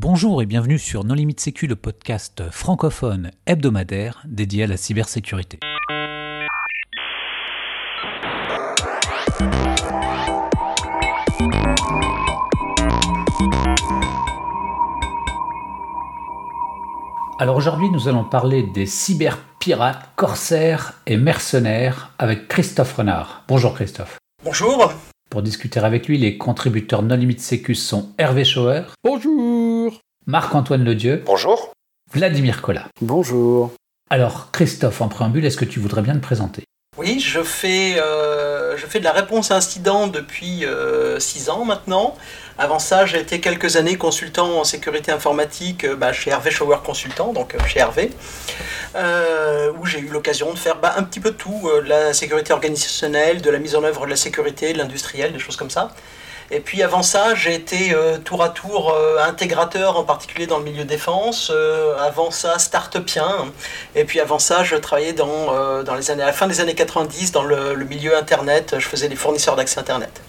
Bonjour 0.00 0.40
et 0.42 0.46
bienvenue 0.46 0.78
sur 0.78 1.02
Non 1.02 1.14
Limite 1.14 1.40
Sécu, 1.40 1.66
le 1.66 1.74
podcast 1.74 2.44
francophone 2.52 3.32
hebdomadaire 3.46 4.22
dédié 4.28 4.62
à 4.62 4.66
la 4.68 4.76
cybersécurité. 4.76 5.58
Alors 17.40 17.56
aujourd'hui, 17.56 17.90
nous 17.90 18.06
allons 18.06 18.22
parler 18.22 18.62
des 18.62 18.86
cyberpirates, 18.86 20.10
corsaires 20.14 20.94
et 21.08 21.16
mercenaires 21.16 22.12
avec 22.20 22.46
Christophe 22.46 22.92
Renard. 22.92 23.42
Bonjour 23.48 23.74
Christophe. 23.74 24.18
Bonjour. 24.44 24.92
Pour 25.28 25.42
discuter 25.42 25.80
avec 25.80 26.06
lui, 26.06 26.18
les 26.18 26.38
contributeurs 26.38 27.02
non 27.02 27.16
limite 27.16 27.40
sécu 27.40 27.74
sont 27.74 28.12
Hervé 28.16 28.44
Schauer. 28.44 28.82
Bonjour. 29.02 29.77
Marc-Antoine 30.28 30.84
Ledieu. 30.84 31.22
Bonjour. 31.24 31.72
Vladimir 32.12 32.62
Collat. 32.62 32.86
Bonjour. 33.00 33.72
Alors 34.10 34.50
Christophe, 34.52 35.00
en 35.00 35.08
préambule, 35.08 35.44
est-ce 35.44 35.56
que 35.56 35.64
tu 35.64 35.80
voudrais 35.80 36.02
bien 36.02 36.14
te 36.14 36.20
présenter? 36.20 36.64
Oui, 36.98 37.18
je 37.18 37.42
fais, 37.42 37.98
euh, 37.98 38.76
je 38.76 38.86
fais 38.86 38.98
de 38.98 39.04
la 39.04 39.12
réponse 39.12 39.50
à 39.50 39.56
incident 39.56 40.06
depuis 40.06 40.64
6 41.18 41.48
ans 41.48 41.64
maintenant. 41.64 42.14
Avant 42.60 42.80
ça, 42.80 43.06
j'ai 43.06 43.20
été 43.20 43.40
quelques 43.40 43.76
années 43.76 43.96
consultant 43.96 44.58
en 44.58 44.64
sécurité 44.64 45.12
informatique 45.12 45.84
euh, 45.84 45.94
bah, 45.94 46.12
chez 46.12 46.30
Hervé 46.30 46.50
Shower 46.50 46.78
Consultant, 46.84 47.32
donc 47.32 47.54
euh, 47.54 47.58
chez 47.68 47.78
Hervé, 47.78 48.10
euh, 48.96 49.70
où 49.78 49.86
j'ai 49.86 50.00
eu 50.00 50.08
l'occasion 50.08 50.52
de 50.52 50.58
faire 50.58 50.80
bah, 50.80 50.94
un 50.96 51.04
petit 51.04 51.20
peu 51.20 51.30
tout, 51.30 51.70
de 51.72 51.88
la 51.88 52.12
sécurité 52.12 52.52
organisationnelle, 52.52 53.42
de 53.42 53.50
la 53.50 53.60
mise 53.60 53.76
en 53.76 53.84
œuvre 53.84 54.06
de 54.06 54.10
la 54.10 54.16
sécurité, 54.16 54.72
de 54.72 54.78
l'industriel, 54.78 55.32
des 55.32 55.38
choses 55.38 55.56
comme 55.56 55.70
ça. 55.70 55.94
Et 56.50 56.60
puis 56.60 56.82
avant 56.82 57.02
ça, 57.02 57.34
j'ai 57.34 57.54
été 57.54 57.94
tour 58.24 58.42
à 58.42 58.48
tour 58.48 58.96
intégrateur, 59.20 59.98
en 59.98 60.04
particulier 60.04 60.46
dans 60.46 60.58
le 60.58 60.64
milieu 60.64 60.84
défense. 60.84 61.52
avant 62.00 62.30
ça, 62.30 62.58
start-upien. 62.58 63.52
Et 63.94 64.04
puis 64.04 64.18
avant 64.18 64.38
ça, 64.38 64.64
je 64.64 64.76
travaillais 64.76 65.12
dans, 65.12 65.82
dans 65.82 65.94
les 65.94 66.10
années, 66.10 66.22
à 66.22 66.26
la 66.26 66.32
fin 66.32 66.46
des 66.46 66.60
années 66.60 66.74
90 66.74 67.32
dans 67.32 67.42
le, 67.42 67.74
le 67.74 67.84
milieu 67.84 68.16
Internet. 68.16 68.76
Je 68.78 68.86
faisais 68.86 69.08
des 69.08 69.16
fournisseurs 69.16 69.56
d'accès 69.56 69.78
Internet. 69.78 70.22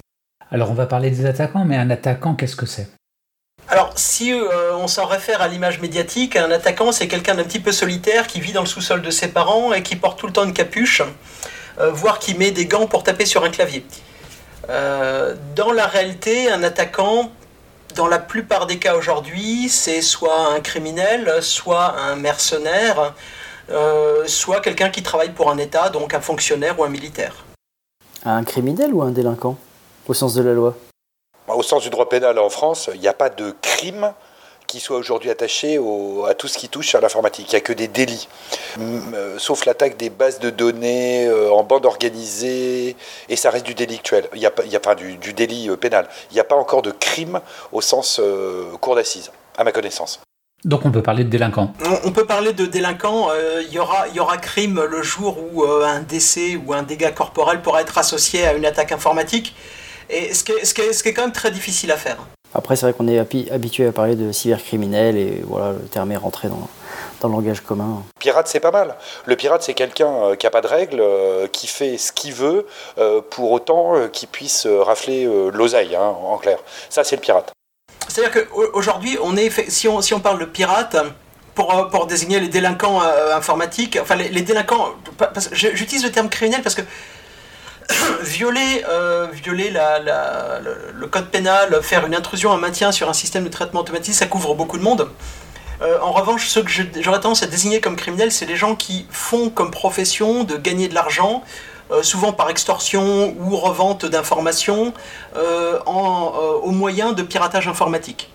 Alors 0.51 0.71
on 0.71 0.73
va 0.73 0.87
parler 0.87 1.09
des 1.09 1.25
attaquants, 1.25 1.63
mais 1.63 1.77
un 1.77 1.89
attaquant, 1.89 2.35
qu'est-ce 2.35 2.55
que 2.55 2.65
c'est? 2.65 2.87
Alors, 3.71 3.91
si 3.95 4.33
euh, 4.33 4.75
on 4.75 4.87
s'en 4.87 5.05
réfère 5.05 5.43
à 5.43 5.47
l'image 5.47 5.79
médiatique, 5.79 6.35
un 6.35 6.49
attaquant, 6.49 6.91
c'est 6.91 7.07
quelqu'un 7.07 7.35
d'un 7.35 7.43
petit 7.43 7.59
peu 7.59 7.71
solitaire 7.71 8.25
qui 8.25 8.41
vit 8.41 8.51
dans 8.51 8.61
le 8.61 8.67
sous-sol 8.67 9.03
de 9.03 9.11
ses 9.11 9.27
parents 9.27 9.73
et 9.73 9.83
qui 9.83 9.95
porte 9.95 10.17
tout 10.17 10.25
le 10.25 10.33
temps 10.33 10.43
une 10.43 10.53
capuche, 10.53 11.03
euh, 11.79 11.91
voire 11.91 12.17
qui 12.17 12.33
met 12.33 12.49
des 12.49 12.65
gants 12.65 12.87
pour 12.87 13.03
taper 13.03 13.27
sur 13.27 13.43
un 13.43 13.49
clavier. 13.49 13.85
Euh, 14.69 15.35
dans 15.55 15.71
la 15.71 15.87
réalité, 15.87 16.51
un 16.51 16.63
attaquant, 16.63 17.31
dans 17.95 18.07
la 18.07 18.19
plupart 18.19 18.67
des 18.67 18.77
cas 18.77 18.95
aujourd'hui, 18.95 19.67
c'est 19.69 20.01
soit 20.01 20.53
un 20.53 20.59
criminel, 20.59 21.41
soit 21.41 21.95
un 21.99 22.15
mercenaire, 22.15 23.13
soit 24.25 24.61
quelqu'un 24.61 24.89
qui 24.89 25.03
travaille 25.03 25.31
pour 25.31 25.49
un 25.49 25.57
État, 25.57 25.89
donc 25.89 26.13
un 26.13 26.21
fonctionnaire 26.21 26.79
ou 26.79 26.83
un 26.83 26.89
militaire. 26.89 27.45
Un 28.25 28.43
criminel 28.43 28.93
ou 28.93 29.01
un 29.01 29.11
délinquant 29.11 29.57
au 30.09 30.13
sens 30.13 30.33
de 30.33 30.41
la 30.41 30.53
loi? 30.53 30.75
Bah, 31.47 31.53
Au 31.55 31.63
sens 31.63 31.83
du 31.83 31.89
droit 31.89 32.09
pénal 32.09 32.37
en 32.39 32.49
France, 32.49 32.89
il 32.93 32.99
n'y 32.99 33.07
a 33.07 33.13
pas 33.13 33.29
de 33.29 33.55
crime 33.61 34.11
qui 34.69 34.79
soit 34.79 34.97
aujourd'hui 34.97 35.31
attaché 35.31 35.79
à 36.27 36.33
tout 36.35 36.47
ce 36.47 36.57
qui 36.57 36.69
touche 36.69 36.93
à 36.93 37.01
l'informatique. 37.01 37.47
Il 37.49 37.55
n'y 37.55 37.57
a 37.57 37.61
que 37.61 37.73
des 37.73 37.87
délits, 37.87 38.29
euh, 38.79 39.35
sauf 39.39 39.65
l'attaque 39.65 39.97
des 39.97 40.11
bases 40.11 40.39
de 40.39 40.51
données 40.51 41.25
euh, 41.25 41.51
en 41.51 41.63
bande 41.63 41.87
organisée, 41.87 42.95
et 43.29 43.35
ça 43.35 43.49
reste 43.49 43.65
du 43.65 43.73
délictuel. 43.73 44.29
Il 44.35 44.39
n'y 44.39 44.45
a, 44.45 44.51
a 44.51 44.79
pas 44.79 44.95
du, 44.95 45.17
délit 45.33 45.69
euh, 45.69 45.75
pénal. 45.75 46.07
Il 46.29 46.35
n'y 46.35 46.39
a 46.39 46.43
pas 46.43 46.55
encore 46.55 46.83
de 46.83 46.91
crime 46.91 47.41
au 47.71 47.81
sens 47.81 48.21
cour 48.79 48.95
d'assises, 48.95 49.31
à 49.57 49.63
ma 49.63 49.71
connaissance. 49.71 50.21
Donc 50.63 50.85
on 50.85 50.91
peut 50.91 51.01
parler 51.01 51.23
de 51.23 51.29
délinquant. 51.29 51.73
On 52.03 52.11
peut 52.11 52.25
parler 52.25 52.53
de 52.53 52.65
délinquant. 52.65 53.29
Il 53.61 53.73
y, 53.73 53.79
aura, 53.79 54.07
y 54.09 54.19
aura 54.19 54.37
crime 54.37 54.83
le 54.83 55.01
jour 55.01 55.37
où 55.51 55.63
un 55.63 56.01
décès 56.01 56.57
ou 56.63 56.73
un 56.73 56.83
dégât 56.83 57.11
corporel 57.11 57.61
pourra 57.61 57.81
être 57.81 57.97
associé 57.97 58.45
à 58.45 58.53
une 58.53 58.65
attaque 58.65 58.91
informatique. 58.91 59.55
Et 60.09 60.33
ce 60.33 60.43
qui, 60.43 60.51
est, 60.51 60.65
ce, 60.65 60.73
qui 60.73 61.09
est, 61.09 61.13
quand 61.13 61.23
même 61.23 61.31
très 61.31 61.51
difficile 61.51 61.91
à 61.91 61.97
faire. 61.97 62.17
Après, 62.53 62.75
c'est 62.75 62.87
vrai 62.87 62.93
qu'on 62.93 63.07
est 63.07 63.19
habitué 63.51 63.87
à 63.87 63.91
parler 63.91 64.15
de 64.15 64.31
cybercriminel 64.31 65.17
et 65.17 65.43
voilà, 65.45 65.73
le 65.73 65.87
terme 65.87 66.11
est 66.11 66.17
rentré 66.17 66.47
dans, 66.47 66.67
dans 67.21 67.27
le 67.27 67.33
langage 67.35 67.61
commun. 67.61 68.03
Pirate, 68.19 68.47
c'est 68.47 68.59
pas 68.59 68.71
mal. 68.71 68.95
Le 69.25 69.35
pirate, 69.35 69.61
c'est 69.63 69.73
quelqu'un 69.73 70.11
euh, 70.11 70.35
qui 70.35 70.45
n'a 70.45 70.49
pas 70.49 70.61
de 70.61 70.67
règles, 70.67 70.99
euh, 70.99 71.47
qui 71.47 71.67
fait 71.67 71.97
ce 71.97 72.11
qu'il 72.11 72.33
veut, 72.33 72.65
euh, 72.97 73.21
pour 73.21 73.51
autant 73.51 74.07
qu'il 74.11 74.27
puisse 74.27 74.65
rafler 74.67 75.25
l'oseille, 75.53 75.95
hein, 75.95 76.01
en 76.01 76.37
clair. 76.37 76.57
Ça, 76.89 77.03
c'est 77.03 77.15
le 77.15 77.21
pirate. 77.21 77.51
C'est-à-dire 78.07 78.47
qu'aujourd'hui, 78.47 79.17
on 79.21 79.37
est, 79.37 79.69
si, 79.69 79.87
on, 79.87 80.01
si 80.01 80.13
on 80.13 80.19
parle 80.19 80.39
de 80.39 80.45
pirate, 80.45 80.97
pour, 81.53 81.89
pour, 81.89 82.07
désigner 82.07 82.39
les 82.39 82.47
délinquants 82.47 83.01
informatiques, 83.33 83.99
enfin 84.01 84.15
les, 84.15 84.29
les 84.29 84.41
délinquants, 84.41 84.93
j'utilise 85.51 86.03
le 86.03 86.11
terme 86.11 86.29
criminel 86.29 86.61
parce 86.63 86.75
que 86.75 86.81
violer, 88.23 88.83
euh, 88.87 89.27
le, 90.93 91.07
code 91.07 91.29
pénal, 91.29 91.81
faire 91.81 92.05
une 92.05 92.15
intrusion, 92.15 92.51
un 92.51 92.57
maintien 92.57 92.91
sur 92.91 93.09
un 93.09 93.13
système 93.13 93.43
de 93.43 93.49
traitement 93.49 93.81
automatique, 93.81 94.13
ça 94.13 94.25
couvre 94.25 94.55
beaucoup 94.55 94.77
de 94.77 94.83
monde. 94.83 95.09
Euh, 95.81 95.97
en 96.01 96.11
revanche, 96.11 96.47
ceux 96.47 96.61
que 96.61 96.71
j'aurais 96.99 97.21
tendance 97.21 97.43
à 97.43 97.47
désigner 97.47 97.79
comme 97.79 97.95
criminels, 97.95 98.31
c'est 98.31 98.45
les 98.45 98.57
gens 98.57 98.75
qui 98.75 99.07
font 99.11 99.49
comme 99.49 99.71
profession 99.71 100.43
de 100.43 100.57
gagner 100.57 100.87
de 100.87 100.93
l'argent, 100.93 101.43
euh, 101.91 102.03
souvent 102.03 102.33
par 102.33 102.49
extorsion 102.49 103.35
ou 103.39 103.55
revente 103.55 104.05
d'informations, 104.05 104.93
au 105.85 106.71
moyen 106.71 107.13
de 107.13 107.23
piratage 107.23 107.67
informatique. 107.67 108.29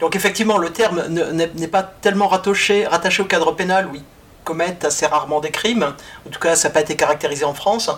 Donc 0.00 0.16
effectivement, 0.16 0.58
le 0.58 0.70
terme 0.70 1.02
n'est 1.08 1.68
pas 1.68 1.82
tellement 1.82 2.28
rattaché, 2.28 2.86
rattaché 2.86 3.22
au 3.22 3.26
cadre 3.26 3.52
pénal, 3.52 3.88
oui 3.92 4.02
commettent 4.44 4.84
assez 4.84 5.06
rarement 5.06 5.40
des 5.40 5.50
crimes, 5.50 5.94
en 6.26 6.30
tout 6.30 6.38
cas 6.38 6.54
ça 6.54 6.68
n'a 6.68 6.74
pas 6.74 6.80
été 6.80 6.94
caractérisé 6.94 7.44
en 7.44 7.54
France, 7.54 7.90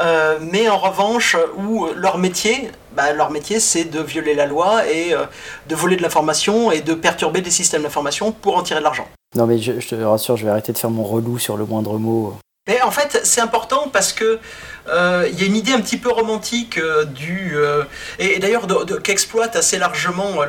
euh, 0.00 0.38
mais 0.40 0.68
en 0.68 0.78
revanche 0.78 1.36
où 1.56 1.86
leur 1.94 2.18
métier, 2.18 2.70
bah, 2.96 3.12
leur 3.12 3.30
métier 3.30 3.60
c'est 3.60 3.84
de 3.84 4.00
violer 4.00 4.34
la 4.34 4.46
loi 4.46 4.86
et 4.88 5.14
euh, 5.14 5.24
de 5.68 5.74
voler 5.74 5.96
de 5.96 6.02
l'information 6.02 6.72
et 6.72 6.80
de 6.80 6.94
perturber 6.94 7.40
des 7.40 7.50
systèmes 7.50 7.82
d'information 7.82 8.32
pour 8.32 8.56
en 8.56 8.62
tirer 8.62 8.80
de 8.80 8.84
l'argent. 8.84 9.06
Non 9.36 9.46
mais 9.46 9.58
je, 9.58 9.72
te 9.72 9.94
rassure, 9.94 10.36
je 10.36 10.44
vais 10.44 10.50
arrêter 10.50 10.72
de 10.72 10.78
faire 10.78 10.90
mon 10.90 11.04
relou 11.04 11.38
sur 11.38 11.56
le 11.56 11.64
moindre 11.64 11.98
mot. 11.98 12.34
Mais 12.66 12.80
en 12.80 12.90
fait, 12.90 13.20
c'est 13.24 13.42
important 13.42 13.88
parce 13.92 14.12
que 14.12 14.38
il 14.86 15.40
y 15.40 15.42
a 15.42 15.46
une 15.46 15.56
idée 15.56 15.72
un 15.72 15.80
petit 15.80 15.96
peu 15.96 16.10
romantique 16.10 16.78
euh, 16.78 17.04
du 17.04 17.52
euh, 17.54 17.84
et, 18.18 18.38
d'ailleurs 18.38 18.66
qu'exploitent 19.02 19.56
assez 19.56 19.78
largement 19.78 20.40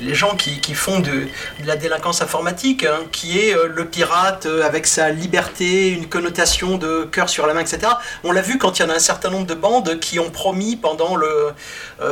les, 0.00 0.14
gens 0.14 0.36
qui, 0.36 0.74
font 0.74 1.00
de, 1.00 1.26
la 1.64 1.76
délinquance 1.76 2.22
informatique, 2.22 2.84
hein, 2.84 3.00
qui 3.12 3.38
est 3.38 3.54
le 3.54 3.84
pirate 3.84 4.46
avec 4.64 4.86
sa 4.86 5.10
liberté, 5.10 5.88
une 5.88 6.08
connotation 6.08 6.78
de 6.78 7.04
cœur 7.04 7.28
sur 7.28 7.46
la 7.46 7.54
main, 7.54 7.60
etc. 7.60 7.92
On 8.24 8.32
l'a 8.32 8.40
vu 8.40 8.58
quand 8.58 8.78
il 8.78 8.82
y 8.82 8.84
en 8.86 8.90
a 8.90 8.94
un 8.94 8.98
certain 8.98 9.30
nombre 9.30 9.46
de 9.46 9.54
bandes 9.54 9.98
qui 10.00 10.18
ont 10.18 10.30
promis 10.30 10.76
pendant 10.76 11.16
le 11.16 11.52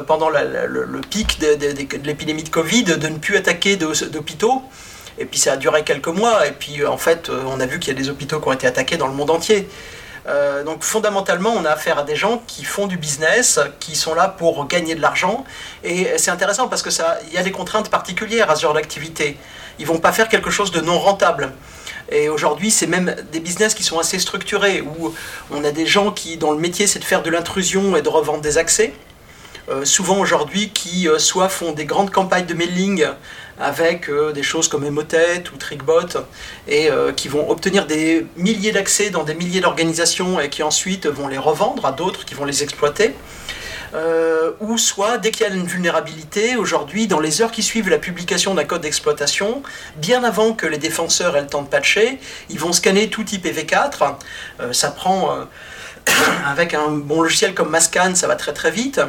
pendant 0.06 0.29
le, 0.29 1.01
pic 1.11 1.41
de 1.41 1.99
l'épidémie 2.05 2.43
de 2.43 2.49
Covid 2.51 2.85
de 2.85 3.09
ne 3.09 3.19
plus 3.19 3.37
attaquer 3.37 3.77
d'hôpitaux. 3.77 4.62
Et 5.17 5.27
puis 5.27 5.39
ça 5.39 5.53
a 5.53 5.56
duré 5.56 5.85
quelques 5.85 6.09
mois, 6.09 6.47
et 6.47 6.53
puis 6.53 6.85
en 6.85 6.99
fait, 6.99 7.31
on 7.31 7.61
a 7.61 7.67
vu 7.67 7.79
qu'il 7.79 7.95
y 7.95 7.97
a 7.97 8.01
des 8.01 8.11
hôpitaux 8.11 8.41
qui 8.41 8.49
ont 8.49 8.53
été 8.53 8.67
attaqués 8.67 8.97
dans 8.97 9.06
le 9.06 9.15
monde 9.15 9.31
entier. 9.31 9.69
Euh, 10.27 10.65
donc 10.65 10.83
fondamentalement, 10.83 11.51
on 11.51 11.65
a 11.65 11.71
affaire 11.71 11.99
à 11.99 12.03
des 12.03 12.17
gens 12.17 12.43
qui 12.47 12.65
font 12.65 12.87
du 12.87 12.97
business, 12.97 13.61
qui 13.81 13.95
sont 13.95 14.15
là 14.15 14.29
pour 14.29 14.67
gagner 14.67 14.95
de 14.95 15.01
l'argent. 15.01 15.45
Et 15.83 16.09
c'est 16.17 16.31
intéressant 16.31 16.69
parce 16.69 16.83
que 16.83 16.91
ça, 16.91 17.19
il 17.29 17.35
y 17.35 17.39
a 17.39 17.43
des 17.43 17.53
contraintes 17.53 17.91
particulières 17.91 18.51
à 18.51 18.57
ce 18.57 18.62
genre 18.62 18.75
d'activité. 18.75 19.37
Ils 19.79 19.87
vont 19.87 19.99
pas 19.99 20.12
faire 20.12 20.29
quelque 20.29 20.51
chose 20.51 20.71
de 20.71 20.81
non 20.81 20.99
rentable. 20.99 21.53
Et 22.11 22.29
aujourd'hui, 22.29 22.71
c'est 22.71 22.87
même 22.87 23.15
des 23.33 23.41
business 23.41 23.75
qui 23.75 23.83
sont 23.83 23.99
assez 23.99 24.19
structurés, 24.19 24.83
où 24.83 25.15
on 25.51 25.65
a 25.65 25.71
des 25.71 25.87
gens 25.87 26.12
qui, 26.12 26.37
dont 26.37 26.53
le 26.53 26.59
métier, 26.59 26.87
c'est 26.87 26.99
de 26.99 27.05
faire 27.05 27.23
de 27.23 27.31
l'intrusion 27.31 27.97
et 27.97 28.03
de 28.03 28.09
revendre 28.09 28.41
des 28.41 28.59
accès. 28.59 28.93
Euh, 29.71 29.87
souvent 29.87 30.19
aujourd'hui, 30.19 30.71
qui 30.71 31.09
euh, 31.09 31.19
soit 31.19 31.49
font 31.49 31.73
des 31.73 31.87
grandes 31.87 32.11
campagnes 32.11 32.45
de 32.45 32.53
mailing 32.53 33.06
avec 33.59 34.08
euh, 34.08 34.32
des 34.32 34.43
choses 34.43 34.69
comme 34.69 34.84
Emotet 34.84 35.44
ou 35.52 35.56
Trickbot 35.56 36.08
et 36.67 36.90
euh, 36.90 37.12
qui 37.12 37.29
vont 37.29 37.50
obtenir 37.50 37.87
des 37.87 38.26
milliers 38.37 38.73
d'accès 38.73 39.11
dans 39.11 39.23
des 39.23 39.34
milliers 39.34 39.61
d'organisations 39.61 40.40
et 40.40 40.49
qui 40.49 40.62
ensuite 40.62 41.06
vont 41.06 41.29
les 41.29 41.38
revendre 41.38 41.87
à 41.87 41.93
d'autres 41.93 42.25
qui 42.25 42.34
vont 42.34 42.44
les 42.44 42.62
exploiter. 42.62 43.14
Euh, 43.94 44.50
ou 44.58 44.76
soit 44.76 45.19
dès 45.19 45.31
qu'il 45.31 45.46
y 45.46 45.49
a 45.49 45.55
une 45.55 45.67
vulnérabilité, 45.67 46.56
aujourd'hui, 46.56 47.06
dans 47.06 47.20
les 47.20 47.43
heures 47.43 47.52
qui 47.52 47.62
suivent 47.62 47.88
la 47.88 47.99
publication 47.99 48.52
d'un 48.55 48.64
code 48.64 48.81
d'exploitation, 48.81 49.62
bien 49.99 50.25
avant 50.25 50.52
que 50.52 50.67
les 50.67 50.79
défenseurs 50.79 51.37
aient 51.37 51.43
le 51.43 51.46
temps 51.46 51.62
de 51.62 51.69
patcher, 51.69 52.19
ils 52.50 52.58
vont 52.58 52.73
scanner 52.73 53.08
tout 53.08 53.23
IPv4. 53.23 54.17
ça 54.73 54.90
prend 54.90 55.46
avec 56.47 56.75
un 56.75 56.89
bon 56.89 57.23
logiciel 57.23 57.55
comme 57.55 57.71
Mascan, 57.71 58.15
ça 58.15 58.27
va 58.27 58.37
très 58.37 58.53
très 58.53 58.71
vite. 58.71 59.01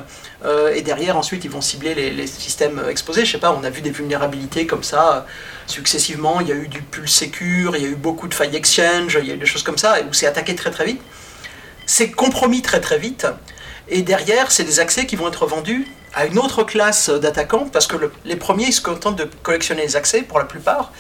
Euh, 0.46 0.74
et 0.74 0.82
derrière, 0.82 1.18
ensuite, 1.18 1.44
ils 1.46 1.52
vont 1.52 1.62
cibler 1.62 1.94
les, 1.96 2.28
systèmes 2.28 2.82
exposés. 2.90 3.26
Je 3.26 3.32
sais 3.34 3.38
pas, 3.38 3.52
on 3.52 3.64
a 3.64 3.70
vu 3.70 3.82
des 3.82 3.90
vulnérabilités 3.90 4.68
comme 4.68 4.84
ça 4.84 5.16
euh, 5.16 5.22
successivement. 5.68 6.42
Il 6.42 6.48
y 6.48 6.52
a 6.52 6.56
eu 6.56 6.68
du 6.68 6.82
Pulse 6.82 7.14
Secure, 7.14 7.76
il 7.76 7.84
y 7.84 7.86
a 7.86 7.90
eu 7.90 7.96
beaucoup 7.96 8.28
de 8.28 8.34
failles 8.34 8.56
Exchange, 8.56 9.18
il 9.22 9.28
y 9.28 9.32
a 9.32 9.36
eu 9.36 9.38
des 9.38 9.46
choses 9.46 9.64
comme 9.64 9.78
ça, 9.78 9.98
où 10.10 10.14
c'est 10.14 10.28
attaqué 10.28 10.56
très 10.56 10.72
très 10.72 10.86
vite. 10.86 11.02
C'est 11.86 12.12
compromis 12.12 12.62
très 12.62 12.82
très 12.82 12.98
vite. 12.98 13.28
Et 13.88 14.02
derrière, 14.02 14.52
c'est 14.52 14.64
des 14.64 14.80
accès 14.80 15.06
qui 15.06 15.16
vont 15.16 15.28
être 15.28 15.46
vendus 15.46 15.88
à 16.14 16.26
une 16.26 16.40
autre 16.40 16.64
classe 16.64 17.10
d'attaquants, 17.10 17.68
parce 17.72 17.88
que 17.88 17.98
les 18.24 18.36
premiers, 18.36 18.68
ils 18.68 18.74
se 18.74 18.82
contentent 18.82 19.18
de 19.18 19.30
collectionner 19.44 19.84
les 19.84 19.96
accès 19.96 20.22
pour 20.22 20.40
la 20.40 20.46
plupart. 20.46 20.92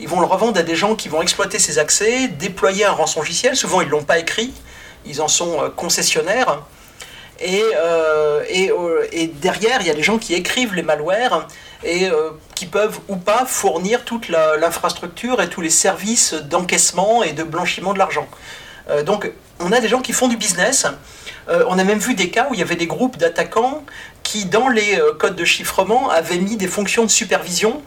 Ils 0.00 0.08
vont 0.08 0.20
le 0.20 0.26
revendre 0.26 0.58
à 0.58 0.62
des 0.62 0.74
gens 0.74 0.96
qui 0.96 1.08
vont 1.08 1.22
exploiter 1.22 1.58
ces 1.58 1.78
accès, 1.78 2.28
déployer 2.28 2.84
un 2.84 2.92
rançongiciel. 2.92 3.54
Souvent, 3.54 3.82
ils 3.82 3.86
ne 3.86 3.92
l'ont 3.92 4.02
pas 4.02 4.18
écrit, 4.18 4.52
ils 5.06 5.20
en 5.20 5.28
sont 5.28 5.70
concessionnaires. 5.76 6.62
Et, 7.40 7.62
et, 8.48 8.70
et, 9.12 9.26
derrière, 9.26 9.80
il 9.80 9.86
y 9.88 9.90
a 9.90 9.94
des 9.94 10.02
gens 10.02 10.18
qui 10.18 10.34
écrivent 10.34 10.74
les 10.74 10.82
malwares 10.82 11.48
et 11.82 12.08
qui 12.54 12.66
peuvent 12.66 13.00
ou 13.08 13.16
pas 13.16 13.44
fournir 13.46 14.04
toute 14.04 14.28
l'infrastructure 14.28 15.42
et 15.42 15.48
tous 15.48 15.60
les 15.60 15.70
services 15.70 16.34
d'encaissement 16.34 17.24
et 17.24 17.32
de 17.32 17.42
blanchiment 17.42 17.94
de 17.94 17.98
l'argent. 17.98 18.28
donc, 19.04 19.32
on 19.62 19.72
a 19.72 19.80
des 19.80 19.88
gens 19.88 20.00
qui 20.00 20.12
font 20.12 20.28
du 20.28 20.36
business. 20.36 20.86
Euh, 21.48 21.64
on 21.68 21.78
a 21.78 21.84
même 21.84 21.98
vu 21.98 22.14
des 22.14 22.30
cas 22.30 22.48
où 22.50 22.54
il 22.54 22.60
y 22.60 22.62
avait 22.62 22.76
des 22.76 22.86
groupes 22.86 23.16
d'attaquants 23.16 23.84
qui, 24.22 24.44
dans 24.44 24.68
les 24.68 24.96
euh, 24.96 25.12
codes 25.14 25.36
de 25.36 25.44
chiffrement, 25.44 26.10
avaient 26.10 26.38
mis 26.38 26.56
des 26.56 26.68
fonctions 26.68 27.04
de 27.04 27.10
supervision 27.10 27.82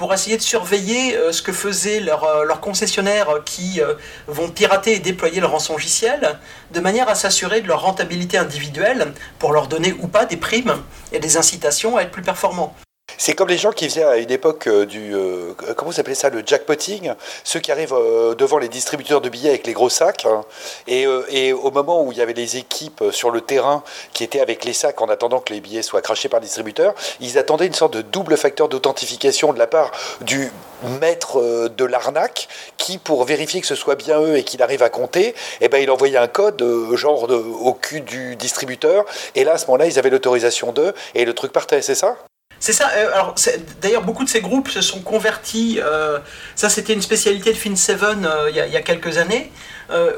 pour 0.00 0.14
essayer 0.14 0.38
de 0.38 0.42
surveiller 0.42 1.14
euh, 1.14 1.30
ce 1.30 1.42
que 1.42 1.52
faisaient 1.52 2.00
leurs 2.00 2.62
concessionnaires 2.62 3.44
qui 3.44 3.82
vont 4.26 4.48
pirater 4.48 4.94
et 4.94 4.98
déployer 4.98 5.42
leur 5.42 5.50
rançongiciel, 5.50 6.38
de 6.72 6.80
manière 6.80 7.10
à 7.10 7.14
s'assurer 7.14 7.60
de 7.60 7.68
leur 7.68 7.82
rentabilité 7.82 8.38
individuelle 8.38 9.12
pour 9.38 9.52
leur 9.52 9.66
donner 9.68 9.94
ou 10.00 10.08
pas 10.08 10.24
des 10.24 10.38
primes 10.38 10.74
et 11.12 11.18
des 11.18 11.36
incitations 11.36 11.98
à 11.98 12.02
être 12.02 12.12
plus 12.12 12.22
performants. 12.22 12.74
C'est 13.18 13.34
comme 13.34 13.48
les 13.48 13.58
gens 13.58 13.72
qui 13.72 13.88
faisaient 13.88 14.04
à 14.04 14.16
une 14.16 14.30
époque 14.30 14.66
euh, 14.66 14.86
du. 14.86 15.14
Euh, 15.14 15.54
comment 15.76 15.90
vous 15.90 16.00
appelez 16.00 16.14
ça 16.14 16.30
Le 16.30 16.42
jackpotting. 16.44 17.12
Ceux 17.44 17.60
qui 17.60 17.72
arrivent 17.72 17.94
euh, 17.94 18.34
devant 18.34 18.58
les 18.58 18.68
distributeurs 18.68 19.20
de 19.20 19.28
billets 19.28 19.50
avec 19.50 19.66
les 19.66 19.72
gros 19.72 19.88
sacs. 19.88 20.26
Hein. 20.26 20.42
et, 20.86 21.52
au 21.52 21.70
moment 21.70 22.02
où 22.02 22.12
il 22.12 22.18
y 22.18 22.22
avait 22.22 22.32
les 22.32 22.56
équipes 22.56 23.04
sur 23.10 23.30
le 23.30 23.40
terrain 23.40 23.82
qui 24.12 24.24
étaient 24.24 24.40
avec 24.40 24.64
les 24.64 24.72
sacs 24.72 25.00
en 25.00 25.08
attendant 25.08 25.40
que 25.40 25.52
les 25.52 25.60
billets 25.60 25.82
soient 25.82 26.02
crachés 26.02 26.28
par 26.28 26.40
le 26.40 26.46
distributeur, 26.46 26.94
ils 27.20 27.38
attendaient 27.38 27.66
une 27.66 27.74
sorte 27.74 27.94
de 27.94 28.02
double 28.02 28.36
facteur 28.36 28.68
d'authentification 28.68 29.52
de 29.52 29.58
la 29.58 29.66
part 29.66 29.90
du 30.20 30.52
maître 31.00 31.68
de 31.68 31.84
l'arnaque 31.84 32.48
qui, 32.76 32.98
pour 32.98 33.24
vérifier 33.24 33.60
que 33.60 33.66
ce 33.66 33.74
soit 33.74 33.96
bien 33.96 34.20
eux 34.20 34.36
et 34.36 34.44
qu'il 34.44 34.62
arrive 34.62 34.82
à 34.82 34.90
compter, 34.90 35.34
eh 35.60 35.68
ben, 35.68 35.78
il 35.78 35.90
envoyait 35.90 36.18
un 36.18 36.28
code 36.28 36.64
genre 36.94 37.28
au 37.30 37.74
cul 37.74 38.00
du 38.00 38.36
distributeur. 38.36 39.04
Et 39.34 39.44
là, 39.44 39.52
à 39.52 39.58
ce 39.58 39.66
moment-là, 39.66 39.86
ils 39.86 39.98
avaient 39.98 40.10
l'autorisation 40.10 40.72
d'eux 40.72 40.94
et 41.14 41.24
le 41.24 41.34
truc 41.34 41.52
partait, 41.52 41.82
c'est 41.82 41.94
ça? 41.94 42.16
C'est 42.60 42.74
ça. 42.74 42.90
Euh, 42.94 43.14
alors, 43.14 43.34
d'ailleurs, 43.80 44.02
beaucoup 44.02 44.22
de 44.22 44.28
ces 44.28 44.42
groupes 44.42 44.68
se 44.68 44.82
sont 44.82 45.00
convertis. 45.00 45.80
Euh, 45.82 46.18
ça, 46.54 46.68
c'était 46.68 46.92
une 46.92 47.00
spécialité 47.00 47.52
de 47.54 47.56
Fin7 47.56 47.96
euh, 48.02 48.50
il, 48.50 48.56
y 48.56 48.76
a, 48.76 48.82
quelques 48.82 49.16
années, 49.16 49.50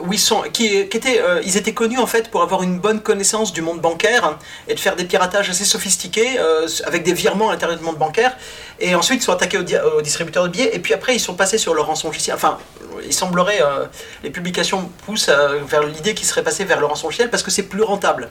où 0.00 0.12
ils 0.12 0.18
sont, 0.18 0.42
qui, 0.52 0.66
étaient, 0.76 1.22
ils 1.44 1.56
étaient 1.56 1.72
connus 1.72 1.98
en 1.98 2.06
fait 2.06 2.30
pour 2.30 2.42
avoir 2.42 2.62
une 2.62 2.78
bonne 2.78 3.00
connaissance 3.00 3.54
du 3.54 3.62
monde 3.62 3.80
bancaire 3.80 4.36
et 4.68 4.74
de 4.74 4.80
faire 4.80 4.96
des 4.96 5.04
piratages 5.04 5.48
assez 5.48 5.64
sophistiqués 5.64 6.38
avec 6.84 7.04
des 7.04 7.14
virements 7.14 7.48
à 7.48 7.52
l'intérieur 7.52 7.78
du 7.78 7.84
monde 7.84 7.96
bancaire. 7.96 8.36
Et 8.80 8.94
ensuite, 8.94 9.22
ils 9.22 9.24
sont 9.24 9.32
attaqués 9.32 9.58
aux, 9.58 10.02
distributeurs 10.02 10.44
de 10.44 10.48
billets. 10.48 10.74
Et 10.74 10.78
puis 10.78 10.92
après, 10.92 11.14
ils 11.14 11.20
sont 11.20 11.34
passés 11.34 11.56
sur 11.56 11.72
le 11.72 11.80
rançongiciel. 11.80 12.36
Enfin, 12.36 12.58
il 13.06 13.14
semblerait, 13.14 13.60
les 14.22 14.30
publications 14.30 14.90
poussent 15.06 15.30
vers 15.30 15.84
l'idée 15.84 16.12
qu'ils 16.12 16.26
seraient 16.26 16.44
passés 16.44 16.64
vers 16.64 16.80
le 16.80 16.86
rançongiciel 16.86 17.30
parce 17.30 17.42
que 17.42 17.50
c'est 17.50 17.62
plus 17.62 17.82
rentable. 17.82 18.30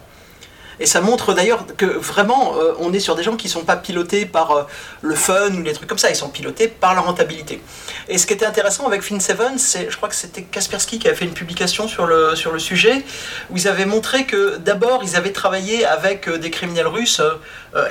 Et 0.81 0.87
ça 0.87 0.99
montre 0.99 1.35
d'ailleurs 1.35 1.63
que 1.77 1.85
vraiment, 1.85 2.55
euh, 2.57 2.73
on 2.79 2.91
est 2.91 2.99
sur 2.99 3.13
des 3.13 3.21
gens 3.21 3.35
qui 3.35 3.45
ne 3.45 3.51
sont 3.51 3.63
pas 3.63 3.75
pilotés 3.75 4.25
par 4.25 4.51
euh, 4.51 4.63
le 5.03 5.13
fun 5.13 5.51
ou 5.51 5.61
des 5.61 5.73
trucs 5.73 5.87
comme 5.87 5.99
ça, 5.99 6.09
ils 6.09 6.15
sont 6.15 6.29
pilotés 6.29 6.67
par 6.67 6.95
la 6.95 7.01
rentabilité. 7.01 7.61
Et 8.09 8.17
ce 8.17 8.25
qui 8.25 8.33
était 8.33 8.47
intéressant 8.47 8.87
avec 8.87 9.03
Fin7, 9.03 9.59
c'est, 9.59 9.91
je 9.91 9.95
crois 9.95 10.09
que 10.09 10.15
c'était 10.15 10.41
Kaspersky 10.41 10.97
qui 10.97 11.07
a 11.07 11.13
fait 11.13 11.25
une 11.25 11.35
publication 11.35 11.87
sur 11.87 12.07
le, 12.07 12.35
sur 12.35 12.51
le 12.51 12.57
sujet, 12.57 13.05
où 13.51 13.57
ils 13.57 13.67
avaient 13.67 13.85
montré 13.85 14.25
que 14.25 14.57
d'abord, 14.57 15.01
ils 15.03 15.15
avaient 15.15 15.31
travaillé 15.31 15.85
avec 15.85 16.27
euh, 16.27 16.39
des 16.39 16.49
criminels 16.49 16.87
russes, 16.87 17.21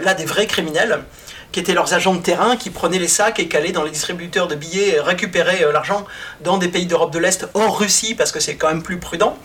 là 0.03 0.15
des 0.15 0.25
vrais 0.25 0.47
criminels, 0.47 1.05
qui 1.53 1.61
étaient 1.61 1.75
leurs 1.75 1.95
agents 1.95 2.15
de 2.15 2.21
terrain, 2.21 2.57
qui 2.57 2.71
prenaient 2.71 2.99
les 2.99 3.09
sacs 3.09 3.39
et 3.39 3.49
qui 3.49 3.57
allaient 3.57 3.73
dans 3.73 3.85
les 3.85 3.91
distributeurs 3.91 4.49
de 4.49 4.57
billets 4.57 5.01
récupérer 5.01 5.65
l'argent 5.73 6.05
dans 6.43 6.59
des 6.59 6.69
pays 6.69 6.87
d'Europe 6.87 7.13
de 7.13 7.19
l'Est, 7.21 7.47
hors 7.55 7.79
Russie, 7.79 8.15
parce 8.15 8.33
que 8.33 8.41
c'est 8.41 8.57
quand 8.57 8.69
même 8.69 8.83
plus 8.83 8.99
prudent. 8.99 9.39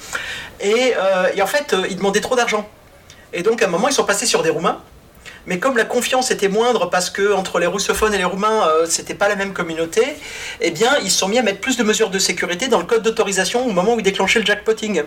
Et, 0.59 0.93
et 1.35 1.41
en 1.41 1.47
fait, 1.47 1.75
ils 1.89 1.95
demandaient 1.95 2.21
trop 2.21 2.35
d'argent. 2.35 2.67
Et 3.33 3.43
donc, 3.43 3.61
à 3.61 3.65
un 3.65 3.69
moment, 3.69 3.87
ils 3.87 3.93
sont 3.93 4.05
passés 4.05 4.25
sur 4.25 4.43
des 4.43 4.49
Roumains. 4.49 4.81
Mais 5.47 5.59
comme 5.59 5.77
la 5.77 5.85
confiance 5.85 6.31
était 6.31 6.47
moindre 6.47 6.89
parce 6.89 7.09
que 7.09 7.33
entre 7.33 7.59
les 7.59 7.67
russophones 7.67 8.13
et 8.13 8.17
les 8.17 8.23
roumains, 8.23 8.67
euh, 8.67 8.85
c'était 8.87 9.13
pas 9.13 9.27
la 9.27 9.35
même 9.35 9.53
communauté, 9.53 10.01
eh 10.61 10.71
bien, 10.71 10.97
ils 11.03 11.11
se 11.11 11.19
sont 11.19 11.27
mis 11.27 11.37
à 11.37 11.43
mettre 11.43 11.59
plus 11.59 11.77
de 11.77 11.83
mesures 11.83 12.09
de 12.09 12.19
sécurité 12.19 12.67
dans 12.67 12.79
le 12.79 12.85
code 12.85 13.03
d'autorisation 13.03 13.65
au 13.65 13.71
moment 13.71 13.93
où 13.93 13.99
ils 13.99 14.03
déclenchaient 14.03 14.39
le 14.39 14.45
jackpotting. 14.45 15.03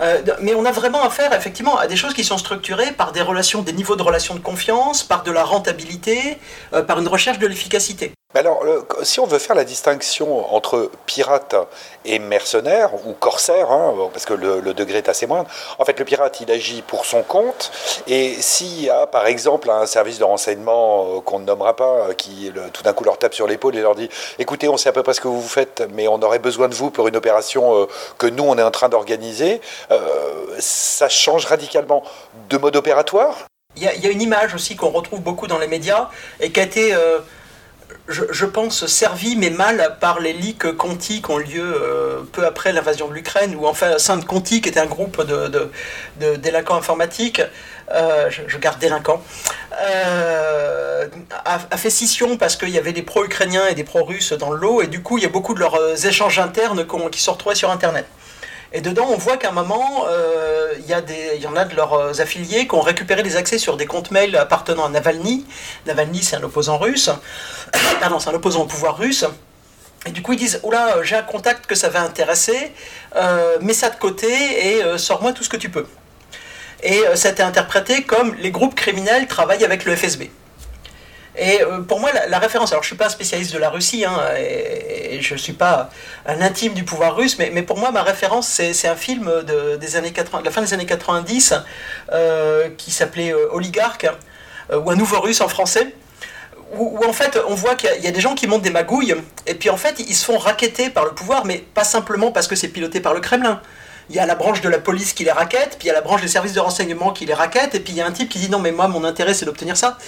Euh, 0.00 0.22
mais 0.40 0.54
on 0.54 0.64
a 0.64 0.72
vraiment 0.72 1.02
affaire 1.02 1.34
effectivement 1.34 1.76
à 1.76 1.86
des 1.86 1.96
choses 1.96 2.14
qui 2.14 2.24
sont 2.24 2.38
structurées 2.38 2.92
par 2.92 3.12
des 3.12 3.20
relations, 3.20 3.60
des 3.60 3.74
niveaux 3.74 3.96
de 3.96 4.02
relations 4.02 4.34
de 4.34 4.40
confiance, 4.40 5.02
par 5.02 5.22
de 5.22 5.30
la 5.30 5.44
rentabilité, 5.44 6.38
euh, 6.72 6.82
par 6.82 6.98
une 6.98 7.08
recherche 7.08 7.38
de 7.38 7.46
l'efficacité. 7.46 8.12
Alors, 8.32 8.62
si 9.02 9.18
on 9.18 9.26
veut 9.26 9.40
faire 9.40 9.56
la 9.56 9.64
distinction 9.64 10.54
entre 10.54 10.88
pirate 11.04 11.56
et 12.04 12.20
mercenaire, 12.20 12.94
ou 13.04 13.12
corsaire, 13.12 13.72
hein, 13.72 13.92
parce 14.12 14.24
que 14.24 14.34
le, 14.34 14.72
degré 14.72 14.98
est 14.98 15.08
assez 15.08 15.26
moindre, 15.26 15.50
en 15.80 15.84
fait, 15.84 15.98
le 15.98 16.04
pirate, 16.04 16.40
il 16.40 16.48
agit 16.52 16.82
pour 16.82 17.06
son 17.06 17.22
compte, 17.22 17.72
et 18.06 18.34
s'il 18.40 18.82
y 18.82 18.88
a, 18.88 19.08
par 19.08 19.26
exemple, 19.26 19.68
un 19.68 19.84
service 19.84 20.20
de 20.20 20.24
renseignement 20.24 21.16
euh, 21.16 21.20
qu'on 21.22 21.40
ne 21.40 21.44
nommera 21.44 21.74
pas, 21.74 22.14
qui 22.16 22.52
tout 22.72 22.84
d'un 22.84 22.92
coup 22.92 23.02
leur 23.02 23.18
tape 23.18 23.34
sur 23.34 23.48
l'épaule 23.48 23.74
et 23.74 23.80
leur 23.80 23.96
dit, 23.96 24.08
écoutez, 24.38 24.68
on 24.68 24.76
sait 24.76 24.90
à 24.90 24.92
peu 24.92 25.02
près 25.02 25.14
ce 25.14 25.20
que 25.20 25.26
vous 25.26 25.42
faites, 25.42 25.82
mais 25.92 26.06
on 26.06 26.22
aurait 26.22 26.38
besoin 26.38 26.68
de 26.68 26.74
vous 26.74 26.90
pour 26.90 27.08
une 27.08 27.16
opération 27.16 27.88
que 28.16 28.28
nous, 28.28 28.44
on 28.44 28.56
est 28.58 28.62
en 28.62 28.70
train 28.70 28.88
d'organiser, 28.88 29.60
euh, 29.90 30.54
ça 30.60 31.08
change 31.08 31.46
radicalement 31.46 32.04
de 32.48 32.58
mode 32.58 32.76
opératoire? 32.76 33.34
Il 33.76 33.82
y, 33.84 34.06
a 34.06 34.10
une 34.10 34.20
image 34.20 34.54
aussi 34.54 34.74
qu'on 34.74 34.90
retrouve 34.90 35.20
beaucoup 35.20 35.46
dans 35.46 35.58
les 35.58 35.68
médias 35.68 36.10
et 36.40 36.50
qui 36.50 36.58
a 36.58 36.64
été, 36.64 36.92
euh, 36.92 37.20
je, 38.10 38.44
pense, 38.44 38.86
servie 38.86 39.36
mais 39.36 39.50
mal 39.50 39.96
par 40.00 40.20
les 40.20 40.32
leaks 40.32 40.76
Conti 40.76 41.22
qui 41.22 41.30
ont 41.30 41.38
lieu 41.38 41.62
euh, 41.62 42.22
peu 42.32 42.44
après 42.44 42.72
l'invasion 42.72 43.08
de 43.08 43.14
l'Ukraine, 43.14 43.54
ou 43.56 43.66
enfin 43.66 43.98
Sainte 43.98 44.26
Conti, 44.26 44.60
qui 44.60 44.68
était 44.68 44.80
un 44.80 44.86
groupe 44.86 45.24
de, 45.24 45.70
délinquants 46.36 46.76
informatiques, 46.76 47.42
je, 47.90 48.58
garde 48.58 48.78
délinquants, 48.78 49.22
a, 51.44 51.76
fait 51.76 51.90
scission 51.90 52.36
parce 52.36 52.56
qu'il 52.56 52.70
y 52.70 52.78
avait 52.78 52.92
des 52.92 53.02
pro-ukrainiens 53.02 53.66
et 53.68 53.74
des 53.74 53.84
pro-russes 53.84 54.32
dans 54.32 54.50
le 54.50 54.58
lot, 54.58 54.82
et 54.82 54.86
du 54.86 55.02
coup 55.02 55.18
il 55.18 55.24
y 55.24 55.26
a 55.26 55.30
beaucoup 55.30 55.54
de 55.54 55.60
leurs 55.60 56.06
échanges 56.06 56.38
internes 56.38 56.86
qui 57.10 57.20
sont 57.20 57.32
retrouvés 57.32 57.54
sur 57.56 57.70
Internet. 57.70 58.06
Et 58.72 58.80
dedans, 58.80 59.08
on 59.10 59.16
voit 59.16 59.36
qu'à 59.36 59.48
un 59.48 59.52
moment, 59.52 60.04
euh, 60.08 60.72
il 60.78 60.86
y, 60.86 61.46
en 61.46 61.56
a 61.56 61.64
de 61.64 61.74
leurs 61.74 61.92
euh, 61.94 62.20
affiliés 62.20 62.68
qui 62.68 62.74
ont 62.74 62.80
récupéré 62.80 63.24
des 63.24 63.36
accès 63.36 63.58
sur 63.58 63.76
des 63.76 63.86
comptes 63.86 64.12
mails 64.12 64.36
appartenant 64.36 64.84
à 64.84 64.88
Navalny. 64.88 65.44
Navalny, 65.86 66.22
c'est 66.22 66.36
un 66.36 66.42
opposant 66.44 66.78
russe. 66.78 67.10
Pardon, 68.00 68.20
c'est 68.20 68.30
un 68.30 68.34
opposant 68.34 68.62
au 68.62 68.66
pouvoir 68.66 68.96
russe. 68.96 69.24
Et 70.06 70.12
du 70.12 70.22
coup, 70.22 70.34
ils 70.34 70.38
disent 70.38 70.60
Oula, 70.62 71.02
j'ai 71.02 71.16
un 71.16 71.22
contact 71.22 71.66
que 71.66 71.74
ça 71.74 71.88
va 71.88 72.00
intéresser, 72.02 72.72
euh, 73.16 73.58
mets 73.60 73.74
ça 73.74 73.90
de 73.90 73.96
côté 73.96 74.28
et 74.28 74.98
sors-moi 74.98 75.32
tout 75.32 75.42
ce 75.42 75.48
que 75.48 75.58
tu 75.58 75.68
peux. 75.68 75.86
Et 76.82 77.02
ça 77.16 77.28
a 77.28 77.32
été 77.32 77.42
interprété 77.42 78.04
comme 78.04 78.34
les 78.36 78.50
groupes 78.50 78.74
criminels 78.74 79.26
travaillent 79.26 79.64
avec 79.64 79.84
le 79.84 79.94
FSB. 79.94 80.30
Et 81.40 81.62
euh, 81.62 81.80
pour 81.80 82.00
moi, 82.00 82.10
la, 82.28 82.38
référence, 82.38 82.70
alors 82.70 82.82
je 82.82 82.88
ne 82.88 82.90
suis 82.90 82.98
pas 82.98 83.06
un 83.06 83.10
spécialiste 83.10 83.54
de 83.54 83.58
la 83.58 83.70
Russie, 83.70 84.04
hein, 84.04 84.20
et, 84.38 85.22
je 85.22 85.32
ne 85.32 85.38
suis 85.38 85.54
pas 85.54 85.88
un 86.26 86.42
intime 86.42 86.74
du 86.74 86.84
pouvoir 86.84 87.16
russe, 87.16 87.38
mais, 87.38 87.62
pour 87.62 87.78
moi, 87.78 87.90
ma 87.90 88.02
référence, 88.02 88.46
c'est 88.46 88.88
un 88.88 88.94
film 88.94 89.30
de, 89.46 89.76
des 89.76 89.96
années 89.96 90.12
80, 90.12 90.40
de 90.40 90.44
la 90.44 90.50
fin 90.50 90.60
des 90.60 90.74
années 90.74 90.86
90 90.86 91.54
euh, 92.12 92.68
qui 92.76 92.90
s'appelait 92.90 93.32
euh, 93.32 93.48
Oligarque, 93.52 94.06
ou 94.72 94.90
Un 94.90 94.94
nouveau 94.94 95.20
russe 95.20 95.40
en 95.40 95.48
français. 95.48 95.94
Où, 96.78 97.04
en 97.04 97.12
fait 97.12 97.36
on 97.48 97.54
voit 97.56 97.74
qu'il 97.74 97.90
y, 98.00 98.06
a 98.06 98.12
des 98.12 98.20
gens 98.20 98.36
qui 98.36 98.46
montent 98.46 98.62
des 98.62 98.70
magouilles, 98.70 99.16
et 99.48 99.54
puis 99.54 99.70
en 99.70 99.76
fait 99.76 99.98
ils 99.98 100.14
se 100.14 100.24
font 100.24 100.38
raqueter 100.38 100.88
par 100.88 101.04
le 101.04 101.10
pouvoir, 101.10 101.44
mais 101.44 101.64
pas 101.74 101.82
simplement 101.82 102.30
parce 102.30 102.46
que 102.46 102.54
c'est 102.54 102.68
piloté 102.68 103.00
par 103.00 103.12
le 103.12 103.18
Kremlin 103.18 103.60
il 104.10 104.16
y 104.16 104.18
a 104.18 104.26
la 104.26 104.34
branche 104.34 104.60
de 104.60 104.68
la 104.68 104.80
police 104.80 105.12
qui 105.12 105.22
les 105.22 105.30
raquette, 105.30 105.76
puis 105.78 105.86
il 105.86 105.86
y 105.86 105.90
a 105.90 105.94
la 105.94 106.00
branche 106.00 106.20
des 106.20 106.28
services 106.28 106.52
de 106.52 106.58
renseignement 106.58 107.12
qui 107.12 107.26
les 107.26 107.32
raquette, 107.32 107.76
et 107.76 107.80
puis 107.80 107.92
il 107.92 107.96
y 107.96 108.00
a 108.00 108.06
un 108.06 108.10
type 108.10 108.28
qui 108.28 108.40
dit 108.40 108.50
non 108.50 108.58
mais 108.58 108.72
moi 108.72 108.88
mon 108.88 109.04
intérêt 109.04 109.34
c'est 109.34 109.44
d'obtenir 109.44 109.76
ça. 109.76 109.98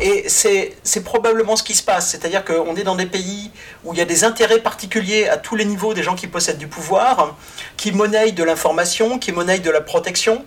Et 0.00 0.26
c'est 0.28 1.04
probablement 1.04 1.56
ce 1.56 1.62
qui 1.62 1.74
se 1.74 1.82
passe, 1.82 2.10
c'est-à-dire 2.10 2.42
qu'on 2.42 2.74
est 2.74 2.84
dans 2.84 2.96
des 2.96 3.04
pays 3.04 3.50
où 3.84 3.92
il 3.92 3.98
y 3.98 4.02
a 4.02 4.06
des 4.06 4.24
intérêts 4.24 4.60
particuliers 4.60 5.28
à 5.28 5.36
tous 5.36 5.56
les 5.56 5.66
niveaux 5.66 5.92
des 5.92 6.02
gens 6.02 6.14
qui 6.14 6.26
possèdent 6.26 6.56
du 6.56 6.68
pouvoir, 6.68 7.36
qui 7.76 7.92
monnaient 7.92 8.32
de 8.32 8.42
l'information, 8.42 9.18
qui 9.18 9.30
monnaient 9.30 9.58
de 9.58 9.70
la 9.70 9.82
protection, 9.82 10.46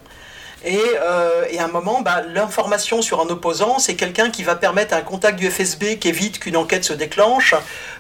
euh, 0.66 1.46
et, 1.50 1.60
à 1.60 1.66
un 1.66 1.68
moment, 1.68 2.02
bah, 2.02 2.22
l'information 2.34 3.02
sur 3.02 3.20
un 3.22 3.28
opposant, 3.28 3.80
c'est 3.80 3.96
quelqu'un 3.96 4.30
qui 4.30 4.44
va 4.44 4.56
permettre 4.56 4.94
à 4.94 4.98
un 4.98 5.02
contact 5.02 5.38
du 5.38 5.50
FSB 5.50 5.98
qui 6.00 6.08
évite 6.08 6.40
qu'une 6.40 6.56
enquête 6.56 6.86
se 6.86 6.94
déclenche, 6.94 7.54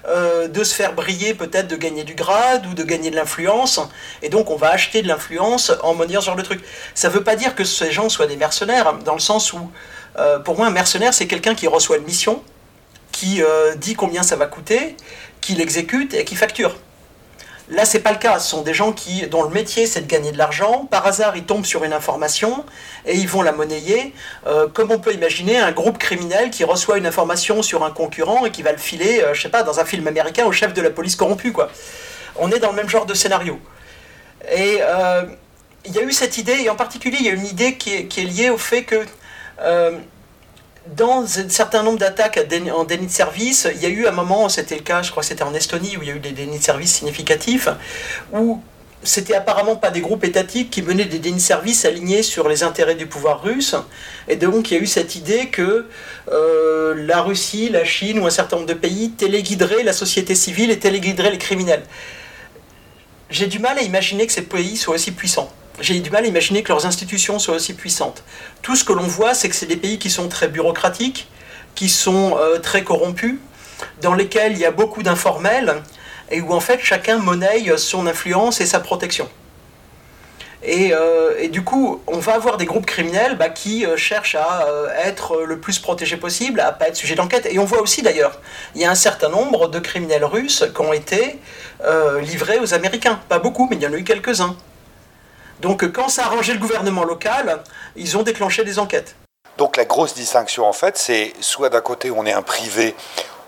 euh, 0.07 0.47
de 0.47 0.63
se 0.63 0.73
faire 0.73 0.93
briller 0.93 1.33
peut-être 1.33 1.67
de 1.67 1.75
gagner 1.75 2.03
du 2.03 2.15
grade 2.15 2.65
ou 2.67 2.73
de 2.73 2.83
gagner 2.83 3.11
de 3.11 3.15
l'influence. 3.15 3.81
Et 4.21 4.29
donc 4.29 4.49
on 4.49 4.55
va 4.55 4.69
acheter 4.69 5.01
de 5.01 5.07
l'influence 5.07 5.73
en 5.83 5.93
monnaie 5.93 6.15
ce 6.15 6.21
genre 6.21 6.35
de 6.35 6.41
truc. 6.41 6.63
Ça 6.95 7.09
ne 7.09 7.13
veut 7.13 7.23
pas 7.23 7.35
dire 7.35 7.55
que 7.55 7.63
ces 7.63 7.91
gens 7.91 8.07
soient 8.09 8.27
des 8.27 8.37
mercenaires, 8.37 8.93
dans 8.99 9.13
le 9.13 9.19
sens 9.19 9.51
où, 9.51 9.69
euh, 10.17 10.39
pour 10.39 10.57
moi, 10.57 10.67
un 10.67 10.71
mercenaire, 10.71 11.13
c'est 11.13 11.27
quelqu'un 11.27 11.55
qui 11.55 11.67
reçoit 11.67 11.97
une 11.97 12.05
mission, 12.05 12.41
qui 13.11 13.41
dit 13.77 13.93
combien 13.93 14.23
ça 14.23 14.35
va 14.35 14.47
coûter, 14.47 14.97
qui 15.39 15.53
l'exécute 15.53 16.15
et 16.15 16.25
qui 16.25 16.35
facture. 16.35 16.75
Là, 17.69 17.85
c'est 17.85 17.99
pas 17.99 18.11
le 18.11 18.17
cas. 18.17 18.39
Ce 18.39 18.49
sont 18.49 18.61
des 18.61 18.73
gens 18.73 18.91
qui, 18.91 19.25
dont 19.27 19.43
le 19.43 19.49
métier, 19.49 19.85
c'est 19.87 20.01
de 20.01 20.07
gagner 20.07 20.31
de 20.31 20.37
l'argent. 20.37 20.85
Par 20.91 21.05
hasard, 21.05 21.37
ils 21.37 21.45
tombent 21.45 21.65
sur 21.65 21.83
une 21.83 21.93
information 21.93 22.65
et 23.05 23.15
ils 23.15 23.27
vont 23.27 23.41
la 23.41 23.53
monnayer. 23.53 24.13
Euh, 24.47 24.67
comme 24.67 24.91
on 24.91 24.99
peut 24.99 25.13
imaginer 25.13 25.57
un 25.57 25.71
groupe 25.71 25.97
criminel 25.97 26.49
qui 26.49 26.63
reçoit 26.65 26.97
une 26.97 27.05
information 27.05 27.61
sur 27.61 27.83
un 27.83 27.91
concurrent 27.91 28.45
et 28.45 28.51
qui 28.51 28.63
va 28.63 28.71
le 28.73 28.77
filer, 28.77 29.21
euh, 29.21 29.33
je 29.33 29.41
sais 29.41 29.49
pas, 29.49 29.63
dans 29.63 29.79
un 29.79 29.85
film 29.85 30.07
américain 30.07 30.45
au 30.45 30.51
chef 30.51 30.73
de 30.73 30.81
la 30.81 30.89
police 30.89 31.15
corrompue, 31.15 31.53
quoi. 31.53 31.69
On 32.35 32.51
est 32.51 32.59
dans 32.59 32.69
le 32.69 32.75
même 32.75 32.89
genre 32.89 33.05
de 33.05 33.13
scénario. 33.13 33.59
Et 34.51 34.79
euh, 34.81 35.23
il 35.85 35.93
y 35.93 35.99
a 35.99 36.03
eu 36.03 36.11
cette 36.11 36.37
idée, 36.37 36.63
et 36.63 36.69
en 36.69 36.75
particulier, 36.75 37.17
il 37.19 37.25
y 37.25 37.29
a 37.29 37.33
une 37.33 37.45
idée 37.45 37.75
qui 37.75 37.93
est, 37.95 38.05
qui 38.07 38.21
est 38.21 38.25
liée 38.25 38.49
au 38.49 38.57
fait 38.57 38.83
que 38.83 39.05
dans 40.87 41.23
un 41.39 41.49
certain 41.49 41.83
nombre 41.83 41.99
d'attaques 41.99 42.39
en 42.73 42.83
déni 42.83 43.07
de 43.07 43.11
service, 43.11 43.67
il 43.73 43.81
y 43.81 43.85
a 43.85 43.89
eu 43.89 44.05
un 44.05 44.11
moment, 44.11 44.49
c'était 44.49 44.75
le 44.75 44.81
cas, 44.81 45.01
je 45.01 45.11
crois 45.11 45.21
que 45.21 45.27
c'était 45.27 45.43
en 45.43 45.53
Estonie, 45.53 45.97
où 45.97 46.01
il 46.01 46.09
y 46.09 46.11
a 46.11 46.15
eu 46.15 46.19
des 46.19 46.31
dénis 46.31 46.59
de 46.59 46.63
service 46.63 46.93
significatifs, 46.93 47.69
où 48.33 48.61
c'était 49.01 49.35
apparemment 49.35 49.75
pas 49.75 49.91
des 49.91 50.01
groupes 50.01 50.23
étatiques 50.23 50.69
qui 50.69 50.81
menaient 50.81 51.05
des 51.05 51.19
dénis 51.19 51.37
de 51.37 51.41
service 51.41 51.85
alignés 51.85 52.23
sur 52.23 52.47
les 52.49 52.63
intérêts 52.63 52.95
du 52.95 53.07
pouvoir 53.07 53.43
russe. 53.43 53.75
Et 54.27 54.35
donc 54.35 54.71
il 54.71 54.75
y 54.75 54.77
a 54.77 54.81
eu 54.81 54.87
cette 54.87 55.15
idée 55.15 55.47
que 55.47 55.87
euh, 56.31 56.93
la 57.05 57.21
Russie, 57.21 57.69
la 57.69 57.83
Chine 57.83 58.19
ou 58.19 58.25
un 58.25 58.29
certain 58.29 58.57
nombre 58.57 58.67
de 58.67 58.73
pays 58.73 59.11
téléguideraient 59.11 59.83
la 59.83 59.93
société 59.93 60.35
civile 60.35 60.71
et 60.71 60.79
téléguideraient 60.79 61.31
les 61.31 61.37
criminels. 61.37 61.83
J'ai 63.29 63.47
du 63.47 63.59
mal 63.59 63.77
à 63.77 63.81
imaginer 63.81 64.25
que 64.25 64.33
ces 64.33 64.43
pays 64.43 64.77
soient 64.77 64.95
aussi 64.95 65.11
puissants 65.11 65.51
j'ai 65.79 65.99
du 65.99 66.09
mal 66.09 66.23
à 66.23 66.27
imaginer 66.27 66.63
que 66.63 66.69
leurs 66.69 66.85
institutions 66.85 67.39
soient 67.39 67.55
aussi 67.55 67.73
puissantes. 67.73 68.23
Tout 68.61 68.75
ce 68.75 68.83
que 68.83 68.93
l'on 68.93 69.07
voit, 69.07 69.33
c'est 69.33 69.49
que 69.49 69.55
c'est 69.55 69.65
des 69.65 69.77
pays 69.77 69.99
qui 69.99 70.09
sont 70.09 70.29
très 70.29 70.47
bureaucratiques, 70.47 71.27
qui 71.75 71.89
sont 71.89 72.37
euh, 72.37 72.59
très 72.59 72.83
corrompus, 72.83 73.35
dans 74.01 74.13
lesquels 74.13 74.53
il 74.53 74.59
y 74.59 74.65
a 74.65 74.71
beaucoup 74.71 75.03
d'informels, 75.03 75.81
et 76.31 76.41
où 76.41 76.53
en 76.53 76.59
fait 76.59 76.79
chacun 76.81 77.17
monnaie 77.17 77.65
son 77.77 78.07
influence 78.07 78.61
et 78.61 78.65
sa 78.65 78.79
protection. 78.79 79.27
Et, 80.65 80.93
euh, 80.93 81.49
du 81.49 81.61
coup, 81.61 82.01
on 82.07 82.19
va 82.19 82.35
avoir 82.35 82.55
des 82.55 82.63
groupes 82.63 82.85
criminels 82.85 83.35
bah, 83.35 83.49
qui 83.49 83.85
euh, 83.85 83.97
cherchent 83.97 84.35
à 84.35 84.65
être 85.03 85.41
le 85.41 85.59
plus 85.59 85.79
protégés 85.79 86.15
possible, 86.15 86.61
à 86.61 86.71
pas 86.71 86.87
être 86.87 86.95
sujet 86.95 87.15
d'enquête. 87.15 87.47
Et 87.51 87.59
on 87.59 87.65
voit 87.65 87.81
aussi 87.81 88.01
d'ailleurs, 88.01 88.39
il 88.73 88.81
y 88.81 88.85
a 88.85 88.89
un 88.89 88.95
certain 88.95 89.27
nombre 89.27 89.67
de 89.67 89.79
criminels 89.79 90.23
russes 90.23 90.63
qui 90.73 90.81
ont 90.81 90.93
été 90.93 91.39
livrés 92.21 92.59
aux 92.59 92.73
Américains. 92.73 93.19
Pas 93.27 93.39
beaucoup, 93.39 93.67
mais 93.69 93.75
il 93.75 93.81
y 93.81 93.87
en 93.87 93.91
a 93.91 93.97
eu 93.97 94.05
quelques-uns. 94.05 94.55
Donc 95.59 95.91
quand 95.91 96.09
ça 96.09 96.23
a 96.23 96.25
arrangé 96.25 96.53
le 96.53 96.59
gouvernement 96.59 97.03
local, 97.03 97.63
ils 97.95 98.17
ont 98.17 98.23
déclenché 98.23 98.63
des 98.63 98.79
enquêtes. 98.79 99.15
Donc 99.57 99.77
la 99.77 99.85
grosse 99.85 100.13
distinction 100.13 100.65
en 100.65 100.73
fait, 100.73 100.97
c'est 100.97 101.33
soit 101.39 101.69
d'un 101.69 101.81
côté 101.81 102.11
on 102.11 102.25
est 102.25 102.33
un 102.33 102.41
privé, 102.41 102.95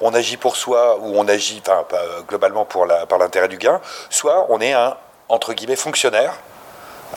on 0.02 0.14
agit 0.14 0.38
pour 0.38 0.56
soi 0.56 1.00
ou 1.00 1.14
on 1.16 1.28
agit 1.28 1.62
enfin, 1.68 1.86
globalement 2.28 2.66
pour 2.66 2.86
la, 2.86 3.06
par 3.06 3.18
l'intérêt 3.18 3.48
du 3.48 3.58
gain, 3.58 3.82
soit 4.10 4.46
on 4.50 4.62
est 4.62 4.74
un 4.74 4.98
entre 5.30 5.54
guillemets 5.54 5.76
fonctionnaire, 5.76 6.34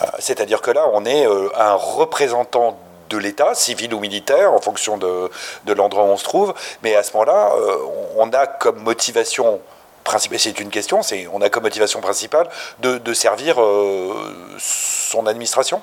euh, 0.01 0.07
c'est-à-dire 0.19 0.63
que 0.63 0.71
là 0.71 0.87
on 0.93 1.05
est 1.05 1.27
euh, 1.27 1.51
un 1.57 1.75
représentant 1.75 2.79
de 3.11 3.19
l'État, 3.19 3.55
civil 3.55 3.93
ou 3.95 4.01
militaire, 4.01 4.53
en 4.53 4.61
fonction 4.61 4.99
de, 4.99 5.31
de 5.65 5.73
l'endroit 5.73 6.05
où 6.05 6.09
on 6.09 6.17
se 6.17 6.25
trouve, 6.25 6.55
mais 6.83 6.95
à 6.95 7.03
ce 7.03 7.13
moment-là, 7.15 7.53
euh, 7.57 7.77
on 8.17 8.31
a 8.33 8.47
comme 8.47 8.83
motivation 8.83 9.61
c'est 10.39 10.61
une 10.61 10.71
question, 10.71 11.03
c'est 11.03 11.27
on 11.33 11.41
a 11.41 11.51
comme 11.51 11.65
motivation 11.65 12.01
principale 12.01 12.49
de, 12.81 13.13
servir 13.15 13.61
euh, 13.61 14.15
son 14.59 15.27
administration? 15.27 15.83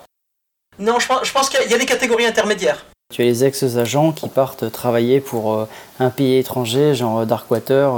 Non, 0.80 1.00
je 1.00 1.08
pense, 1.08 1.26
je 1.26 1.32
pense 1.32 1.50
qu'il 1.50 1.70
y 1.70 1.74
a 1.74 1.78
des 1.78 1.86
catégories 1.86 2.26
intermédiaires. 2.26 2.86
Tu 3.14 3.22
as 3.22 3.26
les 3.26 3.46
ex-agents 3.46 4.12
qui 4.12 4.28
partent 4.30 4.72
travailler 4.72 5.22
pour 5.22 5.54
euh, 5.54 5.68
un 6.00 6.10
pays 6.10 6.38
étranger, 6.38 6.96
genre 6.96 7.20
euh, 7.20 7.26
Darkwater. 7.26 7.92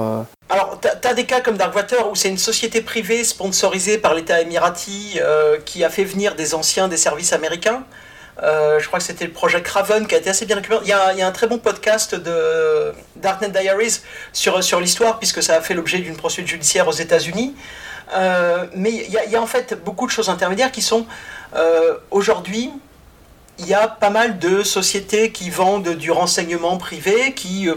Alors, 0.50 0.80
tu 0.82 1.08
as, 1.08 1.14
des 1.14 1.26
cas 1.26 1.42
comme 1.42 1.58
Darkwater 1.58 2.10
où 2.10 2.16
c'est 2.16 2.30
une 2.30 2.38
société 2.38 2.82
privée 2.82 3.24
sponsorisée 3.24 3.98
par 3.98 4.14
l'État 4.14 4.42
émirati 4.42 5.20
qui 5.66 5.84
a 5.84 5.90
fait 5.90 6.06
venir 6.06 6.36
des 6.36 6.56
anciens 6.56 6.88
des 6.88 6.98
services 6.98 7.34
américains. 7.34 7.84
Euh, 8.44 8.80
je 8.80 8.88
crois 8.88 9.00
que 9.00 9.06
c'était 9.06 9.26
le 9.26 9.32
projet 9.32 9.62
Craven 9.62 10.06
qui 10.06 10.14
a 10.14 10.18
été 10.20 10.30
assez 10.30 10.46
bien 10.46 10.56
documenté. 10.56 10.86
Il 10.86 10.90
y 10.90 10.94
a, 11.22 11.28
un 11.28 11.32
très 11.32 11.48
bon 11.48 11.58
podcast 11.58 12.14
de 12.14 12.94
Darknet 13.16 13.50
Diaries 13.50 14.02
sur, 14.32 14.64
sur 14.64 14.80
l'histoire, 14.80 15.18
puisque 15.18 15.42
ça 15.42 15.56
a 15.56 15.62
fait 15.62 15.74
l'objet 15.74 16.00
d'une 16.00 16.16
poursuite 16.16 16.48
judiciaire 16.48 16.88
aux 16.88 16.92
États-Unis. 16.92 17.56
Euh, 18.14 18.66
mais 18.76 18.92
il 18.92 19.12
y, 19.12 19.18
a, 19.18 19.26
il 19.26 19.32
y, 19.32 19.36
a, 19.36 19.42
en 19.42 19.48
fait 19.48 19.84
beaucoup 19.84 20.06
de 20.06 20.12
choses 20.12 20.30
intermédiaires 20.30 20.72
qui 20.72 20.82
sont 20.82 21.06
euh, 21.56 21.96
aujourd'hui. 22.12 22.72
Il 23.60 23.68
y 23.68 23.74
a 23.74 23.88
pas 23.88 24.12
mal 24.12 24.38
de 24.38 24.62
sociétés 24.62 25.32
qui 25.32 25.50
vendent 25.50 25.96
du 25.96 26.12
renseignement 26.12 26.78
privé, 26.78 27.34
qui 27.34 27.68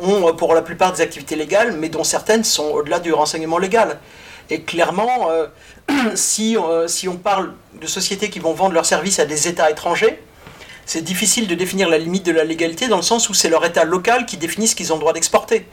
ont 0.00 0.34
pour 0.34 0.54
la 0.54 0.62
plupart 0.62 0.92
des 0.92 1.00
activités 1.00 1.36
légales, 1.36 1.72
mais 1.72 1.88
dont 1.88 2.02
certaines 2.02 2.42
sont 2.42 2.64
au-delà 2.64 2.98
du 2.98 3.12
renseignement 3.12 3.58
légal. 3.58 3.98
Et 4.52 4.60
clairement, 4.60 5.30
si, 6.14 6.58
euh, 6.58 6.86
si 6.86 7.08
on 7.08 7.16
parle 7.16 7.54
de 7.80 7.86
sociétés 7.86 8.28
qui 8.28 8.38
vont 8.38 8.52
vendre 8.52 8.74
leurs 8.74 8.84
services 8.84 9.18
à 9.18 9.24
des 9.24 9.48
États 9.48 9.70
étrangers, 9.70 10.22
c'est 10.84 11.00
difficile 11.00 11.46
de 11.46 11.54
définir 11.54 11.88
la 11.88 11.96
limite 11.96 12.26
de 12.26 12.32
la 12.32 12.44
légalité 12.44 12.86
dans 12.86 12.96
le 12.96 13.02
sens 13.02 13.30
où 13.30 13.34
c'est 13.34 13.48
leur 13.48 13.64
État 13.64 13.84
local 13.84 14.26
qui 14.26 14.36
définit 14.36 14.68
ce 14.68 14.74
qu'ils 14.74 14.92
ont 14.92 14.96
le 14.96 15.00
droit 15.00 15.14
d'exporter. 15.14 15.66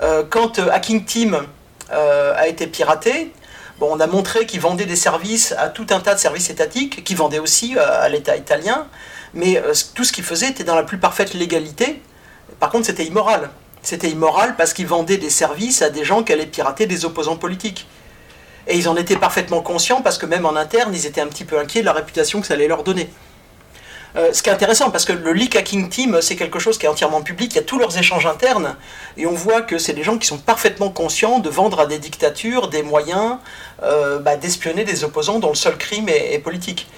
Euh, 0.00 0.22
quand 0.28 0.60
euh, 0.60 0.70
Hacking 0.70 1.04
Team 1.04 1.42
a 1.90 2.48
été 2.48 2.66
piraté, 2.68 3.32
bon, 3.78 3.88
on 3.90 4.00
a 4.00 4.06
montré 4.06 4.46
qu'ils 4.46 4.60
vendaient 4.60 4.86
des 4.86 4.96
services 4.96 5.52
à 5.58 5.68
tout 5.68 5.86
un 5.90 6.00
tas 6.00 6.14
de 6.14 6.20
services 6.20 6.48
étatiques, 6.48 7.04
qui 7.04 7.14
vendaient 7.14 7.38
aussi 7.38 7.76
à 7.78 8.08
l'État 8.08 8.34
italien, 8.34 8.86
mais 9.34 9.62
tout 9.94 10.02
ce 10.02 10.10
qu'ils 10.10 10.24
faisaient 10.24 10.48
était 10.48 10.64
dans 10.64 10.74
la 10.74 10.84
plus 10.84 10.96
parfaite 10.96 11.34
légalité. 11.34 12.00
Par 12.60 12.70
contre, 12.70 12.86
c'était 12.86 13.04
immoral. 13.04 13.50
C'était 13.82 14.10
immoral 14.10 14.54
parce 14.56 14.72
qu'ils 14.72 14.86
vendaient 14.86 15.16
des 15.16 15.30
services 15.30 15.82
à 15.82 15.90
des 15.90 16.04
gens 16.04 16.22
qui 16.22 16.32
allaient 16.32 16.46
pirater 16.46 16.86
des 16.86 17.04
opposants 17.04 17.36
politiques. 17.36 17.86
Et 18.68 18.76
ils 18.76 18.88
en 18.88 18.96
étaient 18.96 19.16
parfaitement 19.16 19.60
conscients 19.60 20.02
parce 20.02 20.18
que 20.18 20.26
même 20.26 20.46
en 20.46 20.54
interne, 20.54 20.94
ils 20.94 21.06
étaient 21.06 21.20
un 21.20 21.26
petit 21.26 21.44
peu 21.44 21.58
inquiets 21.58 21.80
de 21.80 21.86
la 21.86 21.92
réputation 21.92 22.40
que 22.40 22.46
ça 22.46 22.54
allait 22.54 22.68
leur 22.68 22.84
donner. 22.84 23.10
Euh, 24.14 24.32
ce 24.32 24.42
qui 24.42 24.50
est 24.50 24.52
intéressant, 24.52 24.90
parce 24.90 25.06
que 25.06 25.12
le 25.12 25.32
leak 25.32 25.56
hacking 25.56 25.88
team, 25.88 26.20
c'est 26.20 26.36
quelque 26.36 26.58
chose 26.58 26.76
qui 26.76 26.84
est 26.84 26.88
entièrement 26.88 27.22
public, 27.22 27.52
il 27.54 27.56
y 27.56 27.60
a 27.60 27.62
tous 27.62 27.78
leurs 27.78 27.96
échanges 27.96 28.26
internes, 28.26 28.76
et 29.16 29.26
on 29.26 29.32
voit 29.32 29.62
que 29.62 29.78
c'est 29.78 29.94
des 29.94 30.02
gens 30.02 30.18
qui 30.18 30.26
sont 30.26 30.36
parfaitement 30.36 30.90
conscients 30.90 31.38
de 31.38 31.48
vendre 31.48 31.80
à 31.80 31.86
des 31.86 31.98
dictatures 31.98 32.68
des 32.68 32.82
moyens 32.82 33.38
euh, 33.82 34.18
bah, 34.18 34.36
d'espionner 34.36 34.84
des 34.84 35.04
opposants 35.04 35.38
dont 35.38 35.48
le 35.48 35.54
seul 35.54 35.78
crime 35.78 36.10
est, 36.10 36.38
politique. 36.40 36.88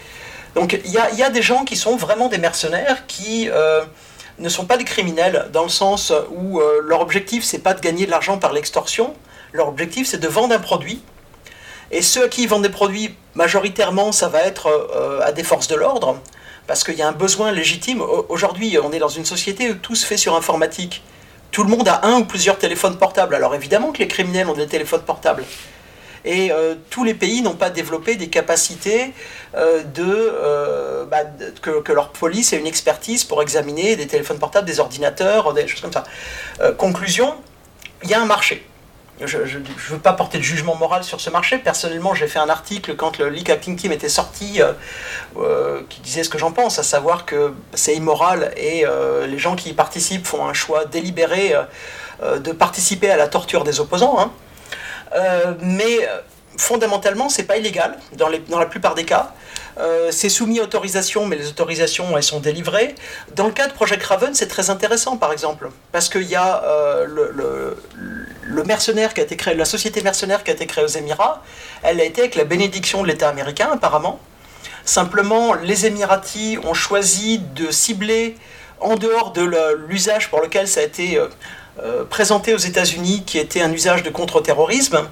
Donc 0.57 0.79
il 0.85 0.91
y 0.91 1.23
a, 1.23 1.31
des 1.31 1.43
gens 1.43 1.65
qui 1.65 1.77
sont 1.77 1.97
vraiment 1.97 2.29
des 2.29 2.39
mercenaires 2.39 3.07
qui 3.07 3.49
euh, 3.51 3.85
ne 4.39 4.49
sont 4.49 4.67
pas 4.67 4.77
des 4.77 4.85
criminels, 4.85 5.49
dans 5.53 5.63
le 5.63 5.69
sens 5.69 6.13
où 6.35 6.61
leur 6.83 7.01
objectif, 7.01 7.45
c'est 7.45 7.61
pas 7.61 7.75
de 7.75 7.81
gagner 7.81 8.07
de 8.07 8.11
l'argent 8.11 8.39
par 8.39 8.53
l'extorsion, 8.53 9.15
leur 9.53 9.69
objectif, 9.69 10.09
c'est 10.09 10.19
de 10.19 10.29
vendre 10.29 10.55
un 10.55 10.59
produit 10.59 11.03
et 11.91 12.03
ceux 12.03 12.29
qui 12.29 12.47
vendent 12.47 12.63
des 12.63 12.71
produits, 12.71 13.15
majoritairement, 13.35 14.13
ça 14.13 14.29
va 14.29 14.43
être 14.43 14.67
euh, 14.67 15.21
à 15.23 15.33
des 15.33 15.45
forces 15.45 15.69
de 15.69 15.77
l'ordre, 15.77 16.19
parce 16.67 16.83
qu'il 16.83 16.95
y 16.95 17.03
a 17.03 17.09
un 17.09 17.13
besoin 17.13 17.53
légitime. 17.53 18.03
Aujourd'hui, 18.29 18.77
on 18.83 18.93
est 18.93 18.99
dans 18.99 19.09
une 19.09 19.25
société 19.25 19.71
où 19.71 19.75
tout 19.75 19.95
se 19.95 20.05
fait 20.07 20.17
sur 20.17 20.35
informatique. 20.35 21.05
Tout 21.51 21.63
le 21.63 21.69
monde 21.69 21.87
a 21.87 22.05
un 22.05 22.21
ou 22.21 22.25
plusieurs 22.25 22.59
téléphones 22.59 22.97
portables. 22.97 23.35
Alors 23.35 23.55
évidemment 23.55 23.93
que 23.93 23.99
les 23.99 24.09
criminels 24.09 24.49
ont 24.49 24.55
des 24.55 24.67
téléphones 24.67 25.03
portables. 25.03 25.45
Et 26.25 26.51
euh, 26.51 26.75
tous 26.91 27.05
les 27.05 27.15
pays 27.15 27.43
n'ont 27.43 27.55
pas 27.55 27.71
développé 27.71 28.17
des 28.17 28.29
capacités 28.29 29.13
euh, 29.57 29.83
de, 29.83 31.05
bah, 31.11 31.19
que, 31.61 31.93
leur 31.93 32.11
police 32.11 32.53
ait 32.53 32.59
une 32.59 32.67
expertise 32.67 33.25
pour 33.25 33.43
examiner 33.43 33.97
des 33.97 34.07
téléphones 34.07 34.39
portables, 34.39 34.67
des 34.67 34.81
ordinateurs, 34.81 35.53
des 35.53 35.67
choses 35.69 35.81
comme 35.81 35.93
ça. 35.93 36.05
conclusion, 36.79 37.35
il 38.03 38.11
y 38.11 38.15
a 38.15 38.21
un 38.21 38.27
marché 38.27 38.67
je 39.21 39.39
ne 39.39 39.65
veux 39.91 39.99
pas 39.99 40.13
porter 40.13 40.39
de 40.39 40.43
jugement 40.43 40.75
moral 40.75 41.05
sur 41.05 41.21
ce 41.21 41.31
marché. 41.31 41.59
Personnellement, 41.59 42.15
j'ai 42.15 42.27
fait 42.27 42.41
un 42.41 42.49
article 42.49 42.97
quand 42.97 43.19
le 43.19 43.29
Leak 43.29 43.49
Acting 43.49 43.77
Team 43.77 43.93
était 43.93 44.09
sorti 44.09 44.61
euh, 44.61 44.73
euh, 45.37 45.83
qui 45.89 46.01
disait 46.01 46.25
ce 46.25 46.31
que 46.31 46.39
j'en 46.39 46.51
pense, 46.51 46.79
à 46.79 46.83
savoir 46.83 47.25
que 47.25 47.55
c'est 47.75 47.95
immoral 47.95 48.53
et 48.57 48.85
euh, 48.85 49.27
les 49.27 49.39
gens 49.39 49.55
qui 49.55 49.71
y 49.71 49.73
participent 49.73 50.27
font 50.27 50.47
un 50.47 50.53
choix 50.53 50.85
délibéré 50.85 51.55
de 52.23 52.53
participer 52.53 53.11
à 53.11 53.17
la 53.17 53.27
torture 53.27 53.65
des 53.65 53.81
opposants. 53.81 54.19
Hein. 54.19 54.31
Mais 55.61 56.09
fondamentalement, 56.57 57.29
c'est 57.29 57.45
pas 57.45 57.57
illégal 57.57 57.99
dans, 58.13 58.29
la 58.29 58.67
plupart 58.67 58.95
des 58.95 59.05
cas. 59.05 59.33
Euh, 59.79 60.11
c'est 60.13 60.29
soumis 60.29 60.61
à 60.61 60.63
autorisation, 60.63 61.27
mais 61.27 61.37
les 61.37 61.49
autorisations, 61.49 62.17
elles 62.17 62.23
sont 62.23 62.41
délivrées. 62.41 62.95
Dans 63.35 63.47
le 63.47 63.53
cas 63.53 63.67
de 63.67 63.73
Project 63.73 64.05
Raven, 64.05 64.35
c'est 64.35 64.47
très 64.47 64.71
intéressant, 64.71 65.17
par 65.17 65.33
exemple, 65.33 65.69
parce 65.91 66.09
qu'il 66.09 66.23
y 66.23 66.37
a 66.37 66.63
euh, 66.65 67.07
le, 67.07 68.63
mercenaire 68.65 69.13
qui 69.13 69.21
a 69.21 69.25
été 69.25 69.37
créé, 69.37 69.55
la 69.55 69.65
société 69.65 70.01
mercenaire 70.01 70.43
qui 70.43 70.51
a 70.51 70.55
été 70.55 70.67
créée 70.67 70.85
aux 70.85 70.89
Émirats, 70.89 71.43
elle 71.83 72.01
a 72.01 72.05
été 72.05 72.23
avec 72.23 72.35
la 72.35 72.45
bénédiction 72.45 73.03
de 73.03 73.09
l'État 73.09 73.29
américain, 73.29 73.69
apparemment. 73.73 74.21
Simplement, 74.87 75.55
les 75.55 75.87
Émiratis 75.87 76.59
ont 76.65 76.73
choisi 76.73 77.39
de 77.39 77.71
cibler, 77.71 78.37
en 78.81 78.97
dehors 78.97 79.33
de 79.33 79.43
l'usage 79.89 80.31
pour 80.31 80.41
lequel 80.41 80.69
ça 80.69 80.81
a 80.81 80.83
été 80.83 81.19
euh, 81.19 81.29
présenté 82.09 82.55
aux 82.55 82.59
États-Unis, 82.59 83.25
qui 83.27 83.39
était 83.39 83.61
un 83.61 83.73
usage 83.73 84.03
de 84.03 84.11
contre-terrorisme, 84.11 85.09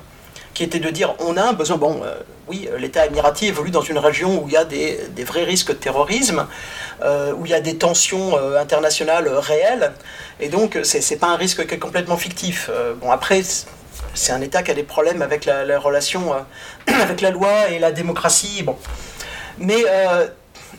qui 0.54 0.64
était 0.64 0.78
de 0.78 0.90
dire 0.90 1.14
on 1.18 1.36
a 1.36 1.42
un 1.42 1.52
besoin. 1.52 1.76
Bon, 1.76 2.00
euh, 2.04 2.14
oui, 2.48 2.68
l'État 2.78 3.06
émirati 3.06 3.46
évolue 3.46 3.70
dans 3.70 3.82
une 3.82 3.98
région 3.98 4.42
où 4.42 4.48
il 4.48 4.54
y 4.54 4.56
a 4.56 4.64
des, 4.64 4.98
vrais 5.24 5.44
risques 5.44 5.68
de 5.68 5.76
terrorisme, 5.76 6.46
euh, 7.02 7.32
où 7.32 7.46
il 7.46 7.50
y 7.50 7.54
a 7.54 7.60
des 7.60 7.76
tensions 7.76 8.36
euh, 8.36 8.60
internationales 8.60 9.28
réelles, 9.28 9.92
et 10.40 10.48
donc 10.48 10.78
c'est 10.82 11.08
n'est 11.10 11.16
pas 11.16 11.28
un 11.28 11.36
risque 11.36 11.66
qui 11.66 11.74
est 11.74 11.78
complètement 11.78 12.16
fictif. 12.16 12.70
bon, 13.00 13.10
après, 13.10 13.42
c'est 14.14 14.32
un 14.32 14.40
État 14.40 14.62
qui 14.62 14.70
a 14.70 14.74
des 14.74 14.82
problèmes 14.82 15.22
avec 15.22 15.44
la, 15.44 15.78
relation 15.78 16.32
avec 16.86 17.20
la 17.20 17.30
loi 17.30 17.70
et 17.70 17.78
la 17.78 17.92
démocratie. 17.92 18.62
Bon. 18.62 18.76
Mais 19.58 19.84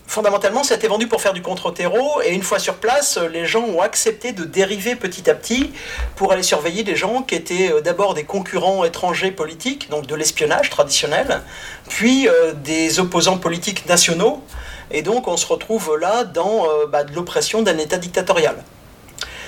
fondamentalement, 0.08 0.64
ça 0.64 0.76
a 0.76 0.78
été 0.78 0.88
vendu 0.88 1.08
pour 1.08 1.22
faire 1.22 1.34
du 1.34 1.42
contre-terreau, 1.42 2.22
et 2.24 2.34
une 2.34 2.44
fois 2.44 2.60
sur 2.60 2.76
place, 2.76 3.18
les 3.18 3.46
gens 3.46 3.64
ont 3.64 3.82
accepté 3.82 4.32
de 4.32 4.44
dériver 4.44 4.96
petit 4.96 5.30
à 5.30 5.36
petit 5.36 5.72
pour 6.16 6.32
aller 6.32 6.44
surveiller 6.44 6.84
des 6.84 6.96
gens 6.96 7.24
qui 7.24 7.36
étaient 7.36 7.72
euh, 7.72 7.82
d'abord 7.82 8.14
des 8.14 8.24
concurrents 8.24 8.84
étrangers 8.84 9.32
politiques, 9.32 9.90
donc 9.90 10.06
de 10.06 10.16
l'espionnage 10.16 10.70
traditionnel, 10.70 11.42
puis 11.90 12.28
euh, 12.28 12.54
des 12.54 13.00
opposants 13.00 13.38
politiques 13.38 13.88
nationaux, 13.88 14.44
et 14.92 15.02
donc 15.02 15.28
on 15.28 15.38
se 15.38 15.48
retrouve 15.48 15.98
là 16.00 16.24
dans 16.24 16.66
euh, 16.66 16.86
bah, 16.88 17.04
de 17.04 17.14
l'oppression 17.14 17.62
d'un 17.62 17.78
État 17.78 17.98
dictatorial. 17.98 18.56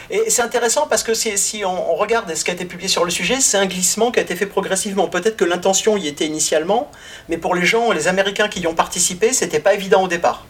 Et 0.10 0.30
c'est 0.30 0.42
intéressant 0.42 0.88
parce 0.88 1.04
que 1.04 1.14
si, 1.14 1.64
on, 1.66 1.96
regarde 1.96 2.34
ce 2.36 2.44
qui 2.44 2.52
a 2.52 2.54
été 2.54 2.66
publié 2.66 2.88
sur 2.88 3.06
le 3.06 3.12
sujet, 3.12 3.40
c'est 3.40 3.58
un 3.58 3.66
glissement 3.66 4.12
qui 4.12 4.20
a 4.20 4.22
été 4.22 4.36
fait 4.36 4.46
progressivement. 4.46 5.08
Peut-être 5.08 5.36
que 5.36 5.46
l'intention 5.46 5.98
y 5.98 6.08
était 6.08 6.26
initialement, 6.26 6.92
mais 7.30 7.38
pour 7.38 7.56
les 7.56 7.66
gens, 7.66 7.92
les 7.92 8.08
Américains 8.08 8.48
qui 8.48 8.60
y 8.60 8.68
ont 8.68 8.76
participé, 8.76 9.34
c'était 9.34 9.60
pas 9.60 9.74
évident 9.74 10.04
au 10.04 10.08
départ. 10.08 10.46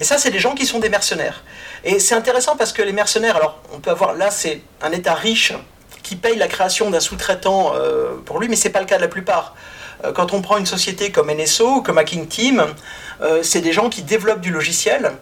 Et 0.00 0.04
ça, 0.04 0.18
c'est 0.18 0.30
des 0.30 0.38
gens 0.38 0.54
qui 0.54 0.66
sont 0.66 0.78
des 0.78 0.88
mercenaires. 0.88 1.44
Et 1.84 1.98
c'est 1.98 2.14
intéressant 2.14 2.56
parce 2.56 2.72
que 2.72 2.82
les 2.82 2.92
mercenaires, 2.92 3.36
alors 3.36 3.62
on 3.72 3.80
peut 3.80 3.90
avoir 3.90 4.14
là, 4.14 4.30
c'est 4.30 4.60
un 4.82 4.92
État 4.92 5.14
riche 5.14 5.52
qui 6.02 6.16
paye 6.16 6.36
la 6.36 6.48
création 6.48 6.90
d'un 6.90 7.00
sous-traitant 7.00 7.72
euh, 7.74 8.16
pour 8.24 8.40
lui, 8.40 8.48
mais 8.48 8.56
c'est 8.56 8.70
pas 8.70 8.80
le 8.80 8.86
cas 8.86 8.96
de 8.96 9.02
la 9.02 9.08
plupart. 9.08 9.54
Euh, 10.04 10.12
quand 10.12 10.32
on 10.32 10.40
prend 10.40 10.56
une 10.56 10.66
société 10.66 11.10
comme 11.10 11.30
NSO, 11.30 11.82
comme 11.82 11.98
Hacking 11.98 12.26
Team, 12.26 12.64
euh, 13.20 13.42
c'est 13.42 13.60
des 13.60 13.72
gens 13.72 13.90
qui 13.90 14.02
développent 14.02 14.40
du 14.40 14.50
logiciel. 14.50 15.12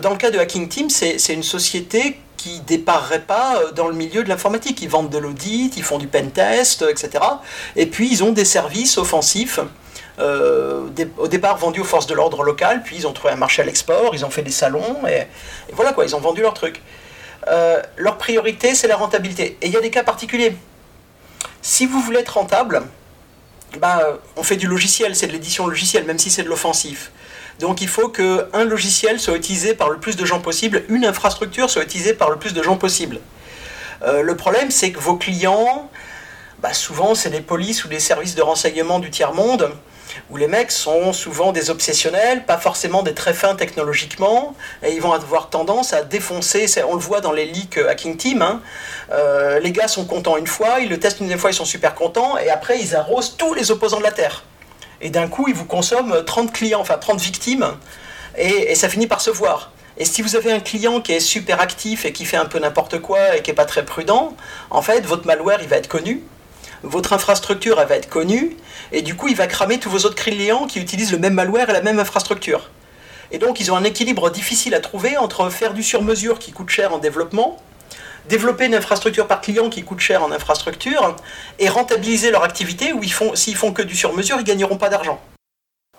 Dans 0.00 0.10
le 0.10 0.16
cas 0.16 0.30
de 0.30 0.38
Hacking 0.38 0.68
Team, 0.68 0.88
c'est 0.88 1.34
une 1.34 1.42
société 1.42 2.18
qui 2.42 2.58
déparerait 2.60 3.22
pas 3.22 3.56
euh, 3.56 3.70
dans 3.70 3.86
le 3.86 3.94
milieu 3.94 4.24
de 4.24 4.28
l'informatique. 4.28 4.82
Ils 4.82 4.88
vendent 4.88 5.10
de 5.10 5.18
l'audit, 5.18 5.76
ils 5.76 5.82
font 5.84 5.98
du 5.98 6.08
pen 6.08 6.32
test, 6.32 6.82
etc. 6.82 7.22
Et 7.76 7.86
puis 7.86 8.08
ils 8.10 8.24
ont 8.24 8.32
des 8.32 8.44
services 8.44 8.98
offensifs. 8.98 9.60
Euh, 10.18 10.88
au 11.16 11.28
départ 11.28 11.56
vendus 11.56 11.80
aux 11.80 11.84
forces 11.84 12.06
de 12.06 12.14
l'ordre 12.14 12.42
local, 12.42 12.82
puis 12.82 12.96
ils 12.96 13.06
ont 13.06 13.12
trouvé 13.12 13.32
un 13.32 13.36
marché 13.36 13.62
à 13.62 13.64
l'export, 13.64 14.14
ils 14.14 14.24
ont 14.24 14.30
fait 14.30 14.42
des 14.42 14.50
salons, 14.50 15.06
et, 15.08 15.26
voilà 15.72 15.94
quoi, 15.94 16.04
ils 16.04 16.14
ont 16.14 16.20
vendu 16.20 16.42
leur 16.42 16.52
truc. 16.52 16.82
Euh, 17.48 17.80
leur 17.96 18.18
priorité, 18.18 18.74
c'est 18.74 18.88
la 18.88 18.96
rentabilité. 18.96 19.56
Et 19.62 19.68
il 19.68 19.72
y 19.72 19.76
a 19.76 19.80
des 19.80 19.90
cas 19.90 20.02
particuliers. 20.02 20.54
Si 21.62 21.86
vous 21.86 22.00
voulez 22.00 22.18
être 22.18 22.36
rentable, 22.36 22.82
bah, 23.78 24.18
on 24.36 24.42
fait 24.42 24.56
du 24.56 24.66
logiciel, 24.66 25.16
c'est 25.16 25.28
de 25.28 25.32
l'édition 25.32 25.66
logicielle, 25.66 26.04
même 26.04 26.18
si 26.18 26.30
c'est 26.30 26.42
de 26.42 26.48
l'offensif. 26.48 27.10
Donc 27.60 27.80
il 27.80 27.88
faut 27.88 28.08
qu'un 28.08 28.64
logiciel 28.64 29.20
soit 29.20 29.36
utilisé 29.36 29.74
par 29.74 29.90
le 29.90 29.98
plus 29.98 30.16
de 30.16 30.24
gens 30.24 30.40
possible, 30.40 30.84
une 30.88 31.04
infrastructure 31.04 31.70
soit 31.70 31.82
utilisée 31.82 32.14
par 32.14 32.30
le 32.30 32.36
plus 32.36 32.54
de 32.54 32.62
gens 32.62 32.76
possible. 32.76 33.20
Euh, 34.04 34.22
le 34.22 34.36
problème, 34.36 34.70
c'est 34.70 34.90
que 34.90 34.98
vos 34.98 35.16
clients, 35.16 35.90
bah, 36.60 36.72
souvent, 36.72 37.14
c'est 37.14 37.30
des 37.30 37.40
polices 37.40 37.84
ou 37.84 37.88
des 37.88 38.00
services 38.00 38.34
de 38.34 38.42
renseignement 38.42 38.98
du 38.98 39.10
tiers-monde, 39.10 39.70
où 40.30 40.36
les 40.36 40.48
mecs 40.48 40.70
sont 40.70 41.12
souvent 41.12 41.52
des 41.52 41.70
obsessionnels, 41.70 42.44
pas 42.44 42.58
forcément 42.58 43.02
des 43.02 43.14
très 43.14 43.32
fins 43.32 43.54
technologiquement, 43.54 44.54
et 44.82 44.92
ils 44.92 45.00
vont 45.00 45.12
avoir 45.12 45.48
tendance 45.48 45.92
à 45.92 46.02
défoncer, 46.02 46.66
on 46.86 46.94
le 46.94 47.00
voit 47.00 47.20
dans 47.20 47.32
les 47.32 47.46
leaks 47.46 47.78
Hacking 47.78 48.16
Team, 48.16 48.42
hein. 48.42 48.60
euh, 49.12 49.58
les 49.60 49.72
gars 49.72 49.88
sont 49.88 50.04
contents 50.04 50.36
une 50.36 50.46
fois, 50.46 50.80
ils 50.80 50.88
le 50.88 50.98
testent 50.98 51.20
une 51.20 51.38
fois, 51.38 51.50
ils 51.50 51.54
sont 51.54 51.64
super 51.64 51.94
contents, 51.94 52.36
et 52.36 52.50
après 52.50 52.78
ils 52.78 52.94
arrosent 52.94 53.36
tous 53.38 53.54
les 53.54 53.70
opposants 53.70 53.98
de 53.98 54.04
la 54.04 54.12
Terre 54.12 54.44
et 55.02 55.10
d'un 55.10 55.28
coup, 55.28 55.46
ils 55.48 55.54
vous 55.54 55.64
consomment 55.64 56.24
30 56.24 56.52
clients, 56.52 56.80
enfin 56.80 56.96
30 56.96 57.20
victimes, 57.20 57.66
et, 58.38 58.74
ça 58.74 58.88
finit 58.88 59.06
par 59.06 59.20
se 59.20 59.30
voir. 59.30 59.72
Et 59.98 60.06
si 60.06 60.22
vous 60.22 60.36
avez 60.36 60.50
un 60.50 60.60
client 60.60 61.00
qui 61.00 61.12
est 61.12 61.20
super 61.20 61.60
actif 61.60 62.06
et 62.06 62.12
qui 62.12 62.24
fait 62.24 62.38
un 62.38 62.46
peu 62.46 62.58
n'importe 62.58 63.00
quoi 63.00 63.36
et 63.36 63.42
qui 63.42 63.50
n'est 63.50 63.54
pas 63.54 63.66
très 63.66 63.84
prudent, 63.84 64.34
en 64.70 64.80
fait, 64.80 65.04
votre 65.04 65.26
malware, 65.26 65.58
il 65.60 65.68
va 65.68 65.76
être 65.76 65.88
connu, 65.88 66.22
votre 66.82 67.12
infrastructure, 67.12 67.78
elle 67.80 67.88
va 67.88 67.96
être 67.96 68.08
connue, 68.08 68.56
et 68.92 69.02
du 69.02 69.14
coup, 69.14 69.28
il 69.28 69.36
va 69.36 69.46
cramer 69.46 69.78
tous 69.78 69.90
vos 69.90 69.98
autres 69.98 70.14
clients 70.14 70.66
qui 70.66 70.80
utilisent 70.80 71.12
le 71.12 71.18
même 71.18 71.34
malware 71.34 71.68
et 71.68 71.72
la 71.72 71.82
même 71.82 71.98
infrastructure. 71.98 72.70
Et 73.32 73.38
donc, 73.38 73.60
ils 73.60 73.70
ont 73.72 73.76
un 73.76 73.84
équilibre 73.84 74.30
difficile 74.30 74.74
à 74.74 74.80
trouver 74.80 75.16
entre 75.16 75.48
faire 75.50 75.74
du 75.74 75.82
sur-mesure 75.82 76.38
qui 76.38 76.52
coûte 76.52 76.70
cher 76.70 76.94
en 76.94 76.98
développement, 76.98 77.58
développer 78.28 78.66
une 78.66 78.74
infrastructure 78.74 79.26
par 79.26 79.40
client 79.40 79.68
qui 79.68 79.82
coûte 79.82 80.00
cher 80.00 80.22
en 80.22 80.32
infrastructure 80.32 81.16
et 81.58 81.68
rentabiliser 81.68 82.30
leur 82.30 82.44
activité 82.44 82.92
où 82.92 83.02
ils 83.02 83.12
font, 83.12 83.34
s'ils 83.34 83.56
font 83.56 83.72
que 83.72 83.82
du 83.82 83.96
sur-mesure, 83.96 84.36
ils 84.38 84.44
gagneront 84.44 84.78
pas 84.78 84.88
d'argent. 84.88 85.20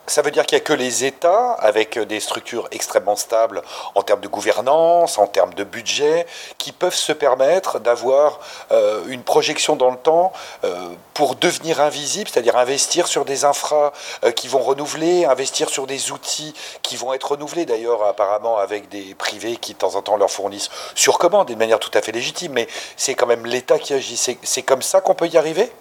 Ça 0.05 0.21
veut 0.21 0.31
dire 0.31 0.45
qu'il 0.45 0.57
n'y 0.57 0.61
a 0.61 0.65
que 0.65 0.73
les 0.73 1.05
États, 1.05 1.53
avec 1.53 1.97
des 1.97 2.19
structures 2.19 2.67
extrêmement 2.71 3.15
stables 3.15 3.61
en 3.95 4.01
termes 4.01 4.19
de 4.19 4.27
gouvernance, 4.27 5.17
en 5.17 5.27
termes 5.27 5.53
de 5.53 5.63
budget, 5.63 6.25
qui 6.57 6.73
peuvent 6.73 6.93
se 6.93 7.13
permettre 7.13 7.79
d'avoir 7.79 8.39
euh, 8.73 9.01
une 9.07 9.23
projection 9.23 9.77
dans 9.77 9.91
le 9.91 9.97
temps 9.97 10.33
euh, 10.65 10.89
pour 11.13 11.35
devenir 11.35 11.79
invisible, 11.79 12.29
c'est-à-dire 12.29 12.57
investir 12.57 13.07
sur 13.07 13.23
des 13.23 13.45
infras 13.45 13.93
euh, 14.25 14.31
qui 14.31 14.49
vont 14.49 14.59
renouveler, 14.59 15.23
investir 15.23 15.69
sur 15.69 15.87
des 15.87 16.11
outils 16.11 16.53
qui 16.81 16.97
vont 16.97 17.13
être 17.13 17.31
renouvelés, 17.31 17.65
d'ailleurs 17.65 18.03
apparemment 18.03 18.57
avec 18.57 18.89
des 18.89 19.15
privés 19.15 19.55
qui 19.55 19.73
de 19.73 19.77
temps 19.77 19.95
en 19.95 20.01
temps 20.01 20.17
leur 20.17 20.29
fournissent 20.29 20.69
sur 20.95 21.17
commande, 21.17 21.47
de 21.47 21.55
manière 21.55 21.79
tout 21.79 21.91
à 21.93 22.01
fait 22.01 22.11
légitime, 22.11 22.51
mais 22.51 22.67
c'est 22.97 23.15
quand 23.15 23.27
même 23.27 23.45
l'État 23.45 23.79
qui 23.79 23.93
agit. 23.93 24.17
C'est 24.17 24.63
comme 24.63 24.81
ça 24.81 24.99
qu'on 24.99 25.15
peut 25.15 25.27
y 25.27 25.37
arriver? 25.37 25.71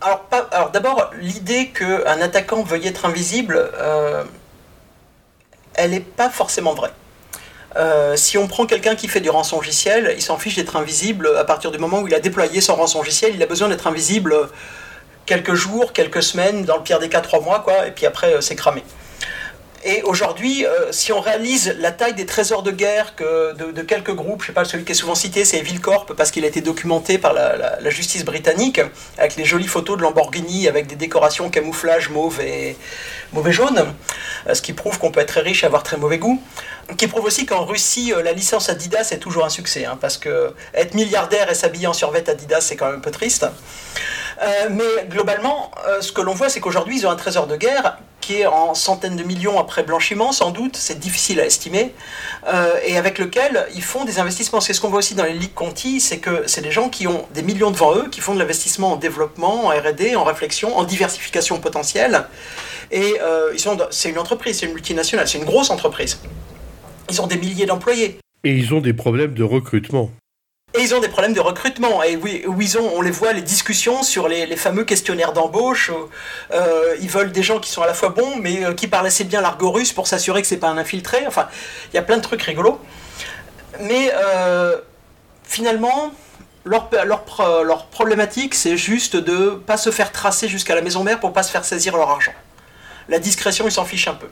Alors, 0.00 0.70
d'abord, 0.70 1.10
l'idée 1.20 1.68
qu'un 1.68 2.20
attaquant 2.20 2.62
veuille 2.62 2.86
être 2.86 3.06
invisible, 3.06 3.70
euh, 3.74 4.24
elle 5.74 5.90
n'est 5.90 6.00
pas 6.00 6.30
forcément 6.30 6.74
vraie. 6.74 6.92
Euh, 7.76 8.16
si 8.16 8.38
on 8.38 8.46
prend 8.46 8.66
quelqu'un 8.66 8.94
qui 8.94 9.08
fait 9.08 9.20
du 9.20 9.30
rançongiciel, 9.30 10.14
il 10.16 10.22
s'en 10.22 10.38
fiche 10.38 10.56
d'être 10.56 10.76
invisible 10.76 11.36
à 11.36 11.44
partir 11.44 11.70
du 11.70 11.78
moment 11.78 12.00
où 12.00 12.08
il 12.08 12.14
a 12.14 12.20
déployé 12.20 12.60
son 12.60 12.74
rançongiciel, 12.74 13.34
il 13.34 13.42
a 13.42 13.46
besoin 13.46 13.68
d'être 13.68 13.86
invisible 13.86 14.34
quelques 15.26 15.54
jours, 15.54 15.92
quelques 15.92 16.22
semaines, 16.22 16.64
dans 16.64 16.76
le 16.76 16.82
pire 16.82 16.98
des 16.98 17.08
cas 17.08 17.20
trois 17.20 17.40
mois, 17.40 17.60
quoi, 17.60 17.86
et 17.86 17.90
puis 17.90 18.06
après 18.06 18.34
euh, 18.34 18.40
c'est 18.40 18.56
cramé. 18.56 18.82
Et 19.88 20.02
aujourd'hui, 20.02 20.66
euh, 20.66 20.90
si 20.90 21.12
on 21.12 21.20
réalise 21.20 21.76
la 21.78 21.92
taille 21.92 22.14
des 22.14 22.26
trésors 22.26 22.64
de 22.64 22.72
guerre 22.72 23.14
de, 23.20 23.82
quelques 23.82 24.12
groupes, 24.12 24.42
je 24.42 24.48
sais 24.48 24.52
pas, 24.52 24.64
celui 24.64 24.84
qui 24.84 24.90
est 24.90 24.96
souvent 24.96 25.14
cité, 25.14 25.44
c'est 25.44 25.60
Vilcorp, 25.60 26.06
parce 26.16 26.32
qu'il 26.32 26.44
a 26.44 26.48
été 26.48 26.60
documenté 26.60 27.18
par 27.18 27.32
la, 27.32 27.78
justice 27.88 28.24
britannique, 28.24 28.80
avec 29.16 29.36
les 29.36 29.44
jolies 29.44 29.68
photos 29.68 29.96
de 29.96 30.02
Lamborghini, 30.02 30.66
avec 30.66 30.88
des 30.88 30.96
décorations 30.96 31.50
camouflage 31.50 32.10
mauve 32.10 32.40
et 32.40 32.76
mauvais 33.32 33.52
jaune, 33.52 33.86
euh, 34.48 34.54
ce 34.54 34.60
qui 34.60 34.72
prouve 34.72 34.98
qu'on 34.98 35.12
peut 35.12 35.20
être 35.20 35.28
très 35.28 35.42
riche 35.42 35.62
et 35.62 35.66
avoir 35.66 35.84
très 35.84 35.98
mauvais 35.98 36.18
goût. 36.18 36.42
Qui 36.98 37.06
prouve 37.06 37.24
aussi 37.24 37.46
qu'en 37.46 37.64
Russie, 37.64 38.12
euh, 38.12 38.24
la 38.24 38.32
licence 38.32 38.68
Adidas 38.68 39.10
est 39.12 39.18
toujours 39.18 39.44
un 39.44 39.50
succès, 39.50 39.84
hein, 39.84 39.96
parce 40.00 40.18
que 40.18 40.52
être 40.74 40.94
milliardaire 40.94 41.48
et 41.48 41.54
s'habiller 41.54 41.86
en 41.86 41.92
survêt 41.92 42.28
Adidas, 42.28 42.62
c'est 42.62 42.74
quand 42.74 42.86
même 42.86 42.96
un 42.96 43.00
peu 43.00 43.12
triste. 43.12 43.46
Mais 44.70 45.06
globalement, 45.08 45.70
ce 46.00 46.12
que 46.12 46.20
l'on 46.20 46.34
voit, 46.34 46.48
c'est 46.48 46.60
qu'aujourd'hui, 46.60 46.98
ils 46.98 47.06
ont 47.06 47.10
un 47.10 47.16
trésor 47.16 47.46
de 47.46 47.56
guerre 47.56 47.98
qui 48.26 48.40
est 48.40 48.46
en 48.46 48.74
centaines 48.74 49.14
de 49.14 49.22
millions 49.22 49.60
après 49.60 49.84
blanchiment, 49.84 50.32
sans 50.32 50.50
doute, 50.50 50.76
c'est 50.76 50.98
difficile 50.98 51.38
à 51.38 51.46
estimer, 51.46 51.94
euh, 52.48 52.74
et 52.84 52.96
avec 52.96 53.20
lequel 53.20 53.68
ils 53.72 53.84
font 53.84 54.04
des 54.04 54.18
investissements. 54.18 54.60
C'est 54.60 54.72
ce 54.72 54.80
qu'on 54.80 54.88
voit 54.88 54.98
aussi 54.98 55.14
dans 55.14 55.22
les 55.22 55.32
ligues 55.32 55.54
Conti, 55.54 56.00
c'est 56.00 56.18
que 56.18 56.42
c'est 56.46 56.60
des 56.60 56.72
gens 56.72 56.88
qui 56.88 57.06
ont 57.06 57.24
des 57.34 57.42
millions 57.42 57.70
devant 57.70 57.94
eux, 57.94 58.08
qui 58.10 58.20
font 58.20 58.34
de 58.34 58.40
l'investissement 58.40 58.94
en 58.94 58.96
développement, 58.96 59.66
en 59.66 59.68
R&D, 59.68 60.16
en 60.16 60.24
réflexion, 60.24 60.76
en 60.76 60.82
diversification 60.82 61.60
potentielle, 61.60 62.26
et 62.90 63.14
euh, 63.20 63.56
c'est 63.90 64.10
une 64.10 64.18
entreprise, 64.18 64.58
c'est 64.58 64.66
une 64.66 64.72
multinationale, 64.72 65.28
c'est 65.28 65.38
une 65.38 65.44
grosse 65.44 65.70
entreprise. 65.70 66.18
Ils 67.08 67.22
ont 67.22 67.28
des 67.28 67.38
milliers 67.38 67.66
d'employés. 67.66 68.18
Et 68.42 68.56
ils 68.56 68.74
ont 68.74 68.80
des 68.80 68.92
problèmes 68.92 69.34
de 69.34 69.44
recrutement. 69.44 70.10
Et 70.76 70.82
ils 70.82 70.94
ont 70.94 71.00
des 71.00 71.08
problèmes 71.08 71.32
de 71.32 71.40
recrutement. 71.40 72.02
Et 72.02 72.16
oui, 72.16 72.44
où 72.46 72.60
ils 72.60 72.76
ont, 72.78 72.92
on 72.96 73.00
les 73.00 73.10
voit, 73.10 73.32
les 73.32 73.42
discussions 73.42 74.02
sur 74.02 74.28
les, 74.28 74.56
fameux 74.56 74.84
questionnaires 74.84 75.32
d'embauche. 75.32 75.90
Euh, 76.52 76.96
ils 77.00 77.08
veulent 77.08 77.32
des 77.32 77.42
gens 77.42 77.58
qui 77.58 77.70
sont 77.70 77.82
à 77.82 77.86
la 77.86 77.94
fois 77.94 78.10
bons, 78.10 78.36
mais 78.36 78.64
euh, 78.64 78.74
qui 78.74 78.86
parlent 78.86 79.06
assez 79.06 79.24
bien 79.24 79.40
l'argot 79.40 79.70
russe 79.70 79.92
pour 79.92 80.06
s'assurer 80.06 80.42
que 80.42 80.48
c'est 80.48 80.58
pas 80.58 80.68
un 80.68 80.76
infiltré. 80.76 81.26
Enfin, 81.26 81.48
il 81.92 81.96
y 81.96 81.98
a 81.98 82.02
plein 82.02 82.16
de 82.16 82.22
trucs 82.22 82.42
rigolos. 82.42 82.78
Mais 83.80 84.12
euh, 84.14 84.76
finalement, 85.44 86.12
leur, 86.64 86.90
leur, 87.04 87.24
leur 87.64 87.86
problématique, 87.86 88.54
c'est 88.54 88.76
juste 88.76 89.16
de 89.16 89.50
pas 89.50 89.76
se 89.78 89.90
faire 89.90 90.12
tracer 90.12 90.48
jusqu'à 90.48 90.74
la 90.74 90.82
maison 90.82 91.02
mère 91.04 91.20
pour 91.20 91.32
pas 91.32 91.42
se 91.42 91.50
faire 91.50 91.64
saisir 91.64 91.96
leur 91.96 92.10
argent. 92.10 92.34
La 93.08 93.18
discrétion, 93.18 93.66
ils 93.66 93.72
s'en 93.72 93.84
fichent 93.84 94.08
un 94.08 94.14
peu. 94.14 94.28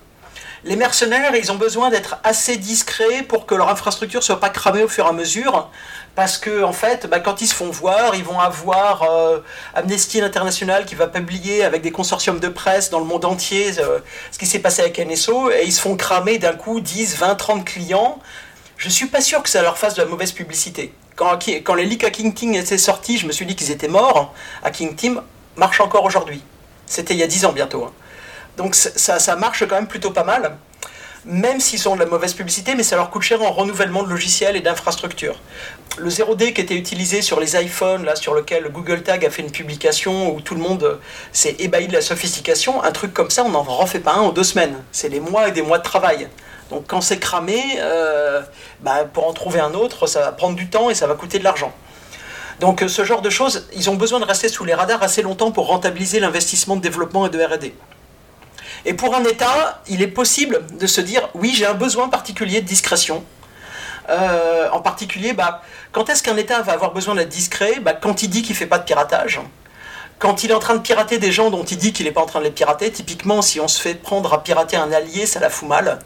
Les 0.66 0.76
mercenaires, 0.76 1.36
ils 1.36 1.52
ont 1.52 1.56
besoin 1.56 1.90
d'être 1.90 2.16
assez 2.24 2.56
discrets 2.56 3.22
pour 3.22 3.44
que 3.44 3.54
leur 3.54 3.68
infrastructure 3.68 4.22
soit 4.22 4.40
pas 4.40 4.48
cramée 4.48 4.82
au 4.82 4.88
fur 4.88 5.04
et 5.04 5.08
à 5.08 5.12
mesure, 5.12 5.68
parce 6.14 6.38
que 6.38 6.62
en 6.62 6.72
fait, 6.72 7.06
bah, 7.06 7.20
quand 7.20 7.42
ils 7.42 7.46
se 7.46 7.54
font 7.54 7.68
voir, 7.68 8.14
ils 8.14 8.24
vont 8.24 8.40
avoir 8.40 9.02
euh, 9.02 9.40
Amnesty 9.74 10.22
International 10.22 10.86
qui 10.86 10.94
va 10.94 11.06
publier 11.06 11.64
avec 11.64 11.82
des 11.82 11.90
consortiums 11.90 12.40
de 12.40 12.48
presse 12.48 12.88
dans 12.88 12.98
le 12.98 13.04
monde 13.04 13.26
entier 13.26 13.78
euh, 13.78 13.98
ce 14.32 14.38
qui 14.38 14.46
s'est 14.46 14.58
passé 14.60 14.80
avec 14.80 14.98
NSO, 14.98 15.50
et 15.50 15.64
ils 15.66 15.72
se 15.72 15.82
font 15.82 15.96
cramer 15.96 16.38
d'un 16.38 16.54
coup 16.54 16.80
10, 16.80 17.18
20, 17.18 17.34
30 17.34 17.64
clients. 17.66 18.18
Je 18.78 18.88
suis 18.88 19.06
pas 19.06 19.20
sûr 19.20 19.42
que 19.42 19.50
ça 19.50 19.60
leur 19.60 19.76
fasse 19.76 19.96
de 19.96 20.00
la 20.00 20.08
mauvaise 20.08 20.32
publicité. 20.32 20.94
Quand, 21.14 21.36
les 21.74 21.84
leaks 21.84 22.04
Hacking 22.04 22.32
Team 22.32 22.54
étaient 22.54 22.78
sortis, 22.78 23.18
je 23.18 23.26
me 23.26 23.32
suis 23.32 23.44
dit 23.44 23.54
qu'ils 23.54 23.70
étaient 23.70 23.86
morts. 23.86 24.32
Hacking 24.62 24.96
Team 24.96 25.20
marche 25.56 25.80
encore 25.80 26.04
aujourd'hui. 26.04 26.42
C'était 26.86 27.12
il 27.12 27.20
y 27.20 27.22
a 27.22 27.26
10 27.26 27.44
ans 27.44 27.52
bientôt. 27.52 27.84
Hein. 27.84 27.92
Donc 28.56 28.74
ça, 28.74 29.36
marche 29.36 29.66
quand 29.66 29.74
même 29.74 29.88
plutôt 29.88 30.10
pas 30.10 30.24
mal. 30.24 30.56
même 31.26 31.58
s'ils 31.58 31.78
sont 31.78 31.94
de 31.94 32.00
la 32.00 32.06
mauvaise 32.06 32.34
publicité, 32.34 32.74
mais 32.74 32.82
ça 32.82 32.96
leur 32.96 33.08
coûte 33.08 33.22
cher 33.22 33.40
en 33.40 33.50
renouvellement 33.50 34.02
de 34.02 34.10
logiciels 34.10 34.56
et 34.56 34.60
d'infrastructures. 34.60 35.40
Le 35.96 36.10
0D 36.10 36.52
qui 36.52 36.60
était 36.60 36.74
utilisé 36.74 37.22
sur 37.22 37.40
les 37.40 37.56
iPhones, 37.56 38.04
là, 38.04 38.14
sur 38.14 38.34
lequel 38.34 38.70
Google 38.70 39.02
Tag 39.02 39.24
a 39.24 39.30
fait 39.30 39.40
une 39.40 39.50
publication 39.50 40.34
où 40.34 40.42
tout 40.42 40.54
le 40.54 40.60
monde 40.60 40.98
s'est 41.32 41.56
ébahi 41.58 41.88
de 41.88 41.94
la 41.94 42.02
sophistication, 42.02 42.82
un 42.82 42.92
truc 42.92 43.14
comme 43.14 43.30
ça, 43.30 43.42
on 43.44 43.50
n'en 43.50 43.62
refait 43.62 44.00
pas 44.00 44.14
un 44.14 44.20
en 44.20 44.32
deux 44.32 44.44
semaines. 44.44 44.76
C'est 44.92 45.08
des 45.08 45.20
mois 45.20 45.48
et 45.48 45.52
des 45.52 45.62
mois 45.62 45.78
de 45.78 45.84
travail. 45.84 46.28
Donc 46.70 46.84
quand 46.88 47.00
c'est 47.00 47.18
cramé, 47.18 47.62
euh, 47.78 48.42
bah, 48.80 49.04
pour 49.10 49.26
en 49.26 49.32
trouver 49.32 49.60
un 49.60 49.72
autre, 49.74 50.06
ça 50.06 50.20
va 50.20 50.32
prendre 50.32 50.56
du 50.56 50.68
temps 50.68 50.90
et 50.90 50.94
ça 50.94 51.06
va 51.06 51.14
coûter 51.14 51.38
de 51.38 51.44
l'argent. 51.44 51.72
Donc 52.60 52.82
euh, 52.82 52.88
ce 52.88 53.04
genre 53.04 53.22
de 53.22 53.30
choses, 53.30 53.68
ils 53.74 53.90
ont 53.90 53.94
besoin 53.94 54.20
de 54.20 54.24
rester 54.24 54.48
sous 54.48 54.64
les 54.64 54.74
radars 54.74 55.02
assez 55.02 55.22
longtemps 55.22 55.52
pour 55.52 55.66
rentabiliser 55.68 56.20
l'investissement 56.20 56.76
de 56.76 56.82
développement 56.82 57.26
et 57.26 57.30
de 57.30 57.42
RD. 57.42 57.72
Et 58.86 58.94
pour 58.94 59.14
un 59.14 59.24
État, 59.24 59.82
il 59.88 60.02
est 60.02 60.08
possible 60.08 60.62
de 60.78 60.86
se 60.86 61.00
dire, 61.00 61.28
oui, 61.34 61.52
j'ai 61.54 61.66
un 61.66 61.74
besoin 61.74 62.08
particulier 62.08 62.60
de 62.60 62.66
discrétion. 62.66 63.24
Euh, 64.10 64.68
en 64.70 64.80
particulier, 64.80 65.32
bah, 65.32 65.62
quand 65.92 66.10
est-ce 66.10 66.22
qu'un 66.22 66.36
État 66.36 66.60
va 66.60 66.72
avoir 66.72 66.92
besoin 66.92 67.14
d'être 67.14 67.30
discret? 67.30 67.80
Bah, 67.80 67.94
Quand 67.94 68.22
il 68.22 68.28
dit 68.28 68.42
qu'il 68.42 68.52
ne 68.52 68.58
fait 68.58 68.66
pas 68.66 68.78
de 68.78 68.84
piratage. 68.84 69.40
Quand 70.18 70.44
il 70.44 70.50
est 70.50 70.54
en 70.54 70.58
train 70.58 70.74
de 70.74 70.80
pirater 70.80 71.18
des 71.18 71.32
gens 71.32 71.50
dont 71.50 71.64
il 71.64 71.78
dit 71.78 71.92
qu'il 71.92 72.06
n'est 72.06 72.12
pas 72.12 72.20
en 72.20 72.26
train 72.26 72.40
de 72.40 72.44
les 72.44 72.50
pirater, 72.50 72.90
typiquement 72.92 73.42
si 73.42 73.58
on 73.60 73.68
se 73.68 73.80
fait 73.80 73.94
prendre 73.94 74.32
à 74.32 74.42
pirater 74.42 74.76
un 74.76 74.92
allié, 74.92 75.26
ça 75.26 75.40
la 75.40 75.50
fout 75.50 75.68
mal. 75.68 75.98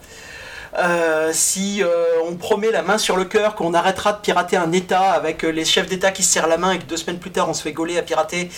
Euh, 0.78 1.30
si 1.32 1.82
euh, 1.82 2.04
on 2.24 2.36
promet 2.36 2.70
la 2.70 2.82
main 2.82 2.98
sur 2.98 3.16
le 3.16 3.24
cœur 3.24 3.54
qu'on 3.54 3.74
arrêtera 3.74 4.12
de 4.12 4.18
pirater 4.18 4.56
un 4.56 4.70
État 4.72 5.12
avec 5.12 5.42
les 5.42 5.64
chefs 5.64 5.86
d'État 5.86 6.10
qui 6.10 6.22
se 6.22 6.32
serrent 6.32 6.46
la 6.46 6.58
main 6.58 6.72
et 6.72 6.78
que 6.78 6.84
deux 6.84 6.96
semaines 6.96 7.18
plus 7.18 7.30
tard 7.30 7.48
on 7.48 7.54
se 7.54 7.62
fait 7.62 7.72
gauler 7.72 7.98
à 7.98 8.02
pirater, 8.02 8.50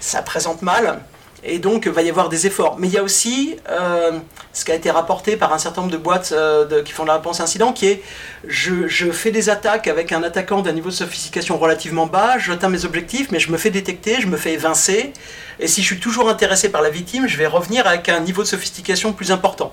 ça 0.00 0.22
présente 0.22 0.62
mal 0.62 1.00
et 1.46 1.58
donc 1.58 1.84
il 1.86 1.92
va 1.92 2.02
y 2.02 2.10
avoir 2.10 2.28
des 2.28 2.46
efforts. 2.46 2.76
Mais 2.78 2.88
il 2.88 2.92
y 2.92 2.98
a 2.98 3.02
aussi 3.02 3.56
euh, 3.70 4.18
ce 4.52 4.64
qui 4.64 4.72
a 4.72 4.74
été 4.74 4.90
rapporté 4.90 5.36
par 5.36 5.52
un 5.52 5.58
certain 5.58 5.82
nombre 5.82 5.92
de 5.92 5.98
boîtes 5.98 6.32
euh, 6.32 6.82
qui 6.82 6.92
font 6.92 7.04
la 7.04 7.14
réponse 7.14 7.40
incident, 7.40 7.72
qui 7.72 7.86
est 7.86 8.02
je, 8.46 9.10
fais 9.12 9.30
des 9.30 9.48
attaques 9.48 9.86
avec 9.86 10.12
un 10.12 10.22
attaquant 10.24 10.60
d'un 10.60 10.72
niveau 10.72 10.90
de 10.90 10.94
sophistication 10.94 11.56
relativement 11.56 12.06
bas, 12.06 12.36
j'atteins 12.38 12.68
mes 12.68 12.84
objectifs, 12.84 13.30
mais 13.30 13.38
je 13.38 13.52
me 13.52 13.56
fais 13.56 13.70
détecter, 13.70 14.20
je 14.20 14.26
me 14.26 14.36
fais 14.36 14.52
évincer, 14.52 15.12
et 15.60 15.68
si 15.68 15.82
je 15.82 15.86
suis 15.86 16.00
toujours 16.00 16.28
intéressé 16.28 16.68
par 16.68 16.82
la 16.82 16.90
victime, 16.90 17.28
je 17.28 17.36
vais 17.36 17.46
revenir 17.46 17.86
avec 17.86 18.08
un 18.08 18.20
niveau 18.20 18.42
de 18.42 18.48
sophistication 18.48 19.12
plus 19.12 19.30
important. 19.30 19.72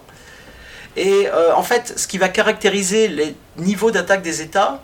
Et 0.95 1.27
euh, 1.27 1.55
en 1.55 1.63
fait, 1.63 1.93
ce 1.97 2.07
qui 2.07 2.19
va 2.19 2.29
caractériser 2.29 3.07
les 3.07 3.35
niveaux 3.57 3.89
d'attaque 3.89 4.21
des 4.21 4.41
États, 4.41 4.79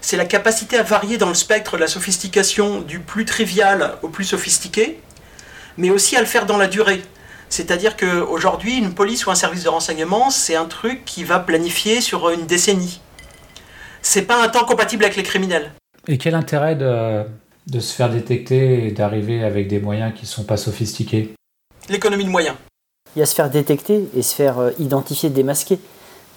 c'est 0.00 0.16
la 0.16 0.24
capacité 0.24 0.78
à 0.78 0.82
varier 0.82 1.18
dans 1.18 1.28
le 1.28 1.34
spectre 1.34 1.76
de 1.76 1.80
la 1.80 1.88
sophistication 1.88 2.80
du 2.80 3.00
plus 3.00 3.24
trivial 3.24 3.98
au 4.02 4.08
plus 4.08 4.24
sophistiqué, 4.24 5.00
mais 5.80 5.90
aussi 5.90 6.14
à 6.14 6.20
le 6.20 6.26
faire 6.26 6.46
dans 6.46 6.58
la 6.58 6.68
durée. 6.68 7.02
C'est-à-dire 7.48 7.96
qu'aujourd'hui, 7.96 8.76
une 8.76 8.94
police 8.94 9.26
ou 9.26 9.30
un 9.30 9.34
service 9.34 9.64
de 9.64 9.68
renseignement, 9.68 10.30
c'est 10.30 10.54
un 10.54 10.66
truc 10.66 11.04
qui 11.04 11.24
va 11.24 11.40
planifier 11.40 12.00
sur 12.00 12.28
une 12.30 12.46
décennie. 12.46 13.00
C'est 14.02 14.22
pas 14.22 14.42
un 14.42 14.48
temps 14.48 14.64
compatible 14.64 15.04
avec 15.04 15.16
les 15.16 15.22
criminels. 15.22 15.72
Et 16.06 16.18
quel 16.18 16.34
intérêt 16.34 16.76
de, 16.76 17.24
de 17.66 17.80
se 17.80 17.94
faire 17.94 18.10
détecter 18.10 18.86
et 18.86 18.92
d'arriver 18.92 19.42
avec 19.42 19.68
des 19.68 19.80
moyens 19.80 20.12
qui 20.14 20.22
ne 20.22 20.28
sont 20.28 20.44
pas 20.44 20.56
sophistiqués? 20.56 21.34
L'économie 21.88 22.24
de 22.24 22.30
moyens. 22.30 22.56
Il 23.16 23.18
y 23.18 23.22
a 23.22 23.26
se 23.26 23.34
faire 23.34 23.50
détecter 23.50 24.08
et 24.14 24.22
se 24.22 24.34
faire 24.34 24.58
euh, 24.58 24.70
identifier, 24.78 25.30
démasquer. 25.30 25.80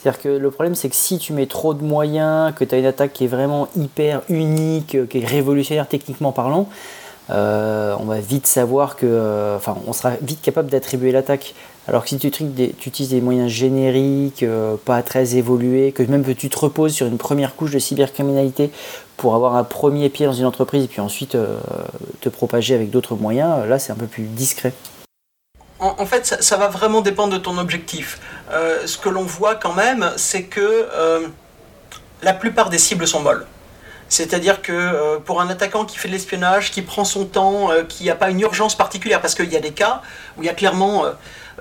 C'est-à-dire 0.01 0.21
que 0.21 0.29
le 0.29 0.51
problème, 0.51 0.73
c'est 0.73 0.89
que 0.89 0.95
si 0.95 1.19
tu 1.19 1.31
mets 1.31 1.45
trop 1.45 1.73
de 1.73 1.83
moyens, 1.83 2.53
que 2.55 2.65
tu 2.65 2.73
as 2.73 2.79
une 2.79 2.85
attaque 2.85 3.13
qui 3.13 3.25
est 3.25 3.27
vraiment 3.27 3.69
hyper 3.77 4.21
unique, 4.29 4.97
qui 5.07 5.19
est 5.19 5.25
révolutionnaire 5.25 5.87
techniquement 5.87 6.31
parlant, 6.31 6.67
euh, 7.29 7.95
on 7.99 8.05
va 8.05 8.19
vite 8.19 8.47
savoir 8.47 8.95
que, 8.95 9.05
euh, 9.05 9.55
enfin, 9.55 9.77
on 9.87 9.93
sera 9.93 10.11
vite 10.21 10.41
capable 10.41 10.69
d'attribuer 10.69 11.11
l'attaque. 11.11 11.55
Alors 11.87 12.03
que 12.03 12.09
si 12.09 12.17
tu, 12.17 12.27
utilises 12.27 13.09
des 13.09 13.21
moyens 13.21 13.49
génériques, 13.49 14.43
euh, 14.43 14.75
pas 14.83 15.01
très 15.03 15.35
évolués, 15.35 15.91
que 15.91 16.03
même 16.03 16.23
tu 16.35 16.49
te 16.49 16.59
reposes 16.59 16.93
sur 16.93 17.07
une 17.07 17.17
première 17.17 17.55
couche 17.55 17.71
de 17.71 17.79
cybercriminalité 17.79 18.71
pour 19.17 19.35
avoir 19.35 19.55
un 19.55 19.63
premier 19.63 20.09
pied 20.09 20.25
dans 20.25 20.33
une 20.33 20.45
entreprise 20.45 20.87
puis 20.87 21.01
ensuite 21.01 21.37
te 22.21 22.29
propager 22.29 22.73
avec 22.73 22.89
d'autres 22.89 23.15
moyens, 23.15 23.67
là 23.67 23.79
c'est 23.79 23.91
un 23.91 23.95
peu 23.95 24.07
plus 24.07 24.23
discret. 24.23 24.73
En, 25.79 26.05
fait, 26.05 26.25
ça, 26.25 26.57
va 26.57 26.69
vraiment 26.69 27.01
dépendre 27.01 27.33
de 27.33 27.37
ton 27.37 27.57
objectif. 27.57 28.19
ce 28.85 28.97
que 28.97 29.09
l'on 29.09 29.23
voit 29.23 29.55
quand 29.55 29.73
même, 29.73 30.11
c'est 30.15 30.43
que 30.43 30.87
la 32.21 32.33
plupart 32.33 32.69
des 32.69 32.79
cibles 32.79 33.05
sont 33.05 33.19
molles. 33.19 33.45
C'est-à-dire 34.09 34.61
que 34.61 34.71
euh, 34.71 35.17
pour 35.17 35.41
un 35.41 35.49
attaquant 35.49 35.85
qui 35.85 35.97
fait 35.97 36.07
de 36.07 36.13
l'espionnage, 36.13 36.71
qui 36.71 36.81
prend 36.81 37.05
son 37.05 37.25
temps, 37.25 37.71
euh, 37.71 37.83
qui 37.83 38.05
n'a 38.05 38.15
pas 38.15 38.29
une 38.29 38.39
urgence 38.41 38.75
particulière, 38.75 39.21
parce 39.21 39.35
qu'il 39.35 39.51
y 39.51 39.57
a 39.57 39.59
des 39.59 39.71
cas 39.71 40.01
où 40.37 40.43
il 40.43 40.45
y 40.45 40.49
a 40.49 40.53
clairement... 40.53 41.05
Euh, 41.05 41.11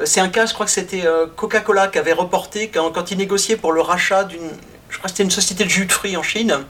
c'est 0.05 0.21
un 0.21 0.29
cas, 0.29 0.47
je 0.47 0.55
crois 0.55 0.65
que 0.65 0.73
c'était 0.73 1.05
Coca-Cola 1.37 1.89
qui 1.89 1.99
avait 1.99 2.15
reporté 2.15 2.69
quand, 2.69 3.11
il 3.11 3.19
négociait 3.19 3.57
pour 3.57 3.73
le 3.73 3.83
rachat 3.83 4.25
d'une... 4.25 4.49
Je 4.89 4.97
crois 4.97 5.05
que 5.05 5.11
c'était 5.11 5.23
une 5.23 5.31
société 5.31 5.65
de 5.65 5.69
jus 5.69 5.85
de 5.85 5.93
fruits 5.93 6.17
en 6.17 6.23
Chine, 6.23 6.65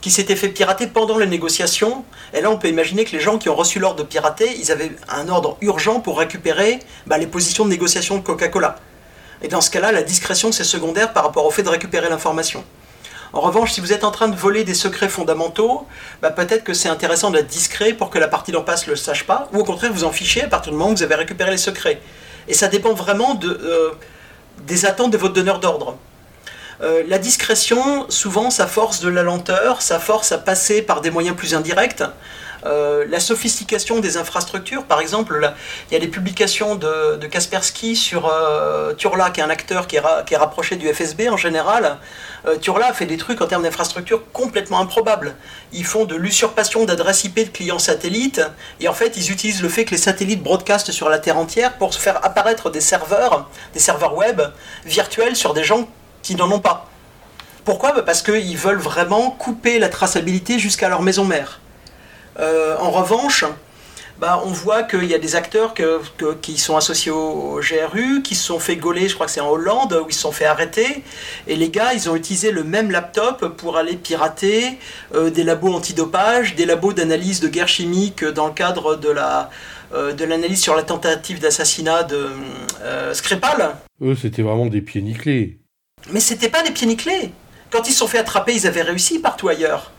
qui 0.00 0.10
s'était 0.10 0.34
fait 0.34 0.48
pirater 0.48 0.86
pendant 0.86 1.18
les 1.18 1.26
négociations. 1.26 2.06
Et 2.32 2.40
là, 2.40 2.50
on 2.50 2.56
peut 2.56 2.68
imaginer 2.68 3.04
que 3.04 3.12
les 3.12 3.20
gens 3.20 3.36
qui 3.36 3.50
ont 3.50 3.54
reçu 3.54 3.80
l'ordre 3.80 3.98
de 3.98 4.02
pirater, 4.02 4.50
ils 4.58 4.72
avaient 4.72 4.92
un 5.10 5.28
ordre 5.28 5.58
urgent 5.60 6.00
pour 6.00 6.18
récupérer 6.18 6.78
bah, 7.06 7.18
les 7.18 7.26
positions 7.26 7.66
de 7.66 7.70
négociation 7.70 8.16
de 8.16 8.22
Coca-Cola. 8.22 8.76
Et 9.42 9.48
dans 9.48 9.60
ce 9.60 9.70
cas-là, 9.70 9.92
la 9.92 10.02
discrétion, 10.02 10.50
c'est 10.50 10.64
secondaire 10.64 11.12
par 11.12 11.22
rapport 11.22 11.44
au 11.44 11.50
fait 11.50 11.62
de 11.62 11.68
récupérer 11.68 12.08
l'information. 12.08 12.64
En 13.34 13.40
revanche, 13.40 13.72
si 13.72 13.80
vous 13.80 13.92
êtes 13.92 14.04
en 14.04 14.12
train 14.12 14.28
de 14.28 14.36
voler 14.36 14.62
des 14.62 14.74
secrets 14.74 15.08
fondamentaux, 15.08 15.88
bah, 16.22 16.30
peut-être 16.30 16.62
que 16.62 16.72
c'est 16.72 16.88
intéressant 16.88 17.32
d'être 17.32 17.48
discret 17.48 17.92
pour 17.92 18.08
que 18.08 18.20
la 18.20 18.28
partie 18.28 18.52
d'en 18.52 18.64
face 18.64 18.86
ne 18.86 18.92
le 18.92 18.96
sache 18.96 19.24
pas, 19.24 19.48
ou 19.52 19.58
au 19.58 19.64
contraire 19.64 19.92
vous 19.92 20.04
en 20.04 20.12
fichez 20.12 20.44
à 20.44 20.46
partir 20.46 20.70
du 20.70 20.78
moment 20.78 20.92
où 20.92 20.94
vous 20.94 21.02
avez 21.02 21.16
récupéré 21.16 21.50
les 21.50 21.56
secrets. 21.56 22.00
Et 22.46 22.54
ça 22.54 22.68
dépend 22.68 22.94
vraiment 22.94 23.36
euh, 23.42 23.90
des 24.68 24.86
attentes 24.86 25.10
de 25.10 25.18
votre 25.18 25.34
donneur 25.34 25.58
d'ordre. 25.58 25.96
Euh, 26.80 27.02
la 27.08 27.18
discrétion, 27.18 28.08
souvent, 28.08 28.50
ça 28.50 28.68
force 28.68 29.00
de 29.00 29.08
la 29.08 29.24
lenteur, 29.24 29.82
ça 29.82 29.98
force 29.98 30.30
à 30.30 30.38
passer 30.38 30.80
par 30.80 31.00
des 31.00 31.10
moyens 31.10 31.36
plus 31.36 31.54
indirects. 31.54 32.04
Euh, 32.64 33.04
la 33.08 33.20
sophistication 33.20 34.00
des 34.00 34.16
infrastructures, 34.16 34.84
par 34.84 35.00
exemple, 35.00 35.52
il 35.90 35.94
y 35.94 35.96
a 35.96 36.00
des 36.00 36.08
publications 36.08 36.76
de, 36.76 37.26
Kaspersky 37.26 37.96
sur 37.96 38.32
Turla, 38.96 39.30
qui 39.30 39.40
est 39.40 39.44
un 39.44 39.50
acteur 39.50 39.86
qui 39.86 39.96
est 39.96 40.36
rapproché 40.36 40.76
du 40.76 40.92
FSB 40.92 41.28
en 41.28 41.36
général, 41.36 41.98
euh, 42.46 42.56
Turla 42.58 42.92
fait 42.92 43.06
des 43.06 43.16
trucs 43.16 43.40
en 43.40 43.46
termes 43.46 43.62
d'infrastructure 43.62 44.30
complètement 44.32 44.80
improbables. 44.80 45.34
Ils 45.72 45.84
font 45.84 46.04
de 46.04 46.14
l'usurpation 46.14 46.84
d'adresses 46.84 47.24
IP 47.24 47.36
de 47.36 47.48
clients 47.48 47.78
satellites, 47.78 48.42
et 48.80 48.88
en 48.88 48.92
fait, 48.92 49.16
ils 49.16 49.30
utilisent 49.30 49.62
le 49.62 49.68
fait 49.68 49.84
que 49.84 49.92
les 49.92 49.96
satellites 49.98 50.42
broadcastent 50.42 50.92
sur 50.92 51.08
la 51.08 51.18
Terre 51.18 51.38
entière 51.38 51.74
pour 51.78 51.94
faire 51.94 52.24
apparaître 52.24 52.70
des 52.70 52.80
serveurs, 52.80 53.48
des 53.72 53.80
serveurs 53.80 54.14
web 54.14 54.42
virtuels 54.84 55.36
sur 55.36 55.54
des 55.54 55.64
gens 55.64 55.88
qui 56.22 56.34
n'en 56.34 56.50
ont 56.50 56.60
pas. 56.60 56.88
Pourquoi? 57.64 57.92
Bah, 57.92 58.02
Parce 58.02 58.20
qu'ils 58.20 58.58
veulent 58.58 58.78
vraiment 58.78 59.30
couper 59.30 59.78
la 59.78 59.88
traçabilité 59.88 60.58
jusqu'à 60.58 60.88
leur 60.88 61.00
maison 61.00 61.24
mère. 61.24 61.60
Euh, 62.38 62.76
en 62.78 62.90
revanche, 62.90 63.44
bah, 64.18 64.42
on 64.44 64.50
voit 64.50 64.84
qu'il 64.84 65.04
y 65.04 65.14
a 65.14 65.18
des 65.18 65.34
acteurs 65.34 65.74
qui 66.40 66.58
sont 66.58 66.76
associés 66.76 67.10
au, 67.10 67.60
GRU, 67.60 68.22
qui 68.22 68.34
se 68.34 68.44
sont 68.44 68.58
fait 68.58 68.76
gauler, 68.76 69.08
je 69.08 69.14
crois 69.14 69.26
que 69.26 69.32
c'est 69.32 69.40
en 69.40 69.50
Hollande, 69.50 70.00
où 70.04 70.08
ils 70.08 70.14
se 70.14 70.20
sont 70.20 70.32
fait 70.32 70.44
arrêter. 70.44 71.02
Et 71.46 71.56
les 71.56 71.68
gars, 71.68 71.94
ils 71.94 72.08
ont 72.08 72.14
utilisé 72.14 72.52
le 72.52 72.62
même 72.62 72.90
laptop 72.90 73.56
pour 73.56 73.76
aller 73.76 73.96
pirater 73.96 74.78
euh, 75.14 75.30
des 75.30 75.42
labos 75.42 75.72
antidopage, 75.72 76.54
des 76.54 76.66
labos 76.66 76.92
d'analyse 76.92 77.40
de 77.40 77.48
guerre 77.48 77.68
chimique 77.68 78.24
dans 78.24 78.46
le 78.46 78.52
cadre 78.52 78.96
de 78.96 79.10
la 79.10 79.50
euh, 79.94 80.12
de 80.12 80.24
l'analyse 80.24 80.60
sur 80.60 80.74
la 80.74 80.82
tentative 80.82 81.40
d'assassinat 81.40 82.02
de 82.02 82.30
euh, 82.82 83.14
Skripal. 83.14 83.76
Eux, 84.02 84.16
c'était 84.20 84.42
vraiment 84.42 84.66
des 84.66 84.80
pieds 84.80 85.02
nickelés. 85.02 85.58
Mais 86.10 86.20
c'était 86.20 86.48
pas 86.48 86.62
des 86.62 86.72
pieds 86.72 86.86
nickelés. 86.86 87.30
Quand 87.70 87.86
ils 87.86 87.92
se 87.92 87.98
sont 87.98 88.08
fait 88.08 88.18
attraper, 88.18 88.54
ils 88.54 88.66
avaient 88.66 88.82
réussi 88.82 89.20
partout 89.20 89.48
ailleurs. 89.48 89.92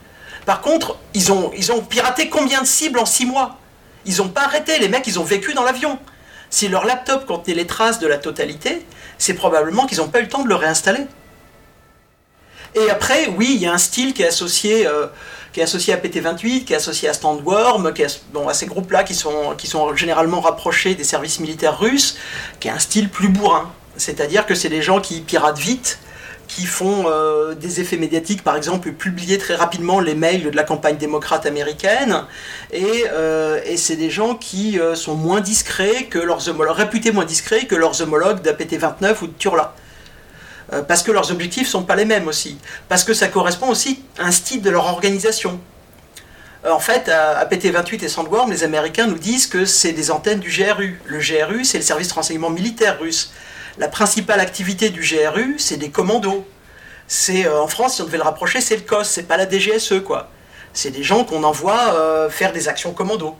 Par 0.45 0.61
contre, 0.61 0.97
ils 1.13 1.31
ont, 1.31 1.51
piraté 1.89 2.29
combien 2.29 2.61
de 2.61 2.67
cibles 2.67 2.99
en 2.99 3.05
six 3.05 3.25
mois? 3.25 3.57
Ils 4.05 4.17
n'ont 4.17 4.29
pas 4.29 4.43
arrêté, 4.43 4.77
les 4.79 4.87
mecs, 4.87 5.07
ils 5.07 5.19
ont 5.19 5.23
vécu 5.23 5.53
dans 5.53 5.63
l'avion. 5.63 5.97
Si 6.51 6.67
leur 6.67 6.85
laptop 6.85 7.25
contenait 7.25 7.55
les 7.55 7.65
traces 7.65 7.99
de 7.99 8.07
la 8.07 8.17
totalité, 8.17 8.85
c'est 9.17 9.33
probablement 9.33 9.87
qu'ils 9.87 9.97
n'ont 9.97 10.09
pas 10.09 10.19
eu 10.19 10.23
le 10.23 10.29
temps 10.29 10.43
de 10.43 10.49
le 10.49 10.55
réinstaller. 10.55 11.07
Et 12.75 12.89
après, 12.89 13.27
oui, 13.37 13.53
il 13.55 13.61
y 13.61 13.65
a 13.65 13.73
un 13.73 13.77
style 13.77 14.13
qui 14.13 14.21
est 14.21 14.27
associé, 14.27 14.85
euh, 14.85 15.07
qui 15.53 15.61
est 15.61 15.63
associé 15.63 15.93
à 15.93 15.97
PT28, 15.97 16.65
qui 16.65 16.73
est 16.73 16.75
associé 16.75 17.09
à 17.09 17.13
Standworm, 17.13 17.93
qui 17.93 18.03
bon, 18.31 18.47
à 18.47 18.53
ces 18.53 18.67
groupes-là 18.67 19.03
qui 19.03 19.15
sont, 19.15 19.55
qui 19.57 19.65
sont 19.65 19.95
généralement 19.95 20.41
rapprochés 20.41 20.93
des 20.93 21.05
services 21.05 21.39
militaires 21.39 21.79
russes, 21.79 22.17
qui 22.59 22.67
est 22.67 22.71
un 22.71 22.79
style 22.79 23.09
plus 23.09 23.29
bourrin. 23.29 23.71
C'est-à-dire 23.97 24.45
que 24.45 24.53
c'est 24.53 24.69
des 24.69 24.81
gens 24.81 24.99
qui 24.99 25.21
piratent 25.21 25.57
vite, 25.57 25.99
qui 26.47 26.65
font 26.65 27.05
euh, 27.07 27.55
des 27.55 27.81
effets 27.81 27.97
médiatiques, 27.97 28.43
par 28.43 28.55
exemple 28.55 28.91
publier 28.91 29.37
très 29.37 29.55
rapidement 29.55 29.99
les 29.99 30.15
mails 30.15 30.43
de 30.43 30.55
la 30.55 30.63
campagne 30.63 30.97
démocrate 30.97 31.45
américaine, 31.45 32.23
et, 32.71 33.05
euh, 33.11 33.59
c'est 33.77 33.95
des 33.95 34.09
gens 34.09 34.35
qui 34.35 34.79
euh, 34.79 34.95
sont 34.95 35.15
moins 35.15 35.41
discrets 35.41 36.05
que 36.05 36.19
leurs 36.19 36.47
homologues, 36.49 36.77
réputés 36.77 37.11
moins 37.11 37.25
discrets 37.25 37.65
que 37.65 37.75
leurs 37.75 38.01
homologues 38.01 38.41
d'APT29 38.41 39.15
ou 39.21 39.27
de 39.27 39.33
Turla. 39.37 39.73
parce 40.87 41.03
que 41.03 41.11
leurs 41.11 41.31
objectifs 41.31 41.67
sont 41.67 41.83
pas 41.83 41.95
les 41.95 42.05
mêmes 42.05 42.27
aussi, 42.27 42.57
parce 42.89 43.03
que 43.03 43.13
ça 43.13 43.27
correspond 43.27 43.69
aussi 43.69 44.03
à 44.17 44.25
un 44.25 44.31
style 44.31 44.61
de 44.61 44.69
leur 44.69 44.85
organisation. 44.87 45.59
En 46.67 46.79
fait, 46.79 47.09
à 47.09 47.45
APT28 47.45 48.03
et 48.03 48.09
Sandworm, 48.09 48.49
les 48.49 48.63
Américains 48.63 49.05
nous 49.05 49.19
disent 49.19 49.45
que 49.45 49.65
c'est 49.65 49.91
des 49.91 50.09
antennes 50.09 50.39
du 50.39 50.49
GRU. 50.49 50.99
Le 51.05 51.19
GRU, 51.19 51.63
c'est 51.63 51.77
le 51.77 51.83
service 51.83 52.07
de 52.07 52.13
renseignement 52.13 52.49
militaire 52.49 52.99
russe. 52.99 53.31
La 53.77 53.87
principale 53.87 54.39
activité 54.39 54.89
du 54.89 55.01
GRU, 55.01 55.55
c'est 55.57 55.77
des 55.77 55.89
commandos. 55.89 56.47
C'est 57.07 57.47
en 57.47 57.67
France, 57.67 57.95
si 57.95 58.01
on 58.01 58.05
devait 58.05 58.17
le 58.17 58.23
rapprocher, 58.23 58.61
c'est 58.61 58.75
le 58.75 58.81
COS, 58.81 59.07
c'est 59.07 59.23
pas 59.23 59.37
la 59.37 59.47
DGSE 59.49 60.03
quoi. 60.03 60.29
C'est 60.73 60.91
des 60.91 61.03
gens 61.03 61.23
qu'on 61.23 61.43
envoie 61.43 62.29
faire 62.29 62.51
des 62.51 62.67
actions 62.67 62.93
commando. 62.93 63.35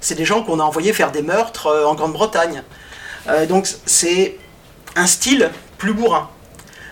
C'est 0.00 0.14
des 0.16 0.24
gens 0.24 0.42
qu'on 0.42 0.58
a 0.60 0.64
envoyés 0.64 0.92
faire 0.92 1.12
des 1.12 1.22
meurtres 1.22 1.68
en 1.86 1.94
Grande-Bretagne. 1.94 2.62
donc 3.48 3.68
c'est 3.86 4.36
un 4.96 5.06
style 5.06 5.50
plus 5.78 5.94
bourrin. 5.94 6.28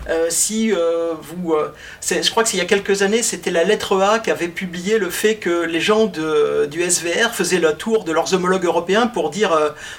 Euh, 0.09 0.27
si 0.31 0.73
euh, 0.73 1.15
vous, 1.21 1.53
euh, 1.53 1.73
je 2.11 2.29
crois 2.31 2.43
que 2.43 2.51
il 2.53 2.59
y 2.59 2.61
a 2.61 2.65
quelques 2.65 3.03
années, 3.03 3.23
c'était 3.23 3.51
la 3.51 3.65
lettre 3.65 4.01
A 4.01 4.19
qui 4.19 4.31
avait 4.31 4.49
publié 4.49 4.99
le 4.99 5.11
fait 5.11 5.37
que 5.37 5.65
les 5.65 5.81
gens 5.81 6.07
du 6.07 6.83
SVR 6.83 7.33
faisaient 7.33 7.61
le 7.61 7.73
tour 7.75 8.05
de 8.05 8.13
leurs 8.13 8.35
homologues 8.35 8.65
européens 8.65 9.07
pour 9.07 9.31
dire 9.31 9.57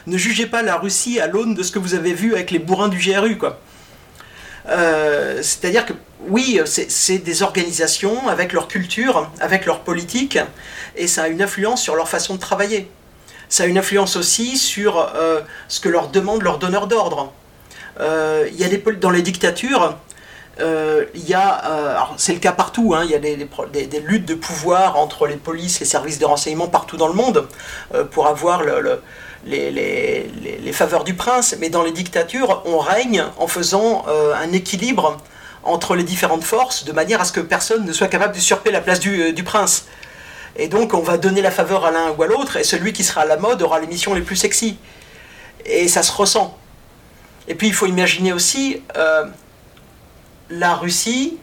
ne 0.07 0.17
jugez 0.17 0.45
pas 0.45 0.61
la 0.61 0.77
Russie 0.77 1.19
à 1.19 1.27
l'aune 1.27 1.55
de 1.55 1.63
ce 1.63 1.71
que 1.71 1.79
vous 1.79 1.95
avez 1.95 2.13
vu 2.13 2.33
avec 2.33 2.51
les 2.51 2.59
bourrins 2.59 2.89
du 2.89 2.97
GRU. 2.97 3.37
C'est-à-dire 5.41 5.85
que 5.85 5.93
oui, 6.27 6.59
c'est 6.65 7.17
des 7.17 7.43
organisations 7.43 8.27
avec 8.27 8.53
leur 8.53 8.67
culture, 8.67 9.29
avec 9.39 9.65
leur 9.65 9.81
politique, 9.81 10.37
et 10.95 11.07
ça 11.07 11.23
a 11.23 11.27
une 11.27 11.41
influence 11.41 11.81
sur 11.81 11.95
leur 11.95 12.09
façon 12.09 12.35
de 12.35 12.39
travailler. 12.39 12.89
Ça 13.49 13.63
a 13.63 13.65
une 13.67 13.77
influence 13.77 14.15
aussi 14.15 14.57
sur 14.57 15.11
ce 15.67 15.79
que 15.79 15.89
leur 15.89 16.09
demandent 16.09 16.43
leurs 16.43 16.59
donneurs 16.59 16.87
d'ordre. 16.87 17.33
Euh, 17.99 18.47
il 18.51 18.59
y 18.59 18.63
a 18.63 18.93
dans 18.99 19.09
les 19.09 19.21
dictatures, 19.21 19.97
euh, 20.59 21.05
euh, 21.15 21.95
c'est 22.17 22.33
le 22.33 22.39
cas 22.39 22.51
partout, 22.51 22.93
hein, 22.95 23.01
il 23.03 23.11
y 23.11 23.15
a 23.15 23.19
des, 23.19 23.99
luttes 23.99 24.25
de 24.25 24.35
pouvoir 24.35 24.97
entre 24.97 25.27
les 25.27 25.35
polices, 25.35 25.79
les 25.79 25.85
services 25.85 26.19
de 26.19 26.25
renseignement 26.25 26.67
partout 26.67 26.97
dans 26.97 27.07
le 27.07 27.13
monde 27.13 27.47
pour 28.11 28.27
avoir 28.27 28.63
le, 28.63 29.01
les, 29.45 30.73
faveurs 30.73 31.03
du 31.03 31.13
prince, 31.13 31.55
mais 31.59 31.69
dans 31.69 31.83
les 31.83 31.91
dictatures, 31.91 32.63
on 32.65 32.79
règne 32.79 33.25
en 33.37 33.47
faisant 33.47 34.05
un 34.07 34.51
équilibre 34.51 35.17
entre 35.63 35.95
les 35.95 36.03
différentes 36.03 36.43
forces 36.43 36.83
de 36.83 36.91
manière 36.91 37.21
à 37.21 37.25
ce 37.25 37.31
que 37.31 37.39
personne 37.39 37.85
ne 37.85 37.93
soit 37.93 38.07
capable 38.07 38.35
de 38.35 38.39
surper 38.39 38.71
la 38.71 38.81
place 38.81 38.99
du 38.99 39.43
prince. 39.43 39.85
Et 40.55 40.67
donc 40.67 40.93
on 40.93 40.99
va 40.99 41.17
donner 41.17 41.41
la 41.41 41.51
faveur 41.51 41.85
à 41.85 41.91
l'un 41.91 42.11
ou 42.11 42.21
à 42.21 42.27
l'autre, 42.27 42.57
et 42.57 42.63
celui 42.63 42.93
qui 42.93 43.03
sera 43.03 43.21
à 43.21 43.25
la 43.25 43.37
mode 43.37 43.61
aura 43.61 43.79
les 43.79 43.87
missions 43.87 44.13
les 44.13 44.21
plus 44.21 44.35
sexy. 44.35 44.77
Et 45.65 45.87
ça 45.87 46.03
se 46.03 46.11
ressent. 46.11 46.57
Et 47.47 47.55
puis 47.55 47.67
il 47.67 47.73
faut 47.73 47.85
imaginer 47.85 48.33
aussi 48.33 48.81
euh, 48.97 49.25
la 50.49 50.75
Russie 50.75 51.37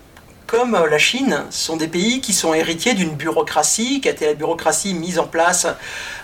comme 0.47 0.73
la 0.73 0.99
Chine 0.99 1.45
sont 1.51 1.77
des 1.77 1.87
pays 1.87 2.21
qui 2.21 2.33
sont 2.33 2.53
héritiers 2.55 2.95
d'une 2.95 3.15
bureaucratie 3.15 4.01
qui 4.01 4.09
a 4.09 4.11
été 4.11 4.27
la 4.27 4.35
bureaucratie 4.35 4.95
mise 4.95 5.21
en 5.21 5.27
place 5.29 5.69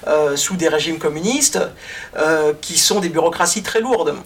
euh, 0.09 0.37
sous 0.37 0.57
des 0.57 0.67
régimes 0.67 0.99
communistes, 0.99 1.61
euh, 2.17 2.53
qui 2.61 2.77
sont 2.77 2.99
des 2.99 3.09
bureaucraties 3.09 3.63
très 3.63 3.81
lourdes. 3.81 4.17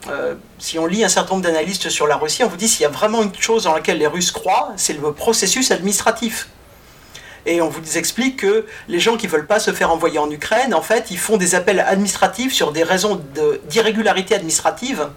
si 0.58 0.78
on 0.78 0.86
lit 0.86 1.04
un 1.04 1.10
certain 1.10 1.34
nombre 1.34 1.44
d'analystes 1.44 1.90
sur 1.90 2.06
la 2.06 2.16
Russie, 2.16 2.42
on 2.42 2.48
vous 2.48 2.56
dit 2.56 2.66
s'il 2.66 2.80
y 2.80 2.86
a 2.86 2.90
vraiment 2.90 3.22
une 3.22 3.34
chose 3.34 3.64
dans 3.64 3.74
laquelle 3.74 3.98
les 3.98 4.06
Russes 4.06 4.30
croient, 4.30 4.72
c'est 4.76 4.94
le 4.94 5.12
processus 5.12 5.70
administratif. 5.70 6.48
Et 7.44 7.60
on 7.60 7.68
vous 7.68 7.98
explique 7.98 8.38
que 8.38 8.66
les 8.88 9.00
gens 9.00 9.18
qui 9.18 9.26
ne 9.26 9.32
veulent 9.32 9.46
pas 9.46 9.60
se 9.60 9.72
faire 9.72 9.90
envoyer 9.90 10.18
en 10.18 10.30
Ukraine, 10.30 10.72
en 10.72 10.82
fait, 10.82 11.10
ils 11.10 11.18
font 11.18 11.36
des 11.36 11.54
appels 11.54 11.80
administratifs 11.80 12.54
sur 12.54 12.72
des 12.72 12.84
raisons 12.84 13.20
d'irrégularité 13.68 14.34
administrative 14.34 15.08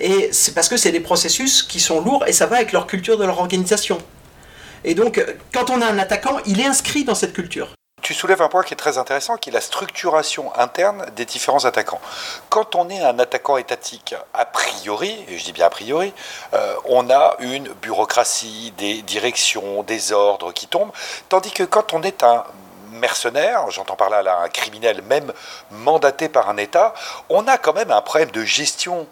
et 0.00 0.30
c'est 0.32 0.54
parce 0.54 0.68
que 0.68 0.76
c'est 0.76 0.92
des 0.92 1.00
processus 1.00 1.62
qui 1.62 1.80
sont 1.80 2.00
lourds 2.00 2.24
et 2.26 2.32
ça 2.32 2.46
va 2.46 2.56
avec 2.56 2.72
leur 2.72 2.86
culture 2.86 3.18
de 3.18 3.24
leur 3.24 3.38
organisation. 3.38 3.98
Et 4.84 4.94
donc, 4.94 5.24
quand 5.52 5.70
on 5.70 5.80
a 5.82 5.86
un 5.86 5.98
attaquant, 5.98 6.38
il 6.46 6.60
est 6.60 6.66
inscrit 6.66 7.04
dans 7.04 7.14
cette 7.14 7.32
culture. 7.32 7.68
Tu 8.00 8.14
soulèves 8.14 8.40
un 8.40 8.48
point 8.48 8.62
qui 8.62 8.74
est 8.74 8.76
très 8.76 8.96
intéressant, 8.96 9.36
qui 9.36 9.50
est 9.50 9.52
la 9.52 9.60
structuration 9.60 10.56
interne 10.56 11.04
des 11.16 11.24
différents 11.24 11.64
attaquants. 11.64 12.00
Quand 12.48 12.74
on 12.74 12.88
est 12.88 13.02
un 13.02 13.18
attaquant 13.18 13.56
étatique, 13.56 14.14
a 14.32 14.44
priori, 14.44 15.14
et 15.28 15.36
je 15.36 15.44
dis 15.44 15.52
bien 15.52 15.66
a 15.66 15.70
priori, 15.70 16.14
euh, 16.54 16.74
on 16.86 17.10
a 17.10 17.36
une 17.40 17.68
bureaucratie, 17.82 18.72
des 18.78 19.02
directions, 19.02 19.82
des 19.82 20.12
ordres 20.12 20.52
qui 20.52 20.68
tombent, 20.68 20.92
tandis 21.28 21.50
que 21.50 21.64
quand 21.64 21.92
on 21.92 22.02
est 22.02 22.22
un 22.22 22.44
mercenaire, 22.92 23.70
j'entends 23.70 23.96
par 23.96 24.10
là, 24.10 24.40
un 24.42 24.48
criminel 24.48 25.02
même 25.02 25.32
mandaté 25.70 26.28
par 26.28 26.48
un 26.48 26.56
État, 26.56 26.94
on 27.28 27.46
a 27.46 27.58
quand 27.58 27.74
même 27.74 27.90
un 27.90 28.00
problème 28.00 28.30
de 28.30 28.44
gestion 28.44 29.06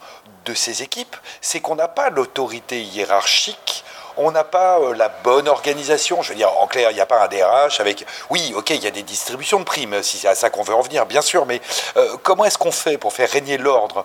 de 0.47 0.55
ces 0.55 0.83
équipes, 0.83 1.17
c'est 1.41 1.61
qu'on 1.61 1.75
n'a 1.75 1.89
pas 1.89 2.11
l'autorité 2.11 2.83
hiérarchique 2.83 3.85
on 4.17 4.31
n'a 4.31 4.45
pas 4.45 4.81
euh, 4.81 4.95
la 4.95 5.09
bonne 5.09 5.49
organisation. 5.49 6.23
Je 6.23 6.31
veux 6.31 6.37
dire, 6.37 6.51
en 6.59 6.67
clair, 6.67 6.91
il 6.91 6.95
n'y 6.95 7.01
a 7.01 7.07
pas 7.07 7.23
un 7.23 7.29
DRH 7.29 7.81
avec. 7.81 8.07
Oui, 8.31 8.53
ok, 8.57 8.71
il 8.71 8.83
y 8.83 8.87
a 8.87 8.91
des 8.91 9.03
distributions 9.03 9.61
de 9.61 9.65
primes, 9.65 10.03
si 10.03 10.19
c'est 10.19 10.29
à 10.29 10.35
ça 10.35 10.51
qu'on 10.51 10.63
veut 10.63 10.75
en 10.75 10.81
venir, 10.81 11.07
bien 11.07 11.21
sûr, 11.21 11.47
mais 11.47 11.61
euh, 11.97 12.17
comment 12.23 12.45
est-ce 12.45 12.59
qu'on 12.59 12.73
fait 12.73 12.99
pour 12.99 13.13
faire 13.13 13.31
régner 13.31 13.59
l'ordre 13.59 14.05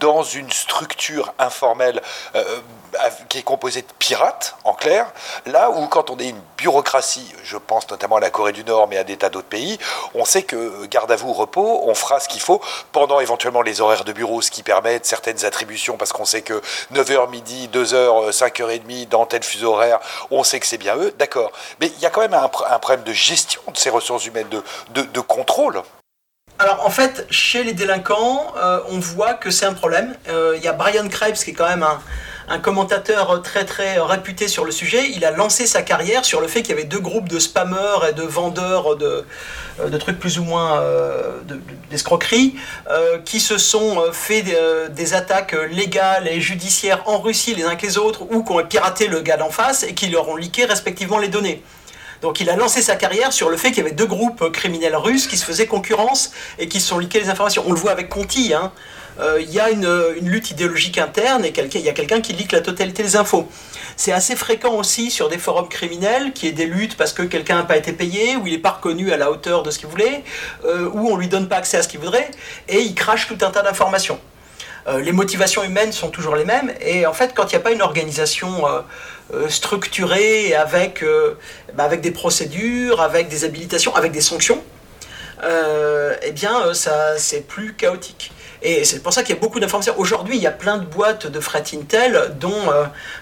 dans 0.00 0.22
une 0.22 0.50
structure 0.50 1.32
informelle 1.38 2.02
euh, 2.34 2.60
qui 3.28 3.38
est 3.38 3.42
composée 3.42 3.82
de 3.82 3.92
pirates, 3.98 4.56
en 4.64 4.74
clair, 4.74 5.06
là 5.46 5.70
où 5.70 5.86
quand 5.86 6.10
on 6.10 6.18
est 6.18 6.28
une 6.28 6.40
bureaucratie, 6.56 7.32
je 7.44 7.56
pense 7.56 7.88
notamment 7.90 8.16
à 8.16 8.20
la 8.20 8.30
Corée 8.30 8.52
du 8.52 8.64
Nord, 8.64 8.88
mais 8.88 8.96
à 8.96 9.04
des 9.04 9.16
tas 9.16 9.28
d'autres 9.28 9.48
pays, 9.48 9.78
on 10.14 10.24
sait 10.24 10.42
que 10.42 10.86
garde 10.86 11.10
à 11.12 11.16
vous, 11.16 11.32
repos, 11.32 11.82
on 11.84 11.94
fera 11.94 12.20
ce 12.20 12.28
qu'il 12.28 12.40
faut 12.40 12.60
pendant 12.92 13.20
éventuellement 13.20 13.62
les 13.62 13.80
horaires 13.80 14.04
de 14.04 14.12
bureau, 14.12 14.42
ce 14.42 14.50
qui 14.50 14.62
permet 14.62 15.00
certaines 15.02 15.44
attributions, 15.44 15.96
parce 15.96 16.12
qu'on 16.12 16.24
sait 16.24 16.42
que 16.42 16.60
9h 16.92 17.30
midi, 17.30 17.68
2h, 17.72 18.30
5h30 18.30 19.08
dans 19.08 19.26
tel 19.26 19.42
fuseau 19.42 19.72
horaire, 19.72 20.00
on 20.30 20.44
sait 20.44 20.60
que 20.60 20.66
c'est 20.66 20.78
bien 20.78 20.96
eux, 20.96 21.14
d'accord. 21.18 21.52
Mais 21.80 21.88
il 21.88 22.00
y 22.00 22.06
a 22.06 22.10
quand 22.10 22.20
même 22.20 22.34
un, 22.34 22.48
problème 22.48 23.04
de 23.04 23.12
gestion 23.12 23.60
de 23.68 23.76
ces 23.76 23.90
ressources 23.90 24.26
humaines, 24.26 24.48
de 24.90 25.20
contrôle. 25.20 25.82
Alors 26.60 26.84
en 26.84 26.90
fait, 26.90 27.24
chez 27.30 27.62
les 27.62 27.72
délinquants, 27.72 28.52
euh, 28.56 28.80
on 28.90 28.98
voit 28.98 29.34
que 29.34 29.48
c'est 29.48 29.64
un 29.64 29.74
problème. 29.74 30.16
Euh, 30.28 30.54
il 30.56 30.64
y 30.64 30.66
a 30.66 30.72
Brian 30.72 31.06
Krebs 31.08 31.36
qui 31.36 31.50
est 31.50 31.54
quand 31.54 31.68
même 31.68 31.84
un, 32.48 32.58
commentateur 32.58 33.42
très 33.42 33.64
très 33.64 34.00
réputé 34.00 34.48
sur 34.48 34.64
le 34.64 34.72
sujet. 34.72 35.10
Il 35.14 35.24
a 35.24 35.30
lancé 35.30 35.68
sa 35.68 35.82
carrière 35.82 36.24
sur 36.24 36.40
le 36.40 36.48
fait 36.48 36.62
qu'il 36.62 36.70
y 36.70 36.72
avait 36.72 36.88
deux 36.88 36.98
groupes 36.98 37.28
de 37.28 37.38
spammers 37.38 38.08
et 38.08 38.12
de 38.12 38.22
vendeurs 38.22 38.96
de, 38.96 39.24
euh, 39.80 39.98
trucs 39.98 40.18
plus 40.18 40.40
ou 40.40 40.44
moins 40.44 40.82
d'escroquerie 41.90 42.56
qui 43.24 43.38
se 43.38 43.58
sont 43.58 44.02
fait 44.12 44.42
des, 44.42 45.14
attaques 45.14 45.54
légales 45.70 46.26
et 46.26 46.40
judiciaires 46.40 47.02
en 47.06 47.18
Russie 47.20 47.54
les 47.54 47.64
uns 47.64 47.76
que 47.76 47.86
les 47.86 47.98
autres 47.98 48.22
ou 48.30 48.42
qui 48.42 48.52
ont 48.52 48.66
piraté 48.66 49.06
le 49.06 49.20
gars 49.20 49.36
d'en 49.36 49.50
face 49.50 49.84
et 49.84 49.94
qui 49.94 50.08
leur 50.08 50.28
ont 50.28 50.36
liqué 50.36 50.64
respectivement 50.64 51.18
les 51.18 51.28
données. 51.28 51.62
Donc 52.22 52.40
il 52.40 52.50
a 52.50 52.56
lancé 52.56 52.82
sa 52.82 52.96
carrière 52.96 53.32
sur 53.32 53.50
le 53.50 53.56
fait 53.56 53.68
qu'il 53.68 53.78
y 53.78 53.86
avait 53.86 53.94
deux 53.94 54.06
groupes 54.06 54.50
criminels 54.52 54.96
russes 54.96 55.26
qui 55.26 55.36
se 55.36 55.44
faisaient 55.44 55.66
concurrence 55.66 56.32
et 56.58 56.68
qui 56.68 56.80
se 56.80 56.88
sont 56.88 56.98
liqués 56.98 57.20
les 57.20 57.30
informations. 57.30 57.62
On 57.66 57.72
le 57.72 57.78
voit 57.78 57.92
avec 57.92 58.08
Conti. 58.08 58.52
Hein. 58.54 58.72
Euh, 59.20 59.40
il 59.40 59.50
y 59.50 59.58
a 59.58 59.70
une, 59.70 59.88
lutte 60.20 60.50
idéologique 60.50 60.98
interne 60.98 61.44
et 61.44 61.52
il 61.56 61.80
y 61.80 61.88
a 61.88 61.92
quelqu'un 61.92 62.20
qui 62.20 62.32
lique 62.32 62.52
la 62.52 62.60
totalité 62.60 63.02
des 63.02 63.16
infos. 63.16 63.48
C'est 63.96 64.12
assez 64.12 64.36
fréquent 64.36 64.74
aussi 64.74 65.10
sur 65.10 65.28
des 65.28 65.38
forums 65.38 65.68
criminels 65.68 66.32
qui 66.32 66.46
est 66.46 66.52
des 66.52 66.66
luttes 66.66 66.96
parce 66.96 67.12
que 67.12 67.22
quelqu'un 67.22 67.56
n'a 67.56 67.64
pas 67.64 67.76
été 67.76 67.92
payé, 67.92 68.36
ou 68.36 68.46
il 68.46 68.52
n'est 68.52 68.58
pas 68.58 68.70
reconnu 68.70 69.12
à 69.12 69.16
la 69.16 69.30
hauteur 69.30 69.64
de 69.64 69.72
ce 69.72 69.78
qu'il 69.80 69.88
voulait, 69.88 70.22
euh, 70.64 70.88
ou 70.92 71.08
on 71.08 71.16
lui 71.16 71.26
donne 71.26 71.48
pas 71.48 71.56
accès 71.56 71.78
à 71.78 71.82
ce 71.82 71.88
qu'il 71.88 71.98
voudrait, 71.98 72.30
et 72.68 72.80
il 72.80 72.94
crache 72.94 73.26
tout 73.26 73.38
un 73.44 73.50
tas 73.50 73.62
d'informations. 73.62 74.20
Euh, 74.88 75.00
les 75.00 75.12
motivations 75.12 75.62
humaines 75.62 75.92
sont 75.92 76.08
toujours 76.08 76.34
les 76.34 76.44
mêmes, 76.44 76.72
et 76.80 77.06
en 77.06 77.12
fait, 77.12 77.32
quand 77.34 77.44
il 77.44 77.56
n'y 77.56 77.56
a 77.56 77.60
pas 77.60 77.72
une 77.72 77.82
organisation 77.82 78.64
euh, 79.34 79.46
structuré 79.50 80.54
avec, 80.54 81.02
euh, 81.02 81.36
bah, 81.74 81.84
avec 81.84 82.00
des 82.00 82.12
procédures, 82.12 83.02
avec 83.02 83.28
des 83.28 83.44
habilitations, 83.44 83.94
avec 83.94 84.10
des 84.10 84.22
sanctions, 84.22 84.64
euh, 85.44 86.14
eh 86.22 86.32
bien, 86.32 86.72
ça, 86.72 87.18
c'est 87.18 87.46
plus 87.46 87.74
chaotique. 87.74 88.32
Et 88.62 88.84
c'est 88.84 89.02
pour 89.02 89.12
ça 89.12 89.22
qu'il 89.22 89.34
y 89.34 89.38
a 89.38 89.40
beaucoup 89.40 89.60
d'informations. 89.60 89.92
Aujourd'hui, 89.98 90.36
il 90.36 90.42
y 90.42 90.46
a 90.46 90.50
plein 90.50 90.78
de 90.78 90.86
boîtes 90.86 91.26
de 91.26 91.40
fret 91.40 91.62
Intel 91.74 92.34
dont 92.40 92.72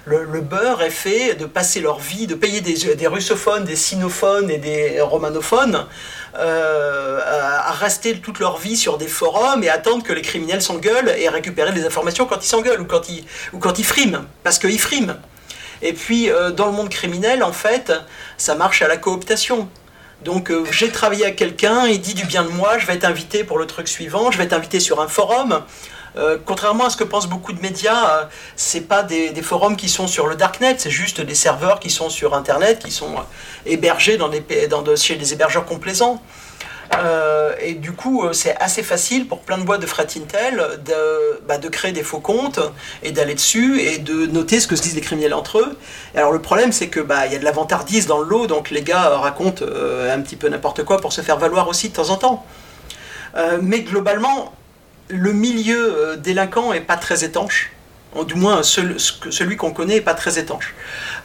le, 0.07 0.41
beurre 0.41 0.81
est 0.81 0.89
fait 0.89 1.35
de 1.35 1.45
passer 1.45 1.81
leur 1.81 1.99
vie, 1.99 2.27
de 2.27 2.35
payer 2.35 2.63
des, 2.63 2.95
des 2.95 3.07
russophones, 3.07 3.65
des 3.65 3.77
sinophones 3.77 4.49
et 4.51 4.57
des 4.57 4.99
romanophones 5.03 5.87
à, 6.39 7.73
rester 7.73 8.19
toute 8.21 8.39
leur 8.39 8.57
vie 8.59 8.77
sur 8.77 8.97
des 8.97 9.09
forums 9.09 9.63
et 9.63 9.69
attendre 9.69 10.03
que 10.03 10.13
les 10.13 10.23
criminels 10.23 10.63
s'engueulent 10.63 11.13
et 11.19 11.29
récupérer 11.29 11.73
les 11.73 11.85
informations 11.85 12.27
quand 12.27 12.43
ils 12.43 12.49
s'engueulent 12.49 12.81
ou 12.81 12.87
quand 12.87 13.09
ils, 13.09 13.25
ou 13.53 13.59
quand 13.59 13.79
ils 13.79 13.85
friment, 13.85 14.25
parce 14.43 14.59
qu'ils 14.59 14.81
friment. 14.81 15.17
Et 15.83 15.93
puis, 15.93 16.31
euh, 16.31 16.51
dans 16.51 16.67
le 16.67 16.73
monde 16.73 16.89
criminel, 16.89 17.43
en 17.43 17.53
fait, 17.53 17.93
ça 18.39 18.55
marche 18.55 18.83
à 18.83 18.89
la 18.89 18.97
cooptation. 18.97 19.69
Donc, 20.25 20.51
euh, 20.51 20.65
j'ai 20.71 20.91
travaillé 20.91 21.25
avec 21.25 21.37
quelqu'un, 21.37 21.87
il 21.87 22.01
dit 22.01 22.15
du 22.15 22.25
bien 22.25 22.43
de 22.43 22.49
moi, 22.49 22.79
je 22.79 22.87
vais 22.87 22.95
être 22.95 23.05
invité 23.05 23.45
pour 23.45 23.59
le 23.59 23.67
truc 23.67 23.87
suivant, 23.87 24.31
je 24.31 24.39
vais 24.39 24.45
être 24.45 24.55
invité 24.55 24.81
sur 24.81 25.01
un 25.01 25.09
forum. 25.09 25.63
Euh, 26.17 26.39
contrairement 26.45 26.87
à 26.87 26.91
ce 26.91 26.97
que 26.97 27.05
pensent 27.05 27.29
beaucoup 27.29 27.53
de 27.53 27.61
médias, 27.61 28.29
c'est 28.57 28.83
pas 28.83 29.03
des, 29.03 29.33
forums 29.43 29.77
qui 29.77 29.89
sont 29.89 30.07
sur 30.07 30.27
le 30.27 30.37
darknet, 30.37 30.77
c'est 30.79 30.91
juste 30.91 31.21
des 31.21 31.35
serveurs 31.35 31.79
qui 31.79 31.91
sont 31.91 32.11
sur 32.11 32.35
Internet, 32.35 32.81
qui 32.85 32.91
sont 32.91 33.15
hébergés 33.65 34.19
des, 34.49 34.67
dans 34.67 34.85
chez 34.97 35.17
des 35.17 35.33
hébergeurs 35.33 35.67
complaisants. 35.67 36.23
Euh, 36.95 37.53
et 37.61 37.75
du 37.75 37.93
coup, 37.93 38.25
euh, 38.25 38.33
c'est 38.33 38.57
assez 38.57 38.83
facile 38.83 39.27
pour 39.27 39.41
plein 39.41 39.59
de 39.59 39.65
boîtes 39.65 39.81
de 39.81 39.87
fret 39.87 40.07
Intel 40.17 40.63
de, 40.85 41.41
bah, 41.47 41.59
de 41.59 41.69
créer 41.69 41.93
des 41.93 42.03
faux 42.03 42.21
comptes 42.21 42.61
et 43.03 43.13
d'aller 43.13 43.35
dessus 43.35 43.81
et 43.81 43.99
de 43.99 44.27
noter 44.27 44.61
ce 44.61 44.67
que 44.67 44.77
se 44.77 44.83
disent 44.83 44.95
les 44.95 45.01
criminels 45.01 45.35
entre 45.35 45.59
eux. 45.59 45.79
Alors 46.15 46.33
le 46.33 46.41
problème, 46.41 46.73
c'est 46.73 46.89
que 46.89 47.01
bah, 47.01 47.27
y 47.27 47.35
a 47.35 47.39
de 47.39 47.45
la 47.45 47.53
vantardise 47.53 48.07
dans 48.07 48.19
le 48.19 48.27
lot, 48.27 48.47
donc 48.47 48.71
les 48.71 48.83
gars 48.83 49.09
racontent 49.17 49.65
euh, 49.67 50.15
un 50.15 50.21
petit 50.21 50.37
peu 50.37 50.49
n'importe 50.49 50.85
quoi 50.85 50.99
pour 50.99 51.13
se 51.13 51.21
faire 51.21 51.39
valoir 51.39 51.69
aussi 51.69 51.89
de 51.89 51.95
temps 51.95 52.11
en 52.11 52.17
temps. 52.17 52.47
mais 53.61 53.81
globalement, 53.81 54.55
le 55.09 55.33
milieu 55.33 56.17
délinquant 56.19 56.73
est 56.73 56.81
pas 56.81 56.97
très 56.97 57.25
étanche. 57.25 57.73
Du 58.27 58.35
moins, 58.35 58.63
celui 58.63 59.57
qu'on 59.57 59.73
connaît 59.73 59.97
n'est 59.97 60.01
pas 60.01 60.15
très 60.15 60.39
étanche. 60.39 60.75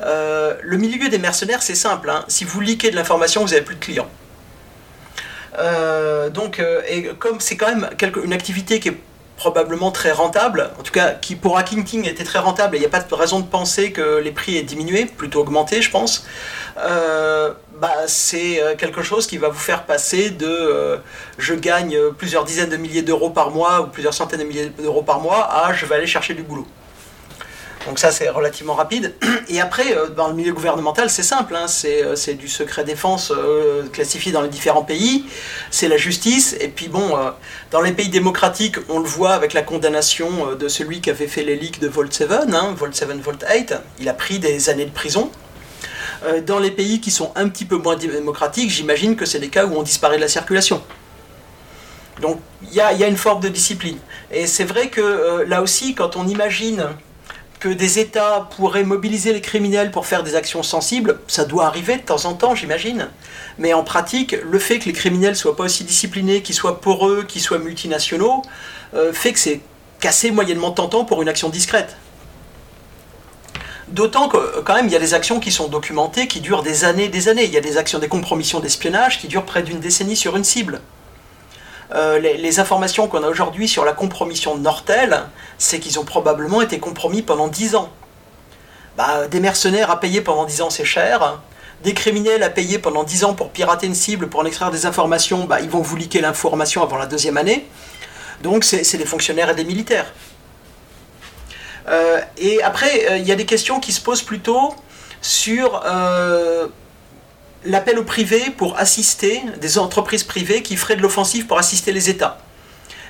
le 0.02 0.78
milieu 0.78 1.10
des 1.10 1.20
mercenaires, 1.20 1.62
c'est 1.62 1.76
simple. 1.76 2.10
Hein. 2.10 2.26
Si 2.28 2.44
vous 2.44 2.60
liquez 2.60 2.92
de 2.92 2.96
l'information, 2.96 3.42
vous 3.42 3.52
n'avez 3.52 3.62
plus 3.62 3.76
de 3.76 3.80
clients. 3.80 4.10
donc, 6.34 6.62
et 6.88 7.10
comme 7.18 7.40
c'est 7.40 7.56
quand 7.56 7.68
même 7.68 7.90
une 8.24 8.34
activité 8.34 8.80
qui 8.80 8.90
est 8.90 8.98
probablement 9.42 9.90
très 9.90 10.12
rentable, 10.12 10.70
en 10.80 10.84
tout 10.84 10.92
cas 10.92 11.14
qui 11.14 11.36
pour 11.36 11.58
Hacking 11.58 11.84
King 11.84 12.08
était 12.08 12.24
très 12.24 12.38
rentable 12.38 12.78
il 12.78 12.80
n'y 12.80 12.86
a 12.86 12.90
pas 12.90 13.00
de 13.00 13.16
raison 13.16 13.40
de 13.40 13.48
penser 13.48 13.92
que 13.92 14.20
les 14.20 14.32
prix 14.32 14.56
aient 14.56 14.62
diminué, 14.62 15.06
plutôt 15.06 15.40
augmenté 15.40 15.82
je 15.82 15.90
pense, 15.90 16.28
euh, 16.78 17.52
bah, 17.82 18.04
c'est 18.06 18.62
euh, 18.62 18.76
quelque 18.76 19.02
chose 19.02 19.26
qui 19.26 19.40
va 19.40 19.50
vous 19.50 19.60
faire 19.60 19.88
passer 19.88 20.30
de 20.30 20.46
euh, 20.46 20.98
je 21.40 21.56
gagne 21.56 21.98
plusieurs 22.16 22.46
dizaines 22.46 22.70
de 22.70 22.78
milliers 22.78 23.02
d'euros 23.02 23.32
par 23.32 23.50
mois 23.50 23.82
ou 23.82 23.88
plusieurs 23.88 24.14
centaines 24.14 24.42
de 24.42 24.46
milliers 24.46 24.70
d'euros 24.70 25.02
par 25.02 25.20
mois 25.20 25.52
à 25.52 25.74
je 25.74 25.88
vais 25.88 25.96
aller 25.96 26.06
chercher 26.06 26.36
du 26.36 26.44
boulot. 26.44 26.68
Donc 27.88 27.98
ça, 27.98 28.12
c'est 28.12 28.30
relativement 28.30 28.76
rapide. 28.76 29.16
Et 29.50 29.60
après, 29.60 29.98
euh, 29.98 30.10
dans 30.10 30.28
le 30.28 30.36
milieu 30.36 30.54
gouvernemental, 30.54 31.10
c'est 31.10 31.24
simple. 31.24 31.56
Hein. 31.56 31.66
C'est 31.68 32.36
du 32.36 32.48
secret 32.48 32.84
défense 32.84 33.34
classifié 33.92 34.32
dans 34.32 34.44
les 34.44 34.50
différents 34.50 34.84
pays. 34.84 35.26
C'est 35.72 35.88
la 35.88 35.98
justice. 35.98 36.56
Et 36.60 36.68
puis 36.68 36.88
bon, 36.88 37.18
dans 37.72 37.82
les 37.82 37.94
pays 37.94 38.10
démocratiques, 38.10 38.76
on 38.90 39.00
le 39.00 39.08
voit 39.08 39.32
avec 39.32 39.54
la 39.54 39.64
condamnation 39.64 40.56
de 40.56 40.68
celui 40.68 41.02
qui 41.02 41.10
avait 41.10 41.26
fait 41.26 41.42
les 41.42 41.56
leaks 41.56 41.80
de 41.80 41.88
Volt 41.88 42.14
7, 42.14 42.32
hein, 42.32 42.76
Volt 42.78 42.94
7, 42.94 43.10
Volt 43.24 43.44
8. 43.52 43.74
Il 44.00 44.08
a 44.08 44.14
pris 44.14 44.38
des 44.38 44.70
années 44.70 44.86
de 44.86 44.92
prison. 44.92 45.32
Dans 46.46 46.60
les 46.60 46.72
pays 46.72 47.02
qui 47.02 47.12
sont 47.12 47.32
un 47.36 47.50
petit 47.50 47.66
peu 47.66 47.78
moins 47.78 47.96
démocratiques, 47.96 48.70
j'imagine 48.70 49.16
que 49.16 49.26
c'est 49.26 49.40
des 49.40 49.50
cas 49.50 49.66
où 49.66 49.76
on 49.76 49.84
disparaît 49.84 50.18
de 50.18 50.22
la 50.22 50.28
circulation. 50.28 50.82
Donc 52.22 52.40
il 52.64 52.74
y, 52.74 52.82
a, 52.82 53.08
une 53.08 53.18
forme 53.18 53.42
de 53.42 53.50
discipline. 53.50 53.98
Et 54.32 54.48
c'est 54.48 54.64
vrai 54.64 54.90
que 54.90 55.44
là 55.48 55.62
aussi, 55.62 55.96
quand 55.96 56.16
on 56.16 56.28
imagine 56.28 56.86
que 57.62 57.70
des 57.70 58.00
États 58.00 58.50
pourraient 58.58 58.84
mobiliser 58.84 59.34
les 59.34 59.40
criminels 59.40 59.92
pour 59.92 60.08
faire 60.08 60.24
des 60.24 60.36
actions 60.36 60.64
sensibles, 60.64 61.20
ça 61.28 61.46
doit 61.46 61.68
arriver 61.68 61.98
de 61.98 62.02
temps 62.02 62.26
en 62.26 62.34
temps, 62.34 62.56
j'imagine. 62.56 63.08
Mais 63.60 63.74
en 63.74 63.84
pratique, 63.84 64.36
le 64.44 64.58
fait 64.58 64.80
que 64.80 64.86
les 64.86 64.94
criminels 64.94 65.36
soient 65.36 65.56
pas 65.56 65.66
aussi 65.66 65.84
disciplinés, 65.84 66.42
qu'ils 66.42 66.56
soient 66.56 66.82
poreux, 66.82 67.24
qu'ils 67.24 67.42
soient 67.42 67.60
multinationaux, 67.60 68.42
euh, 68.96 69.14
fait 69.14 69.32
que 69.32 69.40
c'est 69.40 69.62
cassé 70.00 70.32
moyennement 70.32 70.72
tentant 70.72 71.06
pour 71.06 71.22
une 71.22 71.30
action 71.30 71.50
discrète. 71.50 71.96
D'autant 73.92 74.30
que 74.30 74.62
quand 74.62 74.76
même 74.76 74.88
il 74.88 74.92
y 74.92 74.96
a 74.96 75.00
des 75.00 75.14
actions 75.14 75.40
qui 75.40 75.52
sont 75.52 75.68
documentées, 75.68 76.28
qui 76.28 76.40
durent 76.40 76.64
des 76.64 76.86
années 76.86 77.06
et 77.06 77.10
des 77.10 77.28
années. 77.28 77.44
Il 77.44 77.52
y 77.52 77.58
a 77.58 77.62
des 77.62 77.78
actions 77.78 78.00
des 78.00 78.08
compromissions 78.08 78.62
d'espionnage 78.62 79.20
qui 79.20 79.28
durent 79.28 79.46
près 79.46 79.64
d'une 79.64 79.80
décennie 79.80 80.16
sur 80.16 80.38
une 80.38 80.46
cible. 80.46 80.82
Euh, 81.94 82.20
les, 82.20 82.60
informations 82.62 83.10
qu'on 83.10 83.22
a 83.22 83.28
aujourd'hui 83.28 83.68
sur 83.68 83.84
la 83.84 83.92
compromission 83.92 84.56
de 84.56 84.62
Nortel, 84.62 85.24
c'est 85.58 85.80
qu'ils 85.80 86.00
ont 86.00 86.06
probablement 86.06 86.62
été 86.62 86.80
compromis 86.80 87.22
pendant 87.22 87.50
10 87.50 87.76
ans. 87.76 87.90
Bah, 88.98 89.28
des 89.28 89.42
mercenaires 89.42 89.92
à 89.92 90.00
payer 90.00 90.22
pendant 90.22 90.46
10 90.46 90.62
ans, 90.62 90.70
c'est 90.70 90.86
cher. 90.86 91.40
Des 91.84 91.94
criminels 91.94 92.44
à 92.44 92.50
payer 92.50 92.80
pendant 92.80 93.04
10 93.04 93.26
ans 93.26 93.34
pour 93.34 93.50
pirater 93.50 93.88
une 93.88 93.96
cible, 93.96 94.30
pour 94.30 94.40
en 94.40 94.46
extraire 94.46 94.72
des 94.72 94.86
informations, 94.86 95.44
bah, 95.44 95.60
ils 95.60 95.70
vont 95.70 95.82
vous 95.82 95.98
liquer 95.98 96.22
l'information 96.22 96.82
avant 96.82 96.98
la 96.98 97.08
deuxième 97.08 97.36
année. 97.36 97.68
Donc 98.42 98.64
c'est 98.64 98.98
des 98.98 99.06
fonctionnaires 99.06 99.50
et 99.50 99.56
des 99.56 99.66
militaires. 99.66 100.14
Euh, 101.88 102.20
et 102.38 102.62
après, 102.62 103.12
euh, 103.12 103.18
il 103.18 103.28
y 103.28 103.32
a 103.32 103.36
des 103.36 103.46
questions 103.46 103.80
qui 103.80 103.92
se 103.92 104.02
posent 104.02 104.22
plutôt 104.22 104.76
sur 105.22 105.84
l'appel 107.64 108.00
au 108.00 108.04
privé 108.04 108.50
pour 108.58 108.80
assister 108.80 109.42
des 109.60 109.78
entreprises 109.78 110.24
privées 110.24 110.64
qui 110.64 110.76
feraient 110.78 110.96
de 110.96 111.02
l'offensive 111.02 111.46
pour 111.46 111.60
assister 111.60 111.92
les 111.92 112.10
États. 112.10 112.40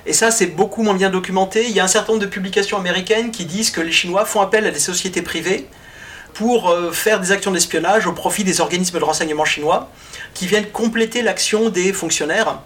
Et 0.04 0.12
ça, 0.12 0.30
c'est 0.30 0.46
beaucoup 0.46 0.82
moins 0.82 0.94
bien 0.94 1.10
documenté. 1.10 1.64
Il 1.68 1.72
y 1.72 1.80
a 1.80 1.84
un 1.84 1.88
certain 1.88 2.12
nombre 2.12 2.24
de 2.24 2.30
publications 2.30 2.76
américaines 2.76 3.30
qui 3.30 3.46
disent 3.46 3.70
que 3.70 3.80
les 3.80 3.92
Chinois 3.92 4.24
font 4.24 4.40
appel 4.40 4.66
à 4.66 4.70
des 4.70 4.80
sociétés 4.80 5.22
privées 5.22 5.68
pour 6.34 6.70
euh, 6.70 6.92
faire 6.92 7.20
des 7.20 7.30
actions 7.30 7.50
d'espionnage 7.50 8.06
au 8.06 8.12
profit 8.12 8.42
des 8.42 8.60
organismes 8.60 8.98
de 8.98 9.04
renseignement 9.04 9.44
chinois 9.44 9.90
qui 10.34 10.46
viennent 10.46 10.66
compléter 10.70 11.22
l'action 11.22 11.68
des 11.68 11.92
fonctionnaires. 11.92 12.60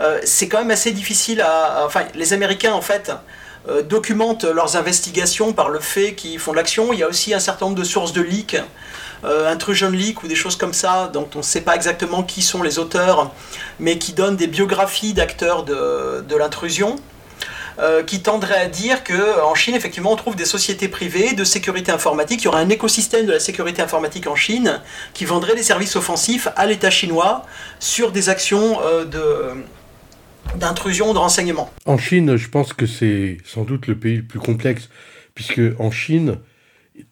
Euh, 0.00 0.20
c'est 0.24 0.48
quand 0.48 0.58
même 0.58 0.70
assez 0.70 0.92
difficile 0.92 1.40
à... 1.42 1.84
Enfin, 1.86 2.04
les 2.14 2.32
Américains, 2.32 2.72
en 2.72 2.80
fait, 2.80 3.12
euh, 3.68 3.82
documentent 3.82 4.44
leurs 4.44 4.76
investigations 4.76 5.52
par 5.52 5.68
le 5.68 5.78
fait 5.78 6.14
qu'ils 6.14 6.38
font 6.38 6.52
l'action. 6.52 6.92
Il 6.92 6.98
y 6.98 7.02
a 7.02 7.08
aussi 7.08 7.32
un 7.32 7.40
certain 7.40 7.66
nombre 7.66 7.78
de 7.78 7.84
sources 7.84 8.12
de 8.12 8.20
leaks 8.20 8.56
euh, 9.24 9.48
intrusion 9.48 9.90
leak 9.90 10.24
ou 10.24 10.28
des 10.28 10.34
choses 10.34 10.56
comme 10.56 10.72
ça, 10.72 11.08
dont 11.12 11.28
on 11.36 11.38
ne 11.38 11.42
sait 11.44 11.60
pas 11.60 11.76
exactement 11.76 12.24
qui 12.24 12.42
sont 12.42 12.62
les 12.62 12.80
auteurs, 12.80 13.30
mais 13.78 13.96
qui 13.96 14.14
donnent 14.14 14.36
des 14.36 14.48
biographies 14.48 15.12
d'acteurs 15.12 15.64
de, 15.64 16.36
l'intrusion. 16.36 16.96
Euh, 17.78 18.02
qui 18.02 18.20
tendraient 18.20 18.60
à 18.60 18.66
dire 18.66 19.02
qu'en 19.02 19.54
Chine, 19.54 19.74
effectivement, 19.74 20.12
on 20.12 20.16
trouve 20.16 20.36
des 20.36 20.44
sociétés 20.44 20.88
privées 20.88 21.32
de 21.32 21.42
sécurité 21.42 21.90
informatique. 21.90 22.42
Il 22.42 22.44
y 22.44 22.48
aurait 22.48 22.60
un 22.60 22.68
écosystème 22.68 23.24
de 23.24 23.32
la 23.32 23.40
sécurité 23.40 23.80
informatique 23.80 24.26
en 24.26 24.36
Chine 24.36 24.82
qui 25.14 25.24
vendrait 25.24 25.54
des 25.54 25.62
services 25.62 25.96
offensifs 25.96 26.48
à 26.54 26.66
l'État 26.66 26.90
chinois 26.90 27.46
sur 27.80 28.12
des 28.12 28.28
actions 28.28 28.78
de 29.06 29.64
d'intrusion, 30.58 31.12
de 31.12 31.18
renseignement. 31.18 31.70
En 31.86 31.98
Chine, 31.98 32.36
je 32.36 32.48
pense 32.48 32.72
que 32.72 32.86
c'est 32.86 33.38
sans 33.44 33.64
doute 33.64 33.86
le 33.86 33.98
pays 33.98 34.16
le 34.16 34.22
plus 34.24 34.40
complexe, 34.40 34.88
puisque 35.34 35.60
en 35.78 35.90
Chine, 35.90 36.38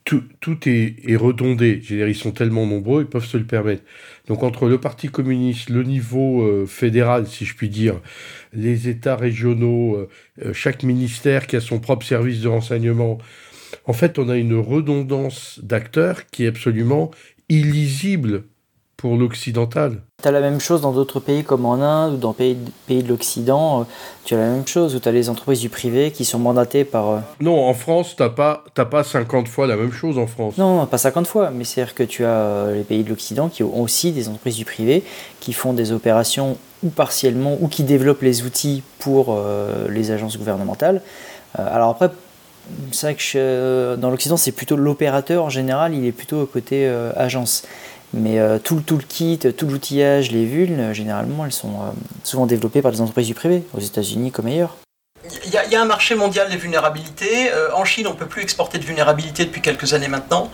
tout, 0.05 0.69
est, 0.69 1.17
redondé. 1.17 1.83
Ils 1.89 2.15
sont 2.15 2.33
tellement 2.33 2.67
nombreux, 2.67 3.03
ils 3.03 3.09
peuvent 3.09 3.25
se 3.25 3.37
le 3.37 3.45
permettre. 3.45 3.83
Donc 4.29 4.43
entre 4.43 4.69
le 4.69 4.79
Parti 4.79 5.09
communiste, 5.09 5.71
le 5.71 5.83
niveau 5.83 6.43
euh, 6.43 6.67
fédéral, 6.67 7.27
si 7.27 7.45
je 7.45 7.55
puis 7.55 7.69
dire, 7.69 8.01
les 8.53 8.89
États 8.89 9.17
régionaux, 9.17 9.97
euh, 9.97 10.09
euh, 10.45 10.53
chaque 10.53 10.83
ministère 10.83 11.47
qui 11.47 11.57
a 11.57 11.61
son 11.61 11.81
propre 11.81 12.05
service 12.05 12.41
de 12.41 12.49
renseignement, 12.49 13.19
en 13.87 13.93
fait, 13.93 14.19
on 14.19 14.29
a 14.29 14.37
une 14.37 14.59
redondance 14.59 15.61
d'acteurs 15.63 16.27
qui 16.27 16.45
est 16.45 16.49
absolument 16.49 17.11
illisible 17.49 18.45
pour 19.01 19.17
l'occidental. 19.17 20.03
Tu 20.23 20.29
as 20.29 20.31
la 20.31 20.43
même 20.43 20.61
chose 20.61 20.83
dans 20.83 20.93
d'autres 20.93 21.21
pays 21.21 21.43
comme 21.43 21.65
en 21.65 21.81
Inde 21.81 22.15
ou 22.15 22.17
dans 22.19 22.35
pays, 22.35 22.59
pays 22.87 23.03
de 23.03 23.09
l'Occident. 23.09 23.81
Euh, 23.81 23.85
tu 24.27 24.35
as 24.35 24.37
la 24.37 24.49
même 24.49 24.67
chose 24.67 24.95
où 24.95 25.01
tu 25.01 25.09
as 25.09 25.13
les 25.13 25.31
entreprises 25.31 25.61
du 25.61 25.71
privé 25.71 26.11
qui 26.11 26.27
sont 26.27 26.39
mandatées 26.39 26.85
par... 26.85 27.09
Euh, 27.09 27.19
non, 27.41 27.67
en 27.67 27.73
France, 27.73 28.15
tu 28.15 28.23
n'as 28.23 28.29
pas, 28.29 28.63
pas 28.75 29.03
50 29.03 29.49
fois 29.49 29.67
la 29.67 29.77
même 29.77 29.93
chose 29.93 30.19
en 30.19 30.27
France. 30.27 30.59
Non, 30.59 30.85
pas 30.85 30.99
50 30.99 31.27
fois, 31.27 31.51
mais 31.51 31.65
c'est-à-dire 31.65 31.95
que 31.95 32.03
tu 32.03 32.27
as 32.27 32.29
euh, 32.29 32.75
les 32.75 32.83
pays 32.83 33.03
de 33.03 33.09
l'Occident 33.09 33.49
qui 33.49 33.63
ont 33.63 33.81
aussi 33.81 34.13
des 34.13 34.29
entreprises 34.29 34.57
du 34.57 34.67
privé 34.67 35.03
qui 35.41 35.55
font 35.55 35.73
des 35.73 35.93
opérations 35.93 36.59
ou 36.83 36.91
partiellement 36.91 37.57
ou 37.59 37.69
qui 37.69 37.83
développent 37.83 38.23
les 38.23 38.43
outils 38.43 38.83
pour 38.99 39.39
les 39.89 40.11
agences 40.11 40.39
gouvernementales. 40.39 41.03
alors 41.55 41.91
après, 41.91 42.11
c'est 42.91 43.07
vrai 43.07 43.15
que 43.15 43.97
dans 43.97 44.11
l'Occident, 44.11 44.39
c'est 44.39 44.53
plutôt 44.53 44.77
l'opérateur 44.77 45.45
en 45.45 45.51
général, 45.51 45.95
il 45.95 46.07
est 46.07 46.13
plutôt 46.13 46.47
côté 46.47 46.89
agence. 47.17 47.65
Mais 48.13 48.41
euh, 48.41 48.59
tout, 48.59 48.83
tout, 48.85 48.97
le 48.97 49.03
kit, 49.03 49.39
tout 49.39 49.67
l'outillage, 49.67 50.33
les 50.33 50.45
vulnes, 50.45 50.81
euh, 50.81 50.95
généralement, 50.95 51.45
elles 51.45 51.53
sont 51.53 51.81
euh, 51.81 51.91
souvent 52.25 52.47
développées 52.47 52.83
par 52.83 52.91
des 52.91 53.01
entreprises 53.01 53.29
du 53.29 53.35
privé, 53.35 53.63
aux 53.73 53.81
États-Unis 53.81 54.33
comme 54.33 54.47
ailleurs. 54.47 54.77
Il 55.45 55.53
y, 55.53 55.77
a 55.77 55.81
un 55.81 55.85
marché 55.85 56.15
mondial 56.15 56.49
des 56.49 56.57
vulnérabilités. 56.57 57.51
en 57.75 57.85
Chine, 57.85 58.07
on 58.07 58.13
ne 58.13 58.17
peut 58.17 58.27
plus 58.27 58.43
exporter 58.43 58.79
de 58.79 58.85
vulnérabilités 58.85 59.45
depuis 59.45 59.61
quelques 59.61 59.93
années 59.93 60.09
maintenant. 60.09 60.51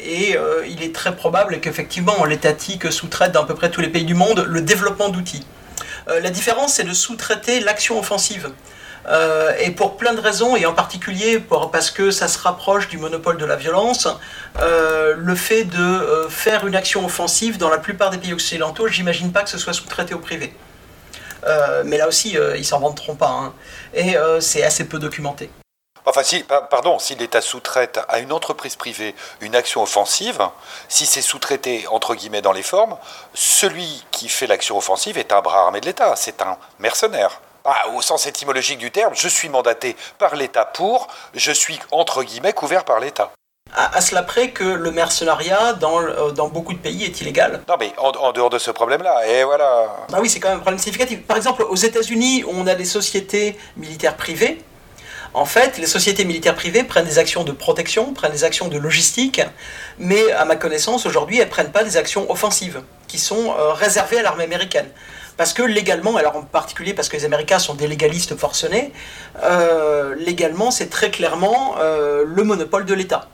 et 0.00 0.36
il 0.68 0.82
est 0.84 0.94
très 0.94 1.14
probable 1.16 1.60
qu'effectivement, 1.60 2.24
l'étatique 2.24 2.90
sous-traite 2.92 3.32
dans 3.32 3.42
à 3.42 3.46
peu 3.46 3.54
près 3.54 3.70
tous 3.70 3.80
les 3.80 3.88
pays 3.88 4.04
du 4.04 4.14
monde 4.14 4.46
le 4.48 4.62
développement 4.62 5.08
d'outils. 5.08 5.44
la 6.06 6.30
différence, 6.30 6.74
c'est 6.74 6.84
de 6.84 6.94
sous-traiter 6.94 7.58
l'action 7.58 7.98
offensive. 7.98 8.50
Euh, 9.08 9.52
et 9.58 9.70
pour 9.70 9.96
plein 9.96 10.14
de 10.14 10.20
raisons, 10.20 10.56
et 10.56 10.66
en 10.66 10.72
particulier 10.72 11.42
parce 11.70 11.90
que 11.90 12.10
ça 12.10 12.28
se 12.28 12.38
rapproche 12.38 12.88
du 12.88 12.98
monopole 12.98 13.38
de 13.38 13.44
la 13.44 13.56
violence, 13.56 14.08
euh, 14.60 15.14
le 15.16 15.34
fait 15.34 15.64
de 15.64 15.78
euh, 15.78 16.28
faire 16.28 16.66
une 16.66 16.74
action 16.74 17.04
offensive 17.04 17.58
dans 17.58 17.68
la 17.68 17.78
plupart 17.78 18.10
des 18.10 18.18
pays 18.18 18.32
occidentaux, 18.32 18.88
j'imagine 18.88 19.32
pas 19.32 19.42
que 19.42 19.50
ce 19.50 19.58
soit 19.58 19.72
sous-traité 19.72 20.14
au 20.14 20.18
privé. 20.18 20.52
mais 21.84 21.96
là 21.96 22.08
aussi, 22.08 22.36
ils 22.56 22.64
s'en 22.64 22.80
vanteront 22.80 23.14
pas. 23.14 23.30
Hein. 23.30 23.52
Et 23.94 24.16
c'est 24.40 24.64
assez 24.64 24.88
peu 24.88 24.98
documenté. 24.98 25.48
Enfin, 26.04 26.22
si, 26.24 26.44
pardon, 26.70 26.98
si 26.98 27.14
l'État 27.14 27.40
sous-traite 27.40 28.00
à 28.08 28.18
une 28.18 28.32
entreprise 28.32 28.74
privée 28.74 29.14
une 29.40 29.54
action 29.54 29.82
offensive, 29.82 30.40
si 30.88 31.06
c'est 31.06 31.22
sous-traité 31.22 31.86
entre 31.88 32.16
guillemets 32.16 32.42
dans 32.42 32.52
les 32.52 32.64
formes, 32.64 32.96
celui 33.34 34.04
qui 34.10 34.28
fait 34.28 34.48
l'action 34.48 34.76
offensive 34.76 35.18
est 35.18 35.32
un 35.32 35.40
bras 35.40 35.66
armé 35.66 35.80
de 35.80 35.86
l'État, 35.86 36.14
c'est 36.16 36.42
un 36.42 36.58
mercenaire. 36.80 37.40
Ah, 37.68 37.88
au 37.96 38.00
sens 38.00 38.28
étymologique 38.28 38.78
du 38.78 38.92
terme, 38.92 39.12
je 39.16 39.26
suis 39.26 39.48
mandaté 39.48 39.96
par 40.18 40.36
l'État 40.36 40.64
pour, 40.64 41.08
je 41.34 41.50
suis 41.50 41.80
entre 41.90 42.22
guillemets 42.22 42.52
couvert 42.52 42.84
par 42.84 43.00
l'État. 43.00 43.32
À, 43.74 44.00
cela 44.00 44.22
près 44.22 44.50
que 44.50 44.62
le 44.62 44.92
mercenariat 44.92 45.72
dans, 45.72 46.00
euh, 46.00 46.30
dans 46.30 46.46
beaucoup 46.46 46.72
de 46.72 46.78
pays 46.78 47.02
est 47.02 47.20
illégal. 47.20 47.62
Non 47.68 47.74
mais 47.80 47.92
en, 47.98 48.30
dehors 48.30 48.50
de 48.50 48.60
ce 48.60 48.70
problème-là, 48.70 49.26
et 49.26 49.42
voilà. 49.42 50.06
Bah 50.08 50.18
oui, 50.20 50.30
c'est 50.30 50.38
quand 50.38 50.48
même 50.48 50.58
un 50.58 50.60
problème 50.60 50.78
significatif. 50.78 51.22
Par 51.22 51.36
exemple, 51.36 51.64
aux 51.64 51.74
États-Unis, 51.74 52.44
on 52.48 52.68
a 52.68 52.76
des 52.76 52.84
sociétés 52.84 53.58
militaires 53.76 54.16
privées. 54.16 54.62
En 55.34 55.44
fait, 55.44 55.76
les 55.76 55.88
sociétés 55.88 56.24
militaires 56.24 56.54
privées 56.54 56.84
prennent 56.84 57.04
des 57.04 57.18
actions 57.18 57.42
de 57.42 57.50
protection, 57.50 58.14
prennent 58.14 58.32
des 58.32 58.44
actions 58.44 58.68
de 58.68 58.78
logistique, 58.78 59.42
mais 59.98 60.30
à 60.30 60.44
ma 60.44 60.54
connaissance, 60.54 61.04
aujourd'hui, 61.04 61.38
elles 61.38 61.46
ne 61.46 61.50
prennent 61.50 61.72
pas 61.72 61.82
des 61.82 61.96
actions 61.96 62.30
offensives, 62.30 62.80
qui 63.08 63.18
sont 63.18 63.54
euh, 63.58 63.72
réservées 63.72 64.20
à 64.20 64.22
l'armée 64.22 64.44
américaine. 64.44 64.88
Parce 65.36 65.52
que 65.52 65.62
légalement, 65.62 66.16
alors 66.16 66.36
en 66.36 66.42
particulier 66.42 66.94
parce 66.94 67.08
que 67.08 67.16
les 67.16 67.24
Américains 67.24 67.58
sont 67.58 67.74
des 67.74 67.86
légalistes 67.86 68.36
forcenés, 68.36 68.92
euh, 69.42 70.14
légalement, 70.18 70.70
c'est 70.70 70.88
très 70.88 71.10
clairement 71.10 71.76
euh, 71.78 72.24
le 72.26 72.42
monopole 72.42 72.84
de 72.84 72.94
l'État. 72.94 73.28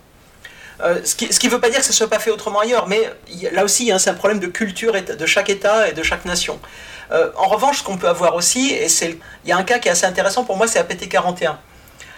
ce 1.05 1.15
qui 1.15 1.47
ne 1.47 1.53
veut 1.53 1.61
pas 1.61 1.71
dire 1.71 1.79
que 1.79 1.85
ça 1.85 1.91
ne 1.91 1.95
soit 1.95 2.11
pas 2.11 2.19
fait 2.19 2.31
autrement 2.31 2.61
ailleurs, 2.61 2.89
mais 2.89 3.01
là 3.53 3.63
aussi, 3.63 3.93
hein, 3.93 3.99
c'est 3.99 4.11
un 4.11 4.15
problème 4.15 4.41
de 4.41 4.49
culture 4.49 4.93
de 4.93 5.27
chaque 5.27 5.49
État 5.49 5.89
et 5.89 5.93
de 5.93 6.03
chaque 6.03 6.25
nation. 6.25 6.59
en 7.13 7.49
revanche, 7.49 7.79
ce 7.79 7.85
qu'on 7.85 7.99
peut 7.99 8.09
avoir 8.09 8.35
aussi, 8.35 8.73
et 8.73 8.89
il 9.45 9.49
y 9.49 9.53
a 9.53 9.57
un 9.57 9.63
cas 9.63 9.79
qui 9.79 9.89
est 9.89 9.93
assez 9.93 10.07
intéressant 10.07 10.45
pour 10.45 10.57
moi, 10.57 10.67
c'est 10.67 10.81
APT 10.81 11.09
41. 11.09 11.59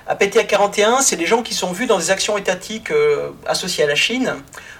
APT 0.06 0.46
41, 0.46 1.00
c'est 1.00 1.16
des 1.16 1.24
gens 1.24 1.42
qui 1.42 1.54
sont 1.54 1.72
vus 1.72 1.86
dans 1.86 1.96
des 1.96 2.10
actions 2.10 2.36
étatiques 2.36 2.90
euh, 2.90 3.30
associées 3.46 3.84
à 3.84 3.86
la 3.86 3.94
Chine. 3.94 4.34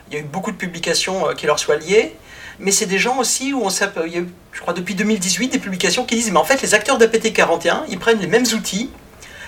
Il 0.09 0.15
y 0.15 0.17
a 0.19 0.21
eu 0.21 0.25
beaucoup 0.25 0.51
de 0.51 0.57
publications 0.57 1.31
euh, 1.31 1.33
qui 1.33 1.47
leur 1.47 1.59
soient 1.59 1.77
liées. 1.77 2.15
Mais 2.59 2.71
c'est 2.71 2.87
des 2.87 2.99
gens 2.99 3.19
aussi 3.19 3.53
où 3.53 3.65
on 3.65 3.71
il 3.71 4.13
y 4.13 4.17
a 4.17 4.21
eu, 4.21 4.29
je 4.53 4.61
crois 4.61 4.75
depuis 4.75 4.95
2018, 4.95 5.49
des 5.49 5.59
publications 5.59 6.05
qui 6.05 6.15
disent 6.15 6.31
mais 6.31 6.39
en 6.39 6.45
fait 6.45 6.63
les 6.63 6.75
acteurs 6.75 6.99
d'APT 6.99 7.33
41, 7.33 7.85
ils 7.89 7.99
prennent 7.99 8.21
les 8.21 8.27
mêmes 8.27 8.47
outils, 8.55 8.91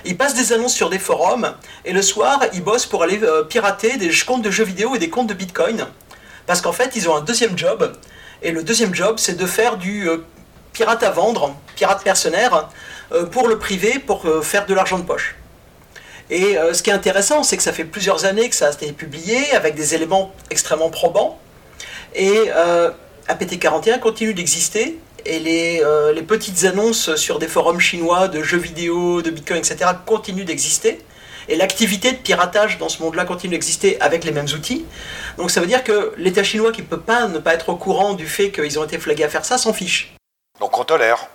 ils 0.05 0.17
passent 0.17 0.35
des 0.35 0.53
annonces 0.53 0.75
sur 0.75 0.91
des 0.91 0.99
forums 0.99 1.55
et 1.85 1.93
le 1.93 2.03
soir 2.03 2.41
ils 2.53 2.63
bossent 2.63 2.87
pour 2.87 3.03
aller 3.03 3.21
euh, 3.23 3.45
pirater 3.45 3.97
des 3.97 4.11
comptes 4.27 4.43
de 4.43 4.51
jeux 4.51 4.65
vidéo 4.65 4.95
et 4.95 4.99
des 4.99 5.11
comptes 5.11 5.29
de 5.29 5.35
Bitcoin. 5.35 5.87
Parce 6.47 6.61
qu'en 6.61 6.73
fait 6.73 6.97
ils 6.97 7.09
ont 7.09 7.17
un 7.17 7.23
deuxième 7.23 7.57
job 7.57 7.93
et 8.43 8.53
le 8.53 8.63
deuxième 8.63 8.95
job 8.95 9.17
c'est 9.19 9.37
de 9.37 9.47
faire 9.47 9.77
du 9.77 10.09
pirate 10.73 11.03
à 11.03 11.11
vendre, 11.11 11.57
pirate 11.75 12.05
mercenaire, 12.05 12.69
pour 13.31 13.49
le 13.49 13.59
privé 13.59 13.99
pour 13.99 14.25
faire 14.43 14.67
de 14.67 14.75
l'argent 14.75 14.99
de 14.99 15.05
poche. 15.05 15.37
Et 16.31 16.59
euh, 16.59 16.75
ce 16.75 16.83
qui 16.83 16.91
est 16.91 16.93
intéressant, 16.93 17.43
c'est 17.43 17.57
que 17.57 17.63
ça 17.63 17.73
fait 17.73 17.85
plusieurs 17.85 18.25
années 18.25 18.49
que 18.49 18.57
ça 18.57 18.69
a 18.69 18.73
été 18.73 18.93
publié 18.93 19.53
avec 19.53 19.75
des 19.75 19.95
éléments 19.95 20.33
extrêmement 20.51 20.91
probants. 20.91 21.39
Et 22.17 22.51
euh, 22.55 22.91
APT41 23.29 24.01
continue 24.01 24.35
d'exister. 24.35 24.99
Et 25.27 25.39
les, 25.39 25.83
euh, 25.85 26.13
les, 26.13 26.23
petites 26.23 26.65
annonces 26.65 27.15
sur 27.17 27.39
des 27.39 27.49
forums 27.49 27.81
chinois 27.81 28.29
de 28.29 28.43
jeux 28.43 28.59
vidéo, 28.59 29.23
de 29.23 29.31
Bitcoin, 29.31 29.59
etc. 29.59 29.91
continuent 30.07 30.45
d'exister. 30.45 31.01
Et 31.49 31.57
l'activité 31.57 32.13
de 32.13 32.17
piratage 32.17 32.79
dans 32.79 32.89
ce 32.89 33.03
monde-là 33.03 33.25
continue 33.25 33.53
d'exister 33.53 34.01
avec 34.01 34.25
les 34.25 34.33
mêmes 34.33 34.47
outils. 34.47 34.85
Donc 35.37 35.51
ça 35.51 35.61
veut 35.61 35.67
dire 35.67 35.85
que 35.85 36.13
l'État 36.17 36.43
chinois 36.43 36.73
qui 36.73 36.83
ne 36.83 36.87
peut 36.87 37.01
pas 37.01 37.29
ne 37.29 37.39
pas 37.39 37.55
être 37.55 37.69
au 37.69 37.77
courant 37.77 38.15
du 38.15 38.27
fait 38.27 38.51
qu'ils 38.51 38.79
ont 38.79 38.85
été 38.85 38.99
flagués 38.99 39.25
à 39.25 39.29
faire 39.29 39.45
ça 39.45 39.59
s'en 39.59 39.73
fiche. 39.73 40.15
Donc 40.59 40.79
on 40.79 40.85
tolère. 40.85 41.29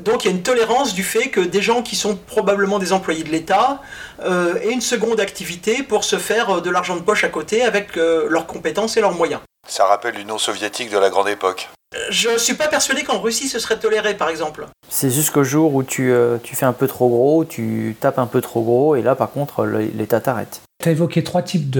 Donc 0.00 0.24
il 0.24 0.28
y 0.28 0.30
a 0.30 0.36
une 0.36 0.42
tolérance 0.42 0.94
du 0.94 1.02
fait 1.02 1.28
que 1.28 1.40
des 1.40 1.62
gens 1.62 1.82
qui 1.82 1.96
sont 1.96 2.16
probablement 2.16 2.78
des 2.78 2.92
employés 2.92 3.24
de 3.24 3.30
l'État 3.30 3.80
euh, 4.22 4.56
aient 4.60 4.72
une 4.72 4.82
seconde 4.82 5.20
activité 5.20 5.82
pour 5.82 6.04
se 6.04 6.16
faire 6.16 6.50
euh, 6.50 6.60
de 6.60 6.70
l'argent 6.70 6.96
de 6.96 7.00
poche 7.00 7.24
à 7.24 7.28
côté 7.28 7.62
avec 7.62 7.96
euh, 7.96 8.26
leurs 8.28 8.46
compétences 8.46 8.96
et 8.96 9.00
leurs 9.00 9.14
moyens. 9.14 9.40
Ça 9.66 9.86
rappelle 9.86 10.14
l'Union 10.14 10.38
soviétique 10.38 10.90
de 10.90 10.98
la 10.98 11.08
grande 11.08 11.28
époque. 11.28 11.70
Je 12.10 12.28
ne 12.28 12.36
suis 12.36 12.54
pas 12.54 12.68
persuadé 12.68 13.04
qu'en 13.04 13.20
Russie 13.20 13.48
ce 13.48 13.58
serait 13.58 13.78
toléré 13.78 14.14
par 14.14 14.28
exemple. 14.28 14.66
C'est 14.88 15.10
jusqu'au 15.10 15.44
jour 15.44 15.74
où 15.74 15.82
tu, 15.82 16.12
tu, 16.42 16.56
fais 16.56 16.66
un 16.66 16.72
peu 16.74 16.86
trop 16.88 17.08
gros, 17.08 17.44
tu 17.44 17.96
tapes 17.98 18.18
un 18.18 18.26
peu 18.26 18.40
trop 18.40 18.62
gros 18.62 18.96
et 18.96 19.02
là 19.02 19.14
par 19.14 19.30
contre 19.30 19.64
l'État 19.64 20.20
t'arrête. 20.20 20.60
Tu 20.82 20.90
as 20.90 20.92
évoqué 20.92 21.24
trois 21.24 21.42
types 21.42 21.74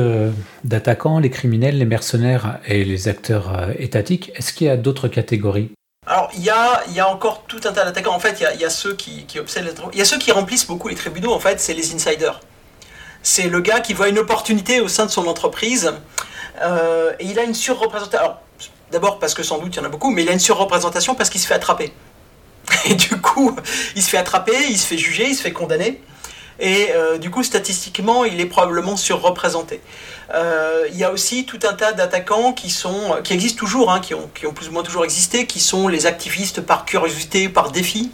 d'attaquants, 0.64 1.18
les 1.18 1.30
criminels, 1.30 1.76
les 1.78 1.84
mercenaires 1.84 2.60
et 2.66 2.84
les 2.84 3.08
acteurs 3.08 3.68
étatiques. 3.78 4.32
Est-ce 4.36 4.52
qu'il 4.52 4.68
y 4.68 4.70
a 4.70 4.76
d'autres 4.76 5.08
catégories? 5.08 5.70
Alors, 6.16 6.30
il 6.34 6.42
y 6.42 6.50
a, 7.00 7.08
encore 7.10 7.42
tout 7.46 7.60
un 7.64 7.72
tas 7.72 7.84
d'attaquants. 7.84 8.14
En 8.14 8.18
fait, 8.18 8.42
il 8.54 8.60
y 8.60 8.64
a, 8.64 8.70
ceux 8.70 8.94
qui, 8.94 9.26
obsèdent 9.38 9.74
Il 9.92 9.98
y 9.98 10.02
a 10.02 10.06
ceux 10.06 10.16
qui 10.16 10.32
remplissent 10.32 10.66
beaucoup 10.66 10.88
les 10.88 10.94
tribunaux, 10.94 11.34
en 11.34 11.40
fait, 11.40 11.60
c'est 11.60 11.74
les 11.74 11.94
insiders. 11.94 12.40
C'est 13.22 13.48
le 13.48 13.60
gars 13.60 13.80
qui 13.80 13.92
voit 13.92 14.08
une 14.08 14.18
opportunité 14.18 14.80
au 14.80 14.88
sein 14.88 15.04
de 15.04 15.10
son 15.10 15.26
entreprise 15.26 15.92
euh, 16.62 17.12
et 17.18 17.26
il 17.26 17.38
a 17.38 17.42
une 17.42 17.52
surreprésentation. 17.52 18.34
D'abord 18.92 19.18
parce 19.18 19.34
que 19.34 19.42
sans 19.42 19.58
doute 19.58 19.74
il 19.74 19.78
y 19.78 19.80
en 19.80 19.84
a 19.84 19.88
beaucoup, 19.88 20.10
mais 20.10 20.22
il 20.22 20.28
a 20.28 20.32
une 20.32 20.38
surreprésentation 20.38 21.14
parce 21.16 21.28
qu'il 21.28 21.40
se 21.40 21.46
fait 21.46 21.54
attraper. 21.54 21.92
Et 22.86 22.94
du 22.94 23.20
coup, 23.20 23.54
il 23.96 24.02
se 24.02 24.08
fait 24.08 24.16
attraper, 24.16 24.56
il 24.70 24.78
se 24.78 24.86
fait 24.86 24.96
juger, 24.96 25.28
il 25.28 25.34
se 25.34 25.42
fait 25.42 25.52
condamner. 25.52 26.00
Et 26.58 26.88
euh, 26.94 27.18
du 27.18 27.30
coup, 27.30 27.42
statistiquement, 27.42 28.24
il 28.24 28.40
est 28.40 28.46
probablement 28.46 28.96
surreprésenté. 28.96 29.80
Euh, 30.34 30.86
il 30.90 30.96
y 30.96 31.04
a 31.04 31.12
aussi 31.12 31.44
tout 31.44 31.58
un 31.68 31.74
tas 31.74 31.92
d'attaquants 31.92 32.52
qui, 32.52 32.70
sont, 32.70 33.16
qui 33.22 33.34
existent 33.34 33.58
toujours, 33.58 33.90
hein, 33.90 34.00
qui, 34.00 34.14
ont, 34.14 34.30
qui 34.34 34.46
ont 34.46 34.52
plus 34.52 34.68
ou 34.68 34.72
moins 34.72 34.82
toujours 34.82 35.04
existé, 35.04 35.46
qui 35.46 35.60
sont 35.60 35.88
les 35.88 36.06
activistes 36.06 36.60
par 36.60 36.84
curiosité, 36.84 37.48
par 37.48 37.70
défi 37.70 38.10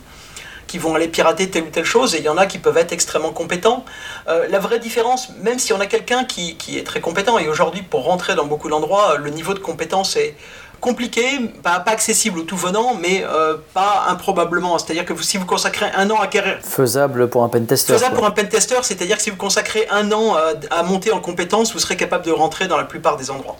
qui 0.72 0.78
vont 0.78 0.94
aller 0.94 1.08
pirater 1.08 1.50
telle 1.50 1.64
ou 1.64 1.68
telle 1.68 1.84
chose, 1.84 2.14
et 2.14 2.20
il 2.20 2.24
y 2.24 2.30
en 2.30 2.38
a 2.38 2.46
qui 2.46 2.58
peuvent 2.58 2.78
être 2.78 2.92
extrêmement 2.92 3.32
compétents. 3.32 3.84
Euh, 4.28 4.48
la 4.48 4.58
vraie 4.58 4.78
différence, 4.78 5.28
même 5.42 5.58
si 5.58 5.74
on 5.74 5.80
a 5.80 5.86
quelqu'un 5.86 6.24
qui, 6.24 6.56
qui, 6.56 6.78
est 6.78 6.82
très 6.82 7.02
compétent, 7.02 7.38
et 7.38 7.46
aujourd'hui 7.46 7.82
pour 7.82 8.04
rentrer 8.04 8.34
dans 8.36 8.46
beaucoup 8.46 8.70
d'endroits, 8.70 9.18
le 9.18 9.28
niveau 9.28 9.52
de 9.52 9.58
compétence 9.58 10.16
est 10.16 10.34
compliqué, 10.82 11.38
pas, 11.62 11.78
pas 11.78 11.92
accessible 11.92 12.40
au 12.40 12.42
tout 12.42 12.56
venant, 12.56 12.94
mais 13.00 13.24
euh, 13.24 13.56
pas 13.72 14.06
improbablement. 14.08 14.76
C'est-à-dire 14.78 15.04
que 15.04 15.14
si 15.22 15.38
vous 15.38 15.46
consacrez 15.46 15.86
un 15.94 16.10
an 16.10 16.16
à 16.16 16.24
acquérir... 16.24 16.58
Faisable 16.60 17.30
pour 17.30 17.44
un 17.44 17.48
pentester. 17.48 17.92
Faisable 17.92 18.16
pour 18.16 18.26
un 18.26 18.32
pentester, 18.32 18.74
c'est-à-dire 18.82 19.16
que 19.16 19.22
si 19.22 19.30
vous 19.30 19.36
consacrez 19.36 19.86
un 19.90 20.10
an 20.10 20.36
euh, 20.36 20.54
à, 20.70 20.82
monter 20.82 21.12
en 21.12 21.20
compétence, 21.20 21.72
vous 21.72 21.78
serez 21.78 21.96
capable 21.96 22.24
de 22.26 22.32
rentrer 22.32 22.66
dans 22.66 22.76
la 22.76 22.84
plupart 22.84 23.16
des 23.16 23.30
endroits. 23.30 23.56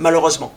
Malheureusement. 0.00 0.52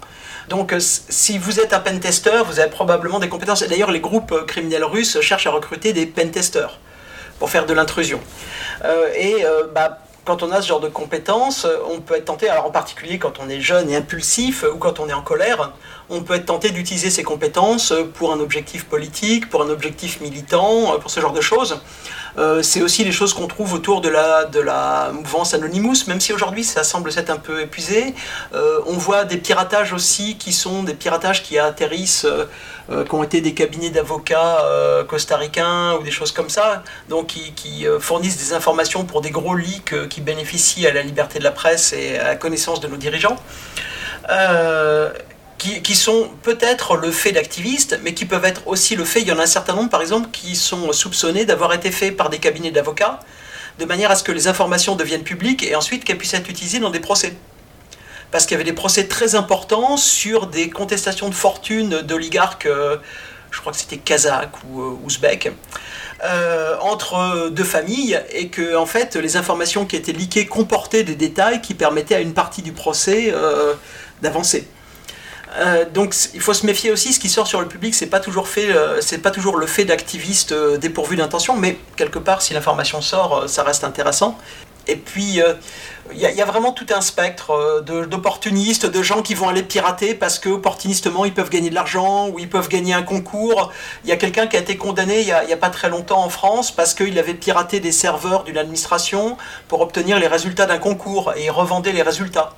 Donc 0.49 0.73
euh, 0.73 0.79
si 0.79 1.37
vous 1.37 1.59
êtes 1.59 1.73
un 1.73 1.79
pentester, 1.79 2.41
vous 2.47 2.59
avez 2.59 2.71
probablement 2.71 3.19
des 3.19 3.29
compétences. 3.29 3.61
D'ailleurs, 3.61 3.91
les 3.91 4.01
groupes 4.01 4.47
criminels 4.47 4.83
russes 4.83 5.21
cherchent 5.21 5.47
à 5.47 5.51
recruter 5.51 5.93
des 5.93 6.07
pentesters 6.07 6.79
pour 7.37 7.51
faire 7.51 7.67
de 7.67 7.73
l'intrusion. 7.73 8.19
et 9.15 9.45
bah, 9.75 9.99
quand 10.25 10.43
on 10.43 10.51
a 10.51 10.61
ce 10.61 10.67
genre 10.67 10.79
de 10.79 10.89
compétences, 10.89 11.67
on 11.93 11.99
peut 11.99 12.15
être 12.15 12.25
tenté, 12.25 12.49
alors 12.49 12.65
en 12.65 12.71
particulier 12.71 13.19
quand 13.19 13.39
on 13.39 13.49
est 13.49 13.61
jeune 13.61 13.89
et 13.89 13.95
impulsif 13.95 14.63
ou 14.73 14.77
quand 14.77 14.99
on 14.99 15.09
est 15.09 15.13
en 15.13 15.21
colère, 15.21 15.73
on 16.09 16.21
peut 16.21 16.35
être 16.35 16.45
tenté 16.45 16.69
d'utiliser 16.69 17.09
ces 17.09 17.23
compétences 17.23 17.93
pour 18.13 18.31
un 18.31 18.39
objectif 18.39 18.85
politique, 18.85 19.49
pour 19.49 19.61
un 19.61 19.69
objectif 19.69 20.21
militant, 20.21 20.97
pour 20.99 21.09
ce 21.09 21.19
genre 21.19 21.33
de 21.33 21.41
choses. 21.41 21.79
Euh, 22.37 22.63
c'est 22.63 22.81
aussi 22.81 23.03
les 23.03 23.11
choses 23.11 23.33
qu'on 23.33 23.47
trouve 23.47 23.73
autour 23.73 24.01
de 24.01 24.09
la, 24.09 25.11
mouvance 25.13 25.53
Anonymous, 25.53 26.07
même 26.07 26.19
si 26.19 26.33
aujourd'hui 26.33 26.63
ça 26.63 26.83
semble 26.83 27.11
s'être 27.11 27.29
un 27.29 27.37
peu 27.37 27.61
épuisé. 27.61 28.15
Euh, 28.53 28.79
on 28.87 28.93
voit 28.93 29.25
des 29.25 29.37
piratages 29.37 29.93
aussi 29.93 30.37
qui 30.37 30.51
sont 30.51 30.83
des 30.83 30.95
piratages 30.95 31.43
qui 31.43 31.59
atterrissent, 31.59 32.27
euh, 32.89 33.05
qui 33.05 33.15
ont 33.15 33.23
été 33.23 33.41
des 33.41 33.53
cabinets 33.53 33.89
d'avocats 33.89 34.65
costaricains 35.07 35.95
ou 35.95 36.03
des 36.03 36.11
choses 36.11 36.31
comme 36.31 36.49
ça, 36.49 36.83
donc 37.09 37.27
qui, 37.27 37.53
qui 37.53 37.85
fournissent 37.99 38.37
des 38.37 38.53
informations 38.53 39.05
pour 39.05 39.21
des 39.21 39.31
gros 39.31 39.55
leaks 39.55 40.07
qui 40.09 40.21
bénéficient 40.21 40.87
à 40.87 40.93
la 40.93 41.01
liberté 41.01 41.39
de 41.39 41.43
la 41.43 41.51
presse 41.51 41.93
et 41.93 42.17
à 42.17 42.29
la 42.29 42.35
connaissance 42.35 42.79
de 42.79 42.87
nos 42.87 42.97
dirigeants 42.97 43.37
qui, 45.81 45.95
sont 45.95 46.29
peut-être 46.41 46.97
le 46.97 47.11
fait 47.11 47.31
d'activistes, 47.31 47.99
mais 48.03 48.13
qui 48.13 48.25
peuvent 48.25 48.45
être 48.45 48.67
aussi 48.67 48.95
le 48.95 49.05
fait, 49.05 49.21
il 49.21 49.27
y 49.27 49.31
en 49.31 49.39
a 49.39 49.43
un 49.43 49.47
certain 49.47 49.75
nombre 49.75 49.89
par 49.89 50.01
exemple, 50.01 50.29
qui 50.31 50.55
sont 50.55 50.91
soupçonnés 50.91 51.45
d'avoir 51.45 51.73
été 51.73 51.91
faits 51.91 52.17
par 52.17 52.29
des 52.29 52.39
cabinets 52.39 52.71
d'avocats, 52.71 53.19
de 53.79 53.85
manière 53.85 54.11
à 54.11 54.15
ce 54.15 54.23
que 54.23 54.31
les 54.31 54.47
informations 54.47 54.95
deviennent 54.95 55.23
publiques 55.23 55.63
et 55.63 55.75
ensuite 55.75 56.03
qu'elles 56.03 56.17
puissent 56.17 56.33
être 56.33 56.49
utilisées 56.49 56.79
dans 56.79 56.89
des 56.89 56.99
procès. 56.99 57.33
Parce 58.33 58.47
qu'il 58.47 58.55
y 58.55 58.59
avait 58.59 58.63
des 58.63 58.73
procès 58.73 59.05
très 59.05 59.35
importants 59.35 59.95
sur 59.95 60.47
des 60.47 60.71
contestations 60.71 61.29
de 61.29 61.35
fortune 61.35 62.01
d'oligarques, 62.01 62.65
euh, 62.65 62.97
je 63.51 63.59
crois 63.61 63.71
que 63.71 63.77
c'était 63.77 63.97
kazakh 63.97 64.49
ou 64.67 64.81
euh, 64.81 64.97
ouzbek, 65.03 65.51
euh, 66.23 66.75
entre 66.81 67.49
deux 67.51 67.63
familles, 67.63 68.19
et 68.31 68.47
que 68.47 68.75
en 68.75 68.87
fait 68.87 69.15
les 69.17 69.37
informations 69.37 69.85
qui 69.85 69.97
étaient 69.97 70.13
liquées 70.13 70.47
comportaient 70.47 71.03
des 71.03 71.13
détails 71.13 71.61
qui 71.61 71.75
permettaient 71.75 72.15
à 72.15 72.21
une 72.21 72.33
partie 72.33 72.63
du 72.63 72.71
procès 72.71 73.31
d'avancer. 74.23 74.67
Donc 75.93 76.15
il 76.33 76.41
faut 76.41 76.55
se 76.55 76.65
méfier 76.65 76.89
aussi, 76.89 77.13
ce 77.13 77.19
qui 77.19 77.29
sort 77.29 77.45
sur 77.45 77.61
le 77.61 77.67
public, 77.67 77.93
c'est 77.93 78.07
pas 78.07 78.19
pas 78.19 79.31
toujours 79.31 79.57
le 79.57 79.67
fait 79.67 79.85
d'activistes 79.85 80.55
dépourvus 80.79 81.17
d'intention, 81.17 81.55
mais 81.55 81.77
quelque 81.97 82.17
part, 82.17 82.41
si 82.41 82.55
l'information 82.55 82.99
sort, 82.99 83.47
ça 83.47 83.61
reste 83.61 83.83
intéressant. 83.83 84.39
Et 84.87 84.95
puis, 84.95 85.39
il 86.11 86.19
y, 86.19 86.41
a 86.41 86.45
vraiment 86.45 86.73
tout 86.73 86.85
un 86.93 87.01
spectre 87.01 87.83
d'opportunistes, 88.09 88.85
de, 88.85 89.01
gens 89.01 89.21
qui 89.21 89.33
vont 89.33 89.47
aller 89.47 89.63
pirater 89.63 90.13
parce 90.13 90.39
que 90.39 90.49
opportunistement 90.49 91.25
ils 91.25 91.33
peuvent 91.33 91.49
gagner 91.49 91.69
de 91.69 91.75
l'argent 91.75 92.29
ou 92.29 92.39
ils 92.39 92.49
peuvent 92.49 92.69
gagner 92.69 92.93
un 92.93 93.03
concours. 93.03 93.71
Il 94.03 94.09
y 94.09 94.13
a 94.13 94.17
quelqu'un 94.17 94.47
qui 94.47 94.57
a 94.57 94.59
été 94.59 94.77
condamné 94.77 95.21
il 95.21 95.27
y 95.27 95.31
a, 95.31 95.57
pas 95.57 95.69
très 95.69 95.89
longtemps 95.89 96.23
en 96.23 96.29
France 96.29 96.71
parce 96.71 96.93
qu'il 96.93 97.17
avait 97.17 97.33
piraté 97.33 97.79
des 97.79 97.91
serveurs 97.91 98.43
d'une 98.43 98.57
administration 98.57 99.37
pour 99.67 99.81
obtenir 99.81 100.19
les 100.19 100.27
résultats 100.27 100.65
d'un 100.65 100.77
concours 100.79 101.33
et 101.37 101.49
revendait 101.49 101.93
les 101.93 102.01
résultats. 102.01 102.55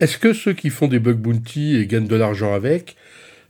Est-ce 0.00 0.18
que 0.18 0.32
ceux 0.32 0.52
qui 0.52 0.70
font 0.70 0.88
des 0.88 0.98
bug 0.98 1.16
bounty 1.16 1.76
et 1.76 1.86
gagnent 1.86 2.06
de 2.06 2.16
l'argent 2.16 2.52
avec, 2.52 2.96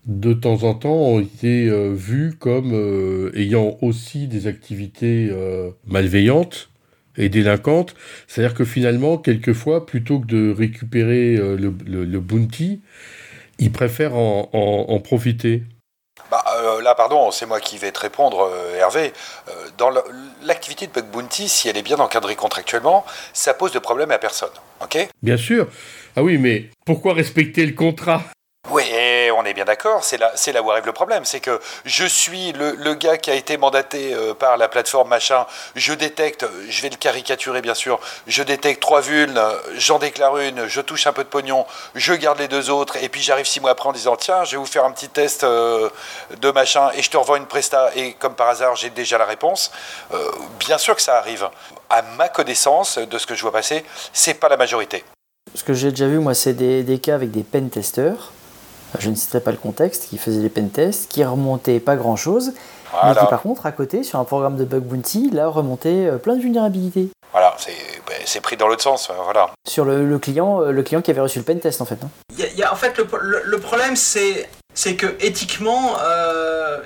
de 0.07 0.33
temps 0.33 0.63
en 0.63 0.75
temps, 0.75 0.95
ont 0.95 1.21
été 1.21 1.69
euh, 1.69 1.93
vus 1.93 2.35
comme 2.39 2.73
euh, 2.73 3.33
ayant 3.35 3.77
aussi 3.83 4.29
des 4.29 4.47
activités 4.47 5.29
euh, 5.31 5.71
malveillantes? 5.87 6.71
Et 7.19 7.29
délinquantes 7.29 7.95
C'est-à-dire 8.27 8.55
que 8.55 8.65
finalement, 8.65 9.19
quelquefois, 9.19 9.87
plutôt 9.87 10.21
que 10.21 10.27
de 10.27 10.55
récupérer 10.57 11.37
le, 11.37 12.21
bounty, 12.21 12.83
ils 13.59 13.73
préfèrent 13.73 14.17
en, 14.17 15.01
profiter 15.03 15.63
bah, 16.31 16.43
euh, 16.57 16.83
là, 16.83 16.95
pardon, 16.95 17.31
c'est 17.31 17.47
moi 17.47 17.61
qui 17.61 17.79
vais 17.79 17.93
te 17.93 18.01
répondre, 18.01 18.51
Hervé. 18.77 19.13
dans 19.79 19.91
l'activité 20.43 20.87
de 20.87 20.93
bug 20.93 21.05
bounty, 21.13 21.49
si 21.49 21.69
elle 21.69 21.77
est 21.77 21.83
bien 21.83 21.99
encadrée 21.99 22.35
contractuellement, 22.35 23.05
ça 23.33 23.55
pose 23.55 23.73
de 23.73 23.79
problème 23.79 24.11
à 24.11 24.19
personne. 24.19 24.51
Ok? 24.83 25.09
Bien 25.23 25.37
sûr. 25.37 25.69
Ah 26.17 26.23
oui, 26.23 26.39
mais 26.39 26.71
pourquoi 26.85 27.13
respecter 27.13 27.67
le 27.67 27.75
contrat? 27.75 28.23
Oui, 28.71 28.83
on 29.37 29.45
est 29.45 29.55
bien 29.55 29.65
d'accord, 29.65 30.05
c'est 30.05 30.19
là, 30.19 30.63
où 30.63 30.71
arrive 30.71 30.87
le 30.87 30.93
problème, 30.93 31.25
c'est 31.25 31.41
que 31.41 31.61
je 31.85 32.05
suis 32.05 32.53
le, 32.53 32.95
gars 32.95 33.19
qui 33.19 33.31
a 33.31 33.35
été 33.35 33.57
mandaté 33.57 34.15
euh, 34.15 34.35
par 34.35 34.57
la 34.57 34.69
plateforme 34.69 35.09
machin, 35.09 35.47
je 35.75 35.93
détecte, 35.93 36.47
je 36.69 36.83
vais 36.83 36.89
le 36.89 36.97
caricaturer 36.97 37.61
bien 37.61 37.75
sûr, 37.75 38.01
je 38.27 38.43
détecte 38.43 38.81
trois 38.81 39.01
vulnes, 39.01 39.41
j'en 39.77 39.99
déclare 39.99 40.39
une, 40.39 40.67
je 40.67 40.81
touche 40.81 41.07
un 41.07 41.13
peu 41.13 41.25
de 41.25 41.29
pognon, 41.29 41.67
je 41.95 42.13
garde 42.15 42.39
les 42.39 42.49
deux 42.49 42.71
autres, 42.71 42.97
et 43.03 43.09
puis 43.09 43.23
j'arrive 43.23 43.47
six 43.47 43.61
mois 43.61 43.71
après 43.71 43.89
en 43.89 43.93
disant 43.93 44.17
tiens, 44.17 44.45
je 44.45 44.53
vais 44.53 44.57
vous 44.57 44.67
faire 44.67 44.85
un 44.85 44.93
petit 44.93 45.09
test 45.09 45.45
euh, 45.45 45.91
de 46.41 46.51
machin, 46.51 46.91
et 46.95 47.03
je 47.03 47.11
te 47.11 47.17
revends 47.17 47.37
une 47.37 47.47
presta, 47.47 47.91
et 47.95 48.15
comme 48.15 48.35
par 48.35 48.49
hasard 48.49 48.77
j'ai 48.77 48.91
déjà 48.91 49.19
la 49.19 49.27
réponse. 49.27 49.71
Euh, 50.13 50.31
bien 50.59 50.79
sûr 50.79 50.95
que 50.97 51.03
ça 51.03 51.19
arrive. 51.19 51.49
À 51.89 52.03
ma 52.03 52.29
connaissance, 52.29 52.99
de 52.99 53.19
ce 53.19 53.27
que 53.27 53.35
je 53.35 53.43
vois 53.43 53.53
passer, 53.53 53.85
c'est 54.13 54.35
pas 54.35 54.49
la 54.49 54.57
majorité. 54.57 55.05
Ce 55.55 55.63
que 55.63 55.73
j'ai 55.73 55.91
déjà 55.91 56.07
vu, 56.07 56.19
moi, 56.19 56.35
c'est 56.35 56.53
des, 56.53 56.83
des 56.83 56.99
cas 56.99 57.15
avec 57.15 57.31
des 57.31 57.43
pen 57.43 57.71
testeurs 57.71 58.33
je 58.99 59.11
ne 59.11 59.15
citerai 59.15 59.41
pas 59.41 59.51
le 59.51 59.57
contexte, 59.57 60.09
qui 60.09 60.19
faisait 60.19 60.41
des 60.41 60.49
pentests, 60.49 61.11
qui 61.11 61.25
remontait 61.25 61.81
pas 61.81 61.97
grand 61.97 62.17
chose, 62.17 62.53
mais 63.05 63.13
qui 63.13 63.27
par 63.27 63.43
contre 63.43 63.67
à 63.67 63.73
côté, 63.73 64.03
sur 64.03 64.19
un 64.19 64.25
programme 64.25 64.57
de 64.57 64.65
bug 64.65 64.83
bounty, 64.83 65.31
là 65.31 65.49
remontait 65.49 66.07
euh, 66.07 66.19
plein 66.19 66.37
de 66.37 66.41
vulnérabilités. 66.41 67.09
Voilà, 67.33 67.55
c'est 68.25 68.41
pris 68.41 68.57
dans 68.57 68.69
l'autre 68.69 68.83
sens, 68.83 69.11
euh, 69.11 69.15
voilà. 69.25 69.51
Sur 69.67 69.85
le, 69.85 70.19
client, 70.19 70.63
euh, 70.63 70.71
le 70.71 70.83
client 70.83 71.03
qui 71.03 71.11
avait 71.11 71.21
reçu 71.21 71.39
le 71.39 71.45
pentest 71.45 71.81
en 71.81 71.85
fait. 71.85 71.99
Hein. 72.03 72.11
Y 72.39 72.63
a, 72.63 72.73
en 72.73 72.77
fait, 72.77 72.99
le, 72.99 73.59
problème 73.59 73.97
c'est 73.97 74.49
c'est 74.73 74.95
que 74.95 75.17
éthiquement, 75.21 75.97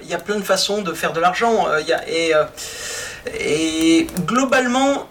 il 0.03 0.09
y 0.09 0.15
a 0.15 0.19
plein 0.19 0.37
de 0.37 0.45
façons 0.45 0.83
de 0.83 0.93
faire 0.95 1.13
de 1.13 1.21
l'argent. 1.21 1.67
et, 2.09 2.33
et 3.39 4.07
globalement, 4.27 5.07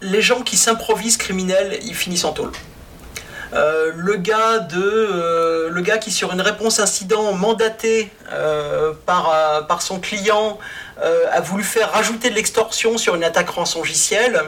les 0.00 0.22
gens 0.22 0.42
qui 0.42 0.56
s'improvisent 0.56 1.16
criminels, 1.16 1.78
ils 1.82 1.94
finissent 1.94 2.24
en 2.24 2.32
tôle. 2.32 2.52
Euh, 3.52 3.90
le, 3.96 4.16
gars 4.16 4.60
de, 4.60 4.80
euh, 4.80 5.70
le 5.70 5.80
gars 5.80 5.98
qui, 5.98 6.10
sur 6.10 6.32
une 6.32 6.40
réponse 6.40 6.78
incident 6.78 7.32
mandaté 7.32 8.10
euh, 8.32 8.92
par, 9.06 9.66
par 9.66 9.82
son 9.82 10.00
client, 10.00 10.58
a 11.32 11.40
voulu 11.40 11.64
faire 11.64 11.92
rajouter 11.92 12.28
de 12.28 12.34
l'extorsion 12.34 12.98
sur 12.98 13.14
une 13.14 13.24
attaque 13.24 13.48
rançongicielle 13.48 14.42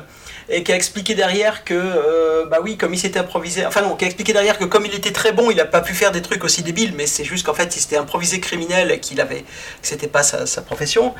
et 0.48 0.62
qui 0.62 0.72
a 0.72 0.76
expliqué 0.76 1.14
derrière 1.14 1.64
que, 1.64 1.74
euh, 1.74 2.46
bah 2.46 2.58
oui, 2.62 2.76
comme 2.76 2.94
il 2.94 2.98
s'était 2.98 3.20
improvisé, 3.20 3.64
enfin 3.66 3.82
non, 3.82 3.96
qui 3.96 4.04
a 4.04 4.08
expliqué 4.08 4.32
derrière 4.32 4.58
que 4.58 4.64
comme 4.64 4.86
il 4.86 4.94
était 4.94 5.12
très 5.12 5.32
bon, 5.32 5.50
il 5.50 5.56
n'a 5.56 5.64
pas 5.64 5.80
pu 5.80 5.94
faire 5.94 6.12
des 6.12 6.22
trucs 6.22 6.44
aussi 6.44 6.62
débiles, 6.62 6.94
mais 6.96 7.06
c'est 7.06 7.24
juste 7.24 7.46
qu'en 7.46 7.54
fait, 7.54 7.74
il 7.76 7.80
s'était 7.80 7.96
improvisé 7.96 8.40
criminel 8.40 8.90
et 8.90 9.00
qu'il 9.00 9.20
avait, 9.20 9.40
que 9.40 9.44
c'était 9.82 10.08
pas 10.08 10.22
sa, 10.22 10.62
profession, 10.62 11.14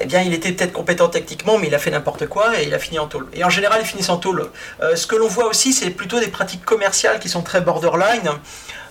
eh 0.00 0.06
bien, 0.06 0.22
il 0.22 0.34
était 0.34 0.52
peut-être 0.52 0.72
compétent 0.72 1.08
techniquement, 1.08 1.58
mais 1.58 1.68
il 1.68 1.74
a 1.74 1.78
fait 1.78 1.90
n'importe 1.90 2.26
quoi 2.26 2.58
et 2.60 2.64
il 2.64 2.74
a 2.74 2.78
fini 2.78 2.98
en 2.98 3.06
tôle. 3.06 3.28
Et 3.32 3.44
en 3.44 3.50
général, 3.50 3.80
il 3.82 3.86
finit 3.86 4.08
en 4.10 4.18
tôle. 4.18 4.50
Euh, 4.82 4.96
ce 4.96 5.06
que 5.06 5.16
l'on 5.16 5.28
voit 5.28 5.46
aussi, 5.46 5.72
c'est 5.72 5.90
plutôt 5.90 6.20
des 6.20 6.28
pratiques 6.28 6.64
commerciales 6.64 7.18
qui 7.18 7.28
sont 7.28 7.42
très 7.42 7.60
borderline. 7.60 8.30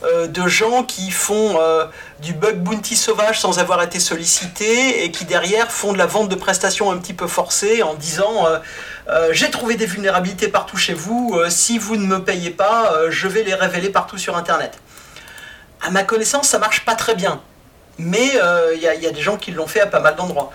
Euh, 0.03 0.27
de 0.27 0.47
gens 0.47 0.83
qui 0.83 1.11
font 1.11 1.57
du 2.21 2.33
bug 2.33 2.57
bounty 2.57 2.97
sauvage 2.97 3.39
sans 3.39 3.59
avoir 3.59 3.81
été 3.81 3.99
sollicités 3.99 5.05
et 5.05 5.11
qui 5.11 5.23
derrière 5.23 5.71
font 5.71 5.93
de 5.93 5.97
la 5.97 6.05
vente 6.05 6.27
de 6.27 6.35
prestations 6.35 6.91
un 6.91 6.97
petit 6.97 7.13
peu 7.13 7.27
forcée 7.27 7.83
en 7.83 7.93
disant 7.93 8.45
euh, 9.07 9.29
j'ai 9.31 9.49
trouvé 9.49 9.75
des 9.75 9.85
vulnérabilités 9.85 10.47
partout 10.47 10.77
chez 10.77 10.93
vous, 10.93 11.39
si 11.49 11.77
vous 11.77 11.95
ne 11.97 12.05
me 12.05 12.23
payez 12.23 12.51
pas, 12.51 12.93
je 13.09 13.27
vais 13.27 13.43
les 13.43 13.55
révéler 13.55 13.89
partout 13.89 14.17
sur 14.17 14.37
Internet. 14.37 14.79
À 15.81 15.91
ma 15.91 16.03
connaissance, 16.03 16.47
ça 16.47 16.59
marche 16.59 16.85
pas 16.85 16.95
très 16.95 17.15
bien, 17.15 17.41
mais 17.97 18.31
il 18.75 18.81
y, 18.81 18.87
a 18.87 19.11
des 19.11 19.21
gens 19.21 19.37
qui 19.37 19.51
l'ont 19.51 19.67
fait 19.67 19.81
à 19.81 19.87
pas 19.87 19.99
mal 19.99 20.15
d'endroits. 20.15 20.51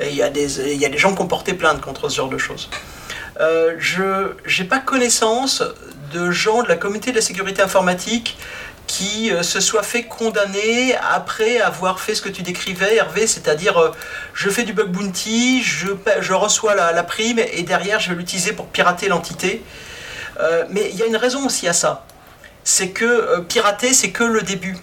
Il 0.00 0.14
y 0.14 0.22
a 0.22 0.28
des 0.30 0.98
gens 0.98 1.14
qui 1.14 1.22
ont 1.22 1.28
porté 1.28 1.54
plainte 1.54 1.80
contre 1.80 2.08
ce 2.08 2.16
genre 2.16 2.28
de 2.28 2.38
choses. 2.38 2.68
je 3.38 4.32
n'ai 4.58 4.68
pas 4.68 4.80
connaissance 4.80 5.62
de 6.12 6.30
gens 6.30 6.62
de 6.62 6.68
la 6.68 6.76
communauté 6.76 7.10
de 7.10 7.16
la 7.16 7.22
sécurité 7.22 7.62
informatique 7.62 8.36
qui 8.92 9.32
euh, 9.32 9.42
se 9.42 9.58
soit 9.58 9.82
fait 9.82 10.02
condamner 10.02 10.94
après 10.96 11.62
avoir 11.62 11.98
fait 11.98 12.14
ce 12.14 12.20
que 12.20 12.28
tu 12.28 12.42
décrivais, 12.42 12.96
Hervé, 12.96 13.26
c'est-à-dire 13.26 13.78
euh, 13.78 13.90
je 14.34 14.50
fais 14.50 14.64
du 14.64 14.74
bug 14.74 14.88
bounty, 14.88 15.62
je, 15.62 16.34
reçois 16.34 16.74
la, 16.74 17.02
prime 17.02 17.38
et 17.38 17.62
derrière 17.62 18.00
je 18.00 18.10
vais 18.10 18.16
l'utiliser 18.16 18.52
pour 18.52 18.66
pirater 18.66 19.08
l'entité. 19.08 19.64
Euh, 20.40 20.66
mais 20.68 20.90
il 20.90 20.96
y 20.96 21.02
a 21.02 21.06
une 21.06 21.16
raison 21.16 21.46
aussi 21.46 21.66
à 21.68 21.72
ça. 21.72 22.04
C'est 22.64 22.90
que 22.90 23.40
pirater, 23.40 23.94
c'est 23.94 24.10
que 24.10 24.24
le 24.24 24.42
début. 24.42 24.76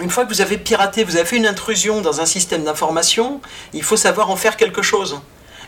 Une 0.00 0.10
fois 0.10 0.24
que 0.24 0.30
vous 0.30 0.40
avez 0.40 0.58
piraté, 0.58 1.04
vous 1.04 1.14
avez 1.14 1.24
fait 1.24 1.36
une 1.36 1.46
intrusion 1.46 2.00
dans 2.00 2.20
un 2.20 2.26
système 2.26 2.64
d'information, 2.64 3.40
il 3.72 3.84
faut 3.84 3.96
savoir 3.96 4.28
en 4.28 4.34
faire 4.34 4.56
quelque 4.56 4.82
chose. 4.82 5.20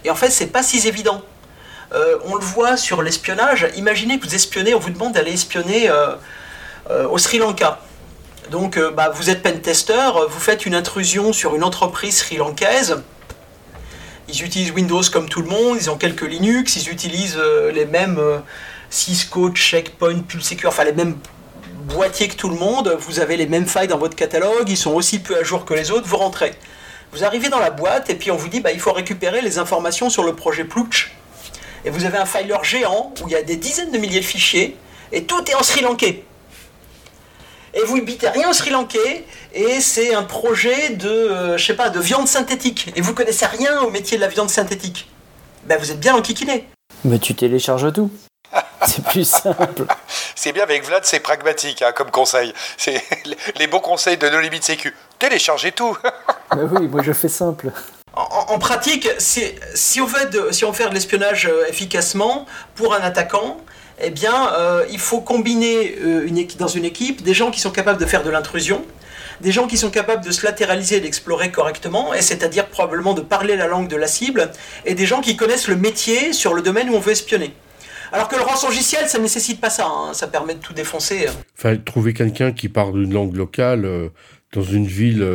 Et 0.04 0.10
en 0.10 0.16
fait, 0.16 0.30
c'est 0.30 0.48
pas 0.48 0.64
si 0.64 0.88
évident. 0.88 1.22
on 2.24 2.34
le 2.34 2.44
voit 2.44 2.76
sur 2.76 3.02
l'espionnage. 3.02 3.68
Imaginez 3.76 4.18
que 4.18 4.26
vous 4.26 4.34
espionnez, 4.34 4.74
on 4.74 4.80
vous 4.80 4.90
demande 4.90 5.12
d'aller 5.12 5.32
espionner 5.32 5.88
au 6.90 7.18
Sri 7.18 7.38
Lanka. 7.38 7.80
Donc 8.50 8.76
euh, 8.76 8.90
bah, 8.90 9.10
vous 9.12 9.30
êtes 9.30 9.42
pentester, 9.42 10.10
vous 10.28 10.40
faites 10.40 10.66
une 10.66 10.74
intrusion 10.74 11.32
sur 11.32 11.56
une 11.56 11.64
entreprise 11.64 12.18
sri-lankaise. 12.18 13.02
Ils 14.28 14.42
utilisent 14.42 14.72
Windows 14.72 15.02
comme 15.12 15.28
tout 15.28 15.42
le 15.42 15.48
monde, 15.48 15.78
ils 15.80 15.90
ont 15.90 15.96
quelques 15.96 16.22
Linux, 16.22 16.76
ils 16.76 16.90
utilisent 16.90 17.38
euh, 17.38 17.72
les 17.72 17.86
mêmes 17.86 18.20
Cisco, 18.90 19.50
Checkpoint, 19.50 20.20
PulseSecure, 20.20 20.68
enfin 20.68 20.84
les 20.84 20.92
mêmes 20.92 21.16
boîtiers 21.88 22.28
que 22.28 22.36
tout 22.36 22.48
le 22.48 22.56
monde. 22.56 22.96
Vous 23.00 23.18
avez 23.18 23.36
les 23.36 23.46
mêmes 23.46 23.66
failles 23.66 23.88
dans 23.88 23.98
votre 23.98 24.16
catalogue, 24.16 24.68
ils 24.68 24.76
sont 24.76 24.92
aussi 24.92 25.18
peu 25.18 25.36
à 25.36 25.42
jour 25.42 25.64
que 25.64 25.74
les 25.74 25.90
autres. 25.90 26.06
Vous 26.06 26.16
rentrez. 26.16 26.52
Vous 27.12 27.24
arrivez 27.24 27.48
dans 27.48 27.60
la 27.60 27.70
boîte 27.70 28.10
et 28.10 28.14
puis 28.14 28.30
on 28.30 28.36
vous 28.36 28.48
dit 28.48 28.60
bah, 28.60 28.70
il 28.72 28.80
faut 28.80 28.92
récupérer 28.92 29.42
les 29.42 29.58
informations 29.58 30.08
sur 30.08 30.22
le 30.22 30.34
projet 30.34 30.64
Plutch. 30.64 31.12
Et 31.84 31.90
vous 31.90 32.04
avez 32.04 32.18
un 32.18 32.26
filer 32.26 32.58
géant 32.62 33.12
où 33.22 33.28
il 33.28 33.32
y 33.32 33.36
a 33.36 33.42
des 33.42 33.56
dizaines 33.56 33.90
de 33.90 33.98
milliers 33.98 34.20
de 34.20 34.24
fichiers 34.24 34.76
et 35.12 35.24
tout 35.24 35.42
est 35.50 35.54
en 35.54 35.62
sri 35.62 35.82
lankais 35.82 36.24
et 37.76 37.84
vous 37.84 37.98
ne 37.98 38.30
rien 38.30 38.48
au 38.48 38.52
Sri 38.52 38.70
Lankais, 38.70 39.24
et 39.54 39.80
c'est 39.80 40.14
un 40.14 40.22
projet 40.22 40.90
de, 40.90 41.08
euh, 41.08 41.58
je 41.58 41.64
sais 41.64 41.76
pas, 41.76 41.90
de 41.90 42.00
viande 42.00 42.26
synthétique, 42.26 42.92
et 42.96 43.02
vous 43.02 43.14
connaissez 43.14 43.46
rien 43.46 43.80
au 43.82 43.90
métier 43.90 44.16
de 44.16 44.22
la 44.22 44.28
viande 44.28 44.50
synthétique. 44.50 45.08
Ben 45.66 45.78
vous 45.78 45.90
êtes 45.90 46.00
bien 46.00 46.14
enquiquiné. 46.14 46.68
Mais 47.04 47.18
tu 47.18 47.34
télécharges 47.34 47.92
tout. 47.92 48.10
C'est 48.86 49.04
plus 49.04 49.28
simple. 49.28 49.84
C'est 50.34 50.52
bien 50.52 50.62
avec 50.62 50.84
Vlad, 50.84 51.04
c'est 51.04 51.18
pragmatique 51.18 51.82
hein, 51.82 51.92
comme 51.92 52.10
conseil. 52.10 52.52
C'est 52.76 53.02
les 53.58 53.66
bons 53.66 53.80
conseils 53.80 54.16
de 54.16 54.28
nos 54.28 54.38
limites 54.38 54.64
sécu. 54.64 54.94
Téléchargez 55.18 55.72
tout. 55.72 55.96
Mais 56.54 56.62
oui, 56.70 56.86
moi 56.86 57.02
je 57.02 57.12
fais 57.12 57.28
simple. 57.28 57.72
En, 58.14 58.58
pratique, 58.58 59.08
si 59.18 60.00
on, 60.00 60.06
veut 60.06 60.26
de, 60.26 60.50
si 60.52 60.64
on 60.64 60.72
fait 60.72 60.88
de 60.88 60.94
l'espionnage 60.94 61.46
euh, 61.46 61.66
efficacement 61.68 62.46
pour 62.74 62.94
un 62.94 63.00
attaquant, 63.00 63.58
eh 64.00 64.10
bien, 64.10 64.52
euh, 64.52 64.84
il 64.90 64.98
faut 64.98 65.20
combiner 65.20 65.96
euh, 66.02 66.26
une 66.26 66.46
dans 66.58 66.68
une 66.68 66.84
équipe 66.84 67.22
des 67.22 67.34
gens 67.34 67.50
qui 67.50 67.60
sont 67.60 67.70
capables 67.70 68.00
de 68.00 68.06
faire 68.06 68.22
de 68.22 68.30
l'intrusion, 68.30 68.84
des 69.40 69.52
gens 69.52 69.66
qui 69.66 69.76
sont 69.76 69.90
capables 69.90 70.24
de 70.24 70.30
se 70.30 70.44
latéraliser 70.44 70.96
et 70.96 71.00
d'explorer 71.00 71.50
correctement, 71.50 72.12
et 72.12 72.20
c'est-à-dire 72.20 72.66
probablement 72.66 73.14
de 73.14 73.22
parler 73.22 73.56
la 73.56 73.66
langue 73.66 73.88
de 73.88 73.96
la 73.96 74.06
cible, 74.06 74.50
et 74.84 74.94
des 74.94 75.06
gens 75.06 75.20
qui 75.20 75.36
connaissent 75.36 75.68
le 75.68 75.76
métier 75.76 76.32
sur 76.32 76.52
le 76.54 76.62
domaine 76.62 76.90
où 76.90 76.94
on 76.94 77.00
veut 77.00 77.12
espionner. 77.12 77.54
Alors 78.12 78.28
que 78.28 78.36
le 78.36 78.42
rançongiciel, 78.42 79.08
ça 79.08 79.18
ne 79.18 79.24
nécessite 79.24 79.60
pas 79.60 79.70
ça, 79.70 79.86
hein. 79.86 80.14
ça 80.14 80.28
permet 80.28 80.54
de 80.54 80.60
tout 80.60 80.72
défoncer. 80.72 81.26
Enfin, 81.58 81.76
trouver 81.76 82.12
quelqu'un 82.12 82.52
qui 82.52 82.68
parle 82.68 83.02
une 83.02 83.12
langue 83.12 83.34
locale 83.34 83.84
euh, 83.84 84.08
dans 84.52 84.62
une 84.62 84.86
ville 84.86 85.26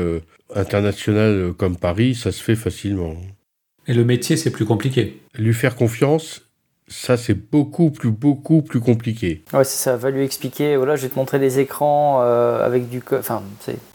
internationale 0.56 1.54
comme 1.58 1.78
Paris, 1.78 2.16
ça 2.16 2.32
se 2.32 2.42
fait 2.42 2.56
facilement. 2.56 3.16
Et 3.88 3.94
le 3.94 4.06
métier, 4.06 4.38
c'est 4.38 4.52
plus 4.52 4.66
compliqué. 4.66 5.22
Lui 5.36 5.54
faire 5.54 5.76
confiance, 5.76 6.51
ça, 6.92 7.16
c'est 7.18 7.34
beaucoup 7.34 7.90
plus, 7.90 8.12
beaucoup 8.12 8.62
plus 8.62 8.82
compliqué. 8.82 9.44
Ouais, 9.54 9.64
c'est 9.64 9.82
ça. 9.82 9.96
Va 9.96 10.10
lui 10.10 10.24
expliquer. 10.24 10.76
Voilà, 10.76 10.96
je 10.96 11.04
vais 11.04 11.10
te 11.10 11.18
montrer 11.18 11.40
des 11.40 11.60
écrans 11.60 12.20
euh, 12.22 12.66
avec 12.66 12.90
du. 12.90 13.02
Enfin, 13.18 13.42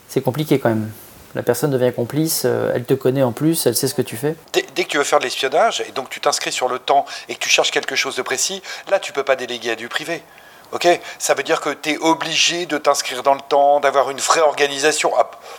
c'est 0.07 0.21
compliqué 0.21 0.59
quand 0.59 0.69
même. 0.69 0.89
La 1.35 1.43
personne 1.43 1.69
devient 1.69 1.91
complice, 1.95 2.43
euh, 2.45 2.71
elle 2.73 2.85
te 2.85 2.95
connaît 2.95 3.21
en 3.21 3.31
plus, 3.31 3.67
elle 3.67 3.75
sait 3.75 3.87
ce 3.87 3.93
que 3.93 4.01
tu 4.01 4.15
fais. 4.15 4.35
Dès, 4.53 4.65
dès 4.75 4.85
que 4.85 4.89
tu 4.89 4.97
veux 4.97 5.03
faire 5.03 5.19
de 5.19 5.25
l'espionnage, 5.25 5.83
et 5.87 5.91
donc 5.91 6.09
tu 6.09 6.19
t'inscris 6.19 6.51
sur 6.51 6.67
le 6.67 6.79
temps 6.79 7.05
et 7.29 7.35
que 7.35 7.39
tu 7.39 7.49
cherches 7.49 7.69
quelque 7.69 7.95
chose 7.95 8.15
de 8.15 8.23
précis, 8.23 8.63
là, 8.89 8.97
tu 8.97 9.13
peux 9.13 9.23
pas 9.23 9.35
déléguer 9.35 9.71
à 9.71 9.75
du 9.75 9.87
privé. 9.87 10.23
Ok? 10.71 10.87
Ça 11.19 11.33
veut 11.33 11.43
dire 11.43 11.61
que 11.61 11.69
tu 11.69 11.91
es 11.91 11.97
obligé 11.97 12.65
de 12.65 12.77
t'inscrire 12.77 13.23
dans 13.23 13.33
le 13.33 13.41
temps, 13.47 13.79
d'avoir 13.79 14.09
une 14.09 14.19
vraie 14.19 14.41
organisation 14.41 15.11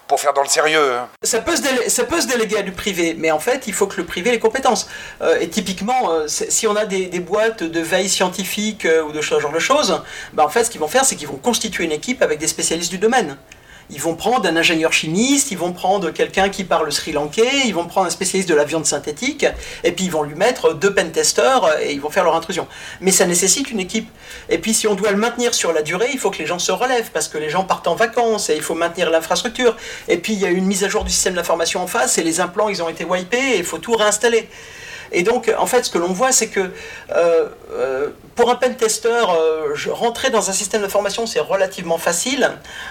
pour 0.06 0.20
faire 0.20 0.32
dans 0.34 0.42
le 0.42 0.48
sérieux. 0.48 0.94
Hein. 0.94 1.08
Ça 1.22 1.40
peut, 1.40 1.56
se 1.56 1.88
ça 1.88 2.04
peut 2.04 2.20
se 2.20 2.26
déléguer 2.26 2.58
à 2.58 2.62
du 2.62 2.72
privé, 2.72 3.14
mais 3.18 3.30
en 3.30 3.38
fait, 3.38 3.66
il 3.66 3.72
faut 3.72 3.86
que 3.86 3.96
le 3.96 4.04
privé 4.04 4.30
ait 4.30 4.34
les 4.34 4.38
compétences. 4.38 4.88
Euh, 5.22 5.38
et 5.40 5.48
typiquement, 5.48 6.10
euh, 6.10 6.26
si 6.28 6.66
on 6.66 6.76
a 6.76 6.84
des, 6.84 7.08
boîtes 7.20 7.62
de 7.62 7.80
veille 7.80 8.08
scientifique 8.08 8.84
euh, 8.84 9.02
ou 9.02 9.12
de 9.12 9.20
ce 9.20 9.38
genre 9.40 9.52
de 9.52 9.58
choses, 9.58 10.02
bah 10.32 10.44
en 10.44 10.48
fait, 10.48 10.64
ce 10.64 10.70
qu'ils 10.70 10.80
vont 10.80 10.88
faire, 10.88 11.04
c'est 11.04 11.16
qu'ils 11.16 11.28
vont 11.28 11.36
constituer 11.36 11.84
une 11.84 11.92
équipe 11.92 12.22
avec 12.22 12.38
des 12.38 12.46
spécialistes 12.46 12.90
du 12.90 12.98
domaine. 12.98 13.36
Ils 13.90 14.00
vont 14.00 14.14
prendre 14.14 14.46
un 14.46 14.56
ingénieur 14.56 14.92
chimiste, 14.92 15.50
ils 15.50 15.58
vont 15.58 15.72
prendre 15.72 16.10
quelqu'un 16.10 16.50
qui 16.50 16.64
parle 16.64 16.92
sri 16.92 17.12
lankais, 17.12 17.66
ils 17.66 17.74
vont 17.74 17.86
prendre 17.86 18.06
un 18.06 18.10
spécialiste 18.10 18.48
de 18.48 18.54
la 18.54 18.64
viande 18.64 18.84
synthétique, 18.84 19.46
et 19.82 19.92
puis 19.92 20.04
ils 20.04 20.10
vont 20.10 20.22
lui 20.22 20.34
mettre 20.34 20.74
deux 20.74 20.92
pentesters 20.92 21.80
et 21.80 21.92
ils 21.92 22.00
vont 22.00 22.10
faire 22.10 22.24
leur 22.24 22.36
intrusion. 22.36 22.66
Mais 23.00 23.10
ça 23.10 23.24
nécessite 23.24 23.70
une 23.70 23.80
équipe. 23.80 24.08
Et 24.50 24.58
puis 24.58 24.74
si 24.74 24.86
on 24.86 24.94
doit 24.94 25.10
le 25.10 25.16
maintenir 25.16 25.54
sur 25.54 25.72
la 25.72 25.82
durée, 25.82 26.10
il 26.12 26.18
faut 26.18 26.30
que 26.30 26.38
les 26.38 26.46
gens 26.46 26.58
se 26.58 26.72
relèvent 26.72 27.10
parce 27.12 27.28
que 27.28 27.38
les 27.38 27.48
gens 27.48 27.64
partent 27.64 27.88
en 27.88 27.94
vacances 27.94 28.50
et 28.50 28.56
il 28.56 28.62
faut 28.62 28.74
maintenir 28.74 29.10
l'infrastructure. 29.10 29.76
Et 30.06 30.18
puis 30.18 30.34
il 30.34 30.40
y 30.40 30.44
a 30.44 30.50
une 30.50 30.66
mise 30.66 30.84
à 30.84 30.88
jour 30.88 31.04
du 31.04 31.10
système 31.10 31.34
d'information 31.34 31.82
en 31.82 31.86
face 31.86 32.18
et 32.18 32.22
les 32.22 32.40
implants 32.40 32.68
ils 32.68 32.82
ont 32.82 32.88
été 32.88 33.04
wipés 33.04 33.54
et 33.54 33.58
il 33.58 33.64
faut 33.64 33.78
tout 33.78 33.92
réinstaller. 33.92 34.48
Et 35.12 35.22
donc, 35.22 35.52
en 35.58 35.66
fait, 35.66 35.84
ce 35.84 35.90
que 35.90 35.98
l'on 35.98 36.12
voit, 36.12 36.32
c'est 36.32 36.48
que 36.48 36.60
euh, 36.60 37.48
euh, 37.72 38.08
pour 38.34 38.50
un 38.50 38.54
pen 38.54 38.76
tester, 38.76 39.08
euh, 39.08 39.74
rentrer 39.90 40.30
dans 40.30 40.50
un 40.50 40.52
système 40.52 40.82
d'information, 40.82 41.26
c'est 41.26 41.40
relativement 41.40 41.98
facile. 41.98 42.50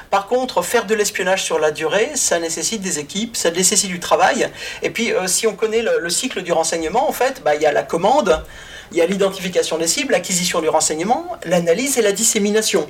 Par 0.09 0.27
contre, 0.27 0.61
faire 0.61 0.85
de 0.85 0.95
l'espionnage 0.95 1.43
sur 1.43 1.59
la 1.59 1.71
durée, 1.71 2.11
ça 2.15 2.39
nécessite 2.39 2.81
des 2.81 2.99
équipes, 2.99 3.35
ça 3.35 3.51
nécessite 3.51 3.89
du 3.89 3.99
travail. 3.99 4.49
Et 4.81 4.89
puis, 4.89 5.13
si 5.27 5.47
on 5.47 5.55
connaît 5.55 5.83
le, 5.83 6.09
cycle 6.09 6.41
du 6.41 6.51
renseignement, 6.51 7.07
en 7.07 7.11
fait, 7.11 7.41
bah, 7.43 7.55
il 7.55 7.61
y 7.61 7.65
a 7.65 7.71
la 7.71 7.83
commande, 7.83 8.43
il 8.91 8.97
y 8.97 9.01
a 9.01 9.05
l'identification 9.05 9.77
des 9.77 9.87
cibles, 9.87 10.13
l'acquisition 10.13 10.61
du 10.61 10.69
renseignement, 10.69 11.37
l'analyse 11.45 11.97
et 11.97 12.01
la 12.01 12.11
dissémination. 12.11 12.89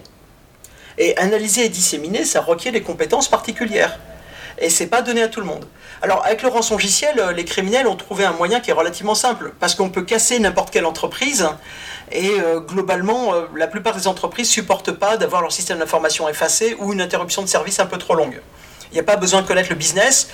Et 0.97 1.15
analyser 1.17 1.65
et 1.65 1.69
disséminer, 1.69 2.23
ça 2.25 2.41
requiert 2.41 2.73
des 2.73 2.81
compétences 2.81 3.27
particulières 3.27 3.99
et 4.59 4.69
c'est 4.69 4.87
pas 4.87 5.01
donné 5.01 5.21
à 5.21 5.27
tout 5.27 5.39
le 5.39 5.45
monde. 5.45 5.65
Alors 6.01 6.23
avec 6.25 6.43
le 6.43 6.49
rançongiciel, 6.49 7.19
euh, 7.19 7.31
les 7.31 7.45
criminels 7.45 7.87
ont 7.87 7.95
trouvé 7.95 8.23
un 8.25 8.31
moyen 8.31 8.59
qui 8.59 8.69
est 8.69 8.73
relativement 8.73 9.15
simple, 9.15 9.53
parce 9.59 9.75
qu'on 9.75 9.89
peut 9.89 10.03
casser 10.03 10.39
n'importe 10.39 10.69
quelle 10.69 10.85
entreprise, 10.85 11.47
et 12.11 12.39
euh, 12.39 12.59
globalement, 12.59 13.33
euh, 13.33 13.45
la 13.55 13.67
plupart 13.67 13.95
des 13.95 14.07
entreprises 14.07 14.49
supportent 14.49 14.91
pas 14.91 15.17
d'avoir 15.17 15.41
leur 15.41 15.51
système 15.51 15.79
d'information 15.79 16.29
effacé 16.29 16.75
ou 16.79 16.93
une 16.93 17.01
interruption 17.01 17.41
de 17.41 17.47
service 17.47 17.79
un 17.79 17.87
peu 17.87 17.97
trop 17.97 18.15
longue. 18.15 18.39
Il 18.91 18.93
n'y 18.93 18.99
a 18.99 19.03
pas 19.03 19.17
besoin 19.17 19.41
de 19.41 19.47
connaître 19.47 19.69
le 19.69 19.75
business. 19.75 20.29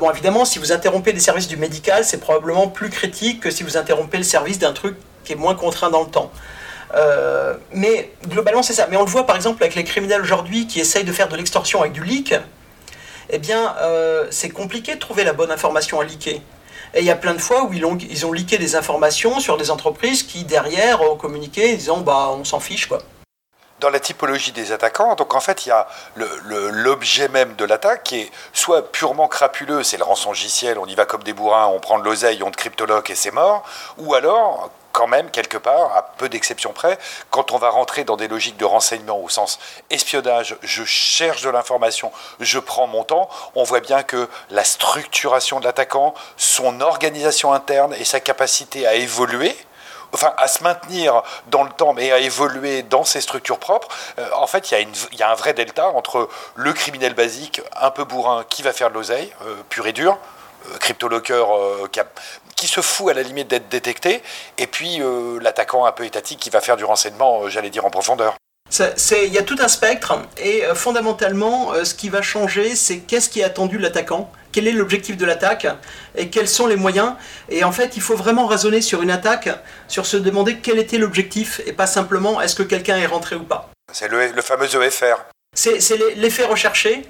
bon, 0.00 0.10
évidemment, 0.10 0.44
si 0.44 0.58
vous 0.58 0.72
interrompez 0.72 1.12
des 1.12 1.20
services 1.20 1.46
du 1.46 1.56
médical, 1.56 2.04
c'est 2.04 2.18
probablement 2.18 2.66
plus 2.66 2.90
critique 2.90 3.38
que 3.38 3.50
si 3.52 3.62
vous 3.62 3.76
interrompez 3.76 4.18
le 4.18 4.24
service 4.24 4.58
d'un 4.58 4.72
truc 4.72 4.96
qui 5.22 5.34
est 5.34 5.36
moins 5.36 5.54
contraint 5.54 5.88
dans 5.88 6.02
le 6.02 6.10
temps. 6.10 6.32
mais 7.72 8.10
globalement, 8.26 8.64
c'est 8.64 8.72
ça. 8.72 8.88
Mais 8.90 8.96
on 8.96 9.04
le 9.04 9.10
voit 9.10 9.24
par 9.24 9.36
exemple 9.36 9.62
avec 9.62 9.76
les 9.76 9.84
criminels 9.84 10.20
aujourd'hui 10.20 10.66
qui 10.66 10.80
essayent 10.80 11.04
de 11.04 11.12
faire 11.12 11.28
de 11.28 11.36
l'extorsion 11.36 11.80
avec 11.80 11.92
du 11.92 12.02
leak 12.02 12.34
eh 13.30 13.38
bien, 13.38 13.74
euh, 13.80 14.26
c'est 14.30 14.50
compliqué 14.50 14.94
de 14.94 15.00
trouver 15.00 15.24
la 15.24 15.32
bonne 15.32 15.50
information 15.50 16.00
à 16.00 16.04
leaker. 16.04 16.40
Et 16.94 17.00
il 17.00 17.04
y 17.04 17.10
a 17.10 17.16
plein 17.16 17.34
de 17.34 17.40
fois 17.40 17.64
où 17.64 17.72
ils 17.72 17.84
ont, 17.84 17.98
ils 17.98 18.58
des 18.58 18.76
informations 18.76 19.40
sur 19.40 19.56
des 19.56 19.70
entreprises 19.70 20.22
qui, 20.22 20.44
derrière, 20.44 21.02
ont 21.02 21.16
communiqué 21.16 21.72
en 21.72 21.76
disant 21.76 21.96
bah, 21.98 22.30
on 22.30 22.44
s'en 22.44 22.60
fiche, 22.60 22.86
quoi. 22.86 22.98
Dans 23.80 23.90
la 23.90 24.00
typologie 24.00 24.52
des 24.52 24.72
attaquants, 24.72 25.16
donc 25.16 25.34
en 25.34 25.40
fait, 25.40 25.66
il 25.66 25.68
y 25.68 25.72
a 25.72 25.86
l'objet 26.16 27.28
même 27.28 27.56
de 27.56 27.64
l'attaque 27.66 28.04
qui 28.04 28.20
est 28.20 28.30
soit 28.54 28.90
purement 28.90 29.28
crapuleux, 29.28 29.82
c'est 29.82 29.98
le 29.98 30.04
rançongiciel, 30.04 30.78
on 30.78 30.86
y 30.86 30.94
va 30.94 31.04
comme 31.04 31.22
des 31.22 31.34
bourrins, 31.34 31.66
on 31.66 31.78
prend 31.78 31.98
de 31.98 32.04
l'oseille, 32.04 32.42
on 32.42 32.50
te 32.50 32.56
cryptologue 32.56 33.10
et 33.10 33.14
c'est 33.14 33.32
mort, 33.32 33.64
ou 33.98 34.14
alors 34.14 34.70
quand 34.96 35.06
même, 35.06 35.30
quelque 35.30 35.58
part, 35.58 35.94
à 35.94 36.02
peu 36.16 36.30
d'exceptions 36.30 36.72
près, 36.72 36.98
quand 37.28 37.52
on 37.52 37.58
va 37.58 37.68
rentrer 37.68 38.04
dans 38.04 38.16
des 38.16 38.28
logiques 38.28 38.56
de 38.56 38.64
renseignement 38.64 39.18
au 39.18 39.28
sens 39.28 39.58
espionnage, 39.90 40.56
je 40.62 40.84
cherche 40.84 41.42
de 41.42 41.50
l'information, 41.50 42.10
je 42.40 42.58
prends 42.58 42.86
mon 42.86 43.04
temps, 43.04 43.28
on 43.54 43.62
voit 43.62 43.80
bien 43.80 44.02
que 44.02 44.26
la 44.48 44.64
structuration 44.64 45.60
de 45.60 45.66
l'attaquant, 45.66 46.14
son 46.38 46.80
organisation 46.80 47.52
interne 47.52 47.92
et 47.92 48.06
sa 48.06 48.20
capacité 48.20 48.86
à 48.86 48.94
évoluer, 48.94 49.54
enfin 50.14 50.32
à 50.38 50.48
se 50.48 50.62
maintenir 50.62 51.22
dans 51.48 51.64
le 51.64 51.70
temps, 51.70 51.92
mais 51.92 52.10
à 52.10 52.18
évoluer 52.18 52.82
dans 52.82 53.04
ses 53.04 53.20
structures 53.20 53.58
propres, 53.58 53.88
euh, 54.18 54.26
en 54.36 54.46
fait, 54.46 54.70
il 54.70 54.88
y, 55.18 55.22
a 55.22 55.30
un 55.30 55.34
vrai 55.34 55.52
delta 55.52 55.88
entre 55.88 56.26
le 56.54 56.72
criminel 56.72 57.12
basique, 57.12 57.60
un 57.78 57.90
peu 57.90 58.04
bourrin, 58.04 58.46
qui 58.48 58.62
va 58.62 58.72
faire 58.72 58.88
de 58.88 58.94
l'oseille, 58.94 59.30
euh, 59.42 59.56
pur 59.68 59.86
et 59.86 59.92
dur, 59.92 60.16
euh, 60.70 60.78
cryptolocker 60.78 61.44
qui, 61.92 62.00
qui 62.56 62.66
se 62.66 62.80
fout 62.80 63.10
à 63.10 63.14
la 63.14 63.22
limite 63.22 63.48
d'être 63.48 63.68
détecté, 63.68 64.22
et 64.58 64.66
puis 64.66 65.00
euh, 65.00 65.38
l'attaquant 65.40 65.84
un 65.84 65.92
peu 65.92 66.04
étatique 66.04 66.40
qui 66.40 66.50
va 66.50 66.60
faire 66.60 66.76
du 66.76 66.84
renseignement, 66.84 67.42
euh, 67.42 67.48
j'allais 67.48 67.70
dire, 67.70 67.84
en 67.84 67.90
profondeur. 67.90 68.34
Il 68.78 69.32
y 69.32 69.38
a 69.38 69.42
tout 69.42 69.58
un 69.60 69.68
spectre, 69.68 70.18
et 70.38 70.64
euh, 70.64 70.74
fondamentalement, 70.74 71.72
ce 71.84 71.94
qui 71.94 72.08
va 72.08 72.22
changer, 72.22 72.74
c'est 72.74 72.98
qu'est-ce 72.98 73.28
qui 73.28 73.40
est 73.40 73.44
attendu 73.44 73.76
de 73.76 73.82
l'attaquant, 73.82 74.32
quel 74.50 74.66
est 74.66 74.72
l'objectif 74.72 75.16
de 75.16 75.26
l'attaque, 75.26 75.66
et 76.16 76.30
quels 76.30 76.48
sont 76.48 76.66
les 76.66 76.76
moyens. 76.76 77.12
Et 77.50 77.62
en 77.62 77.72
fait, 77.72 77.96
il 77.96 78.02
faut 78.02 78.16
vraiment 78.16 78.46
raisonner 78.46 78.80
sur 78.80 79.02
une 79.02 79.10
attaque, 79.10 79.50
sur 79.86 80.06
se 80.06 80.16
demander 80.16 80.56
quel 80.56 80.78
était 80.78 80.98
l'objectif, 80.98 81.60
et 81.66 81.72
pas 81.72 81.86
simplement 81.86 82.40
est-ce 82.40 82.56
que 82.56 82.62
quelqu'un 82.62 82.96
est 82.96 83.06
rentré 83.06 83.36
ou 83.36 83.44
pas. 83.44 83.70
C'est 83.92 84.08
le, 84.08 84.32
le 84.32 84.42
fameux 84.42 84.66
EFR. 84.66 85.16
C'est 85.54 85.78
l'effet 86.16 86.44
recherché. 86.44 87.06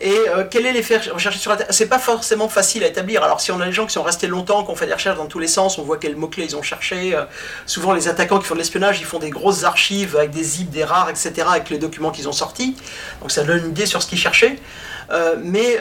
Et 0.00 0.14
euh, 0.28 0.44
quel 0.50 0.64
est 0.64 0.72
l'effet 0.72 0.96
recherché 0.96 1.38
sur 1.38 1.52
Internet? 1.52 1.74
C'est 1.74 1.88
pas 1.88 1.98
forcément 1.98 2.48
facile 2.48 2.84
à 2.84 2.86
établir. 2.86 3.22
Alors 3.22 3.40
si 3.40 3.52
on 3.52 3.60
a 3.60 3.66
des 3.66 3.72
gens 3.72 3.86
qui 3.86 3.92
sont 3.92 4.02
restés 4.02 4.28
longtemps, 4.28 4.64
qui 4.64 4.70
ont 4.70 4.76
fait 4.76 4.86
des 4.86 4.94
recherches 4.94 5.18
dans 5.18 5.26
tous 5.26 5.38
les 5.38 5.46
sens, 5.46 5.78
on 5.78 5.82
voit 5.82 5.98
quels 5.98 6.16
mots-clés 6.16 6.44
ils 6.44 6.56
ont 6.56 6.62
cherché. 6.62 7.14
Euh, 7.14 7.24
souvent 7.66 7.92
les 7.92 8.08
attaquants 8.08 8.38
qui 8.38 8.46
font 8.46 8.54
de 8.54 8.60
l'espionnage, 8.60 8.98
ils 9.00 9.04
font 9.04 9.18
des 9.18 9.30
grosses 9.30 9.64
archives 9.64 10.16
avec 10.16 10.30
des 10.30 10.42
zips, 10.42 10.70
des 10.70 10.84
rares, 10.84 11.10
etc. 11.10 11.32
avec 11.50 11.68
les 11.68 11.78
documents 11.78 12.10
qu'ils 12.10 12.28
ont 12.28 12.32
sortis. 12.32 12.76
Donc 13.20 13.30
ça 13.30 13.44
donne 13.44 13.58
une 13.58 13.70
idée 13.70 13.86
sur 13.86 14.02
ce 14.02 14.08
qu'ils 14.08 14.18
cherchaient. 14.18 14.56
Euh, 15.10 15.36
mais 15.42 15.78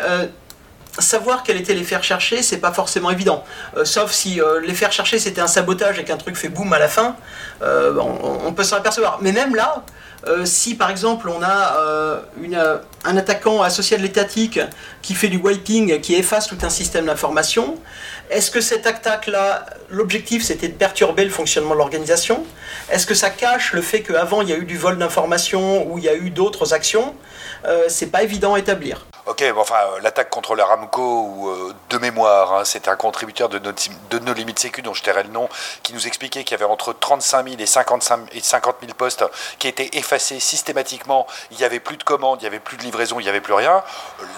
savoir 0.97 1.43
quel 1.43 1.57
était 1.57 1.73
l'effet 1.73 1.97
recherché, 1.97 2.41
c'est 2.41 2.57
pas 2.57 2.73
forcément 2.73 3.11
évident. 3.11 3.43
sauf 3.83 4.11
si 4.11 4.41
l'effet 4.63 4.87
recherché 4.87 5.19
c'était 5.19 5.41
un 5.41 5.47
sabotage 5.47 5.99
et 5.99 6.03
qu'un 6.03 6.17
truc 6.17 6.35
fait 6.35 6.49
boum 6.49 6.73
à 6.73 6.79
la 6.79 6.87
fin, 6.87 7.15
on, 7.61 8.39
on, 8.45 8.53
peut 8.53 8.63
s'en 8.63 8.77
apercevoir. 8.77 9.19
Mais 9.21 9.31
même 9.31 9.55
là, 9.55 9.83
euh, 10.27 10.45
si 10.45 10.75
par 10.75 10.89
exemple 10.89 11.29
on 11.29 11.41
a 11.41 11.77
euh, 11.79 12.77
un 13.05 13.17
attaquant 13.17 13.61
associé 13.61 13.95
à 13.95 13.99
l'étatique 13.99 14.59
qui 15.01 15.13
fait 15.13 15.29
du 15.29 15.37
wiping, 15.37 16.01
qui 16.01 16.15
efface 16.15 16.47
tout 16.47 16.57
un 16.63 16.69
système 16.69 17.05
d'information, 17.05 17.75
est-ce 18.29 18.51
que 18.51 18.59
cette 18.59 18.85
attaque-là, 18.85 19.65
l'objectif 19.89 20.43
c'était 20.43 20.67
de 20.67 20.73
perturber 20.73 21.23
le 21.23 21.29
fonctionnement 21.29 21.71
de 21.71 21.77
l'organisation? 21.79 22.45
Est-ce 22.89 23.07
que 23.07 23.13
ça 23.13 23.29
cache 23.29 23.71
le 23.73 23.81
fait 23.81 24.01
qu'avant 24.01 24.41
il 24.41 24.49
y 24.49 24.53
a 24.53 24.57
eu 24.57 24.65
du 24.65 24.77
vol 24.77 24.97
d'informations 24.97 25.89
ou 25.89 25.97
il 25.97 26.03
y 26.03 26.09
a 26.09 26.15
eu 26.15 26.31
d'autres 26.31 26.73
actions? 26.73 27.15
Euh, 27.65 27.85
C'est 27.87 28.07
pas 28.07 28.23
évident 28.23 28.55
à 28.55 28.59
établir. 28.59 29.08
Ok, 29.29 29.43
bon, 29.53 29.61
enfin, 29.61 29.75
euh, 29.75 29.99
l'attaque 30.01 30.31
contre 30.31 30.55
l'Aramco, 30.55 31.21
ou 31.21 31.49
euh, 31.49 31.75
de 31.91 31.99
mémoire, 31.99 32.51
hein, 32.51 32.65
c'est 32.65 32.87
un 32.87 32.95
contributeur 32.95 33.47
de, 33.47 33.59
nos 34.17 34.33
limites 34.33 34.57
sécu, 34.57 34.81
dont 34.81 34.95
je 34.95 35.03
tairai 35.03 35.21
le 35.21 35.29
nom, 35.29 35.47
qui 35.83 35.93
nous 35.93 36.07
expliquait 36.07 36.43
qu'il 36.43 36.57
y 36.57 36.59
avait 36.59 36.69
entre 36.69 36.93
35 36.93 37.47
000 37.47 37.61
et 37.61 37.67
55, 37.67 38.21
et 38.31 38.39
50 38.41 38.77
000 38.81 38.93
postes 38.95 39.23
qui 39.59 39.67
étaient 39.67 39.91
effacés 39.93 40.39
systématiquement. 40.39 41.27
Il 41.51 41.57
n'y 41.57 41.63
avait 41.63 41.79
plus 41.79 41.97
de 41.97 42.03
commandes, 42.03 42.39
il 42.41 42.45
n'y 42.45 42.47
avait 42.47 42.59
plus 42.59 42.77
de 42.77 42.81
livraison, 42.81 43.19
il 43.19 43.23
n'y 43.23 43.29
avait 43.29 43.39
plus 43.39 43.53
rien. 43.53 43.83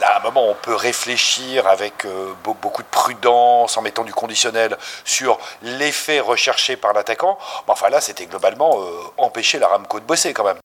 Là, 0.01 0.15
à 0.15 0.19
un 0.19 0.23
moment, 0.23 0.49
on 0.49 0.55
peut 0.55 0.75
réfléchir 0.75 1.67
avec 1.67 2.03
euh, 2.03 2.33
beaucoup 2.43 2.83
de 2.83 2.89
prudence, 2.89 3.77
en 3.77 3.81
mettant 3.81 4.03
du 4.03 4.13
conditionnel 4.13 4.77
sur 5.05 5.39
l'effet 5.61 6.19
recherché 6.19 6.75
par 6.75 6.91
l'attaquant. 6.91 7.37
Mais 7.65 7.71
enfin, 7.71 7.87
là, 7.87 8.01
c'était 8.01 8.25
globalement 8.25 8.77
empêcher 9.17 9.57
l'Aramco 9.57 10.01
de 10.01 10.05
bosser 10.05 10.33
quand 10.33 10.43
même. 10.43 10.57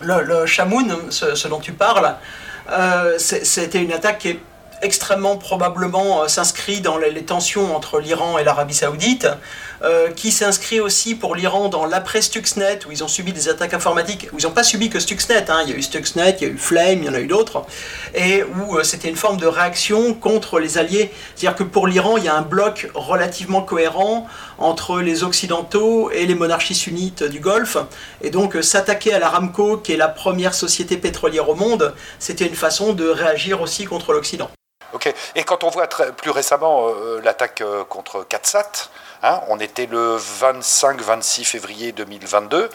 Le, 0.00 0.22
le 0.22 0.46
Chamoun, 0.46 1.10
ce 1.10 1.48
dont 1.48 1.60
tu 1.60 1.72
parles, 1.72 2.16
c'était 3.18 3.82
une 3.82 3.92
attaque 3.92 4.18
qui 4.18 4.38
extrêmement 4.84 5.36
probablement 5.36 6.22
euh, 6.22 6.28
s'inscrit 6.28 6.80
dans 6.80 6.98
les, 6.98 7.24
tensions 7.24 7.74
entre 7.74 8.00
l'Iran 8.00 8.38
et 8.38 8.44
l'Arabie 8.44 8.74
Saoudite, 8.74 9.26
euh, 9.84 10.10
qui 10.10 10.32
s'inscrit 10.32 10.80
aussi 10.80 11.14
pour 11.14 11.34
l'Iran 11.36 11.68
dans 11.68 11.86
l'après 11.86 12.22
Stuxnet, 12.22 12.80
où 12.86 12.92
ils 12.92 13.04
ont 13.04 13.08
subi 13.08 13.32
des 13.32 13.48
attaques 13.48 13.74
informatiques, 13.74 14.28
où 14.32 14.38
ils 14.38 14.44
n'ont 14.44 14.50
pas 14.50 14.64
subi 14.64 14.90
que 14.90 14.98
Stuxnet, 14.98 15.50
hein. 15.50 15.62
il 15.64 15.70
y 15.70 15.72
a 15.74 15.76
eu 15.76 15.82
Stuxnet, 15.82 16.36
il 16.40 16.46
y 16.46 16.50
a 16.50 16.52
eu 16.52 16.58
Flame, 16.58 17.02
il 17.02 17.04
y 17.04 17.08
en 17.08 17.14
a 17.14 17.20
eu 17.20 17.26
d'autres, 17.26 17.64
et 18.14 18.42
où 18.42 18.82
c'était 18.82 19.08
une 19.08 19.16
forme 19.16 19.36
de 19.36 19.46
réaction 19.46 20.14
contre 20.14 20.58
les 20.58 20.78
alliés. 20.78 21.12
C'est-à-dire 21.34 21.56
que 21.56 21.64
pour 21.64 21.86
l'Iran, 21.86 22.16
il 22.16 22.24
y 22.24 22.28
a 22.28 22.34
un 22.34 22.42
bloc 22.42 22.90
relativement 22.94 23.62
cohérent 23.62 24.26
entre 24.58 25.00
les 25.00 25.24
Occidentaux 25.24 26.10
et 26.10 26.26
les 26.26 26.34
monarchies 26.34 26.74
sunnites 26.74 27.22
du 27.22 27.40
Golfe. 27.40 27.76
Et 28.22 28.30
donc 28.30 28.56
euh, 28.56 28.62
s'attaquer 28.62 29.12
à 29.12 29.18
l'Aramco, 29.18 29.78
qui 29.78 29.92
est 29.92 29.96
la 29.96 30.08
première 30.08 30.54
société 30.54 30.96
pétrolière 30.96 31.48
au 31.48 31.54
monde, 31.54 31.94
c'était 32.18 32.46
une 32.46 32.54
façon 32.54 32.92
de 32.92 33.08
réagir 33.08 33.60
aussi 33.60 33.84
contre 33.84 34.12
l'Occident. 34.12 34.50
Ok. 34.92 35.12
Et 35.34 35.42
quand 35.42 35.64
on 35.64 35.70
voit 35.70 35.88
plus 35.88 36.30
récemment 36.30 36.88
euh, 36.88 37.20
l'attaque 37.22 37.60
euh, 37.60 37.84
contre 37.84 38.26
Katsat, 38.28 38.90
hein, 39.24 39.40
on 39.48 39.58
était 39.58 39.86
le 39.86 40.16
25-26 40.16 41.44
février 41.44 41.92
2022. 41.92 42.70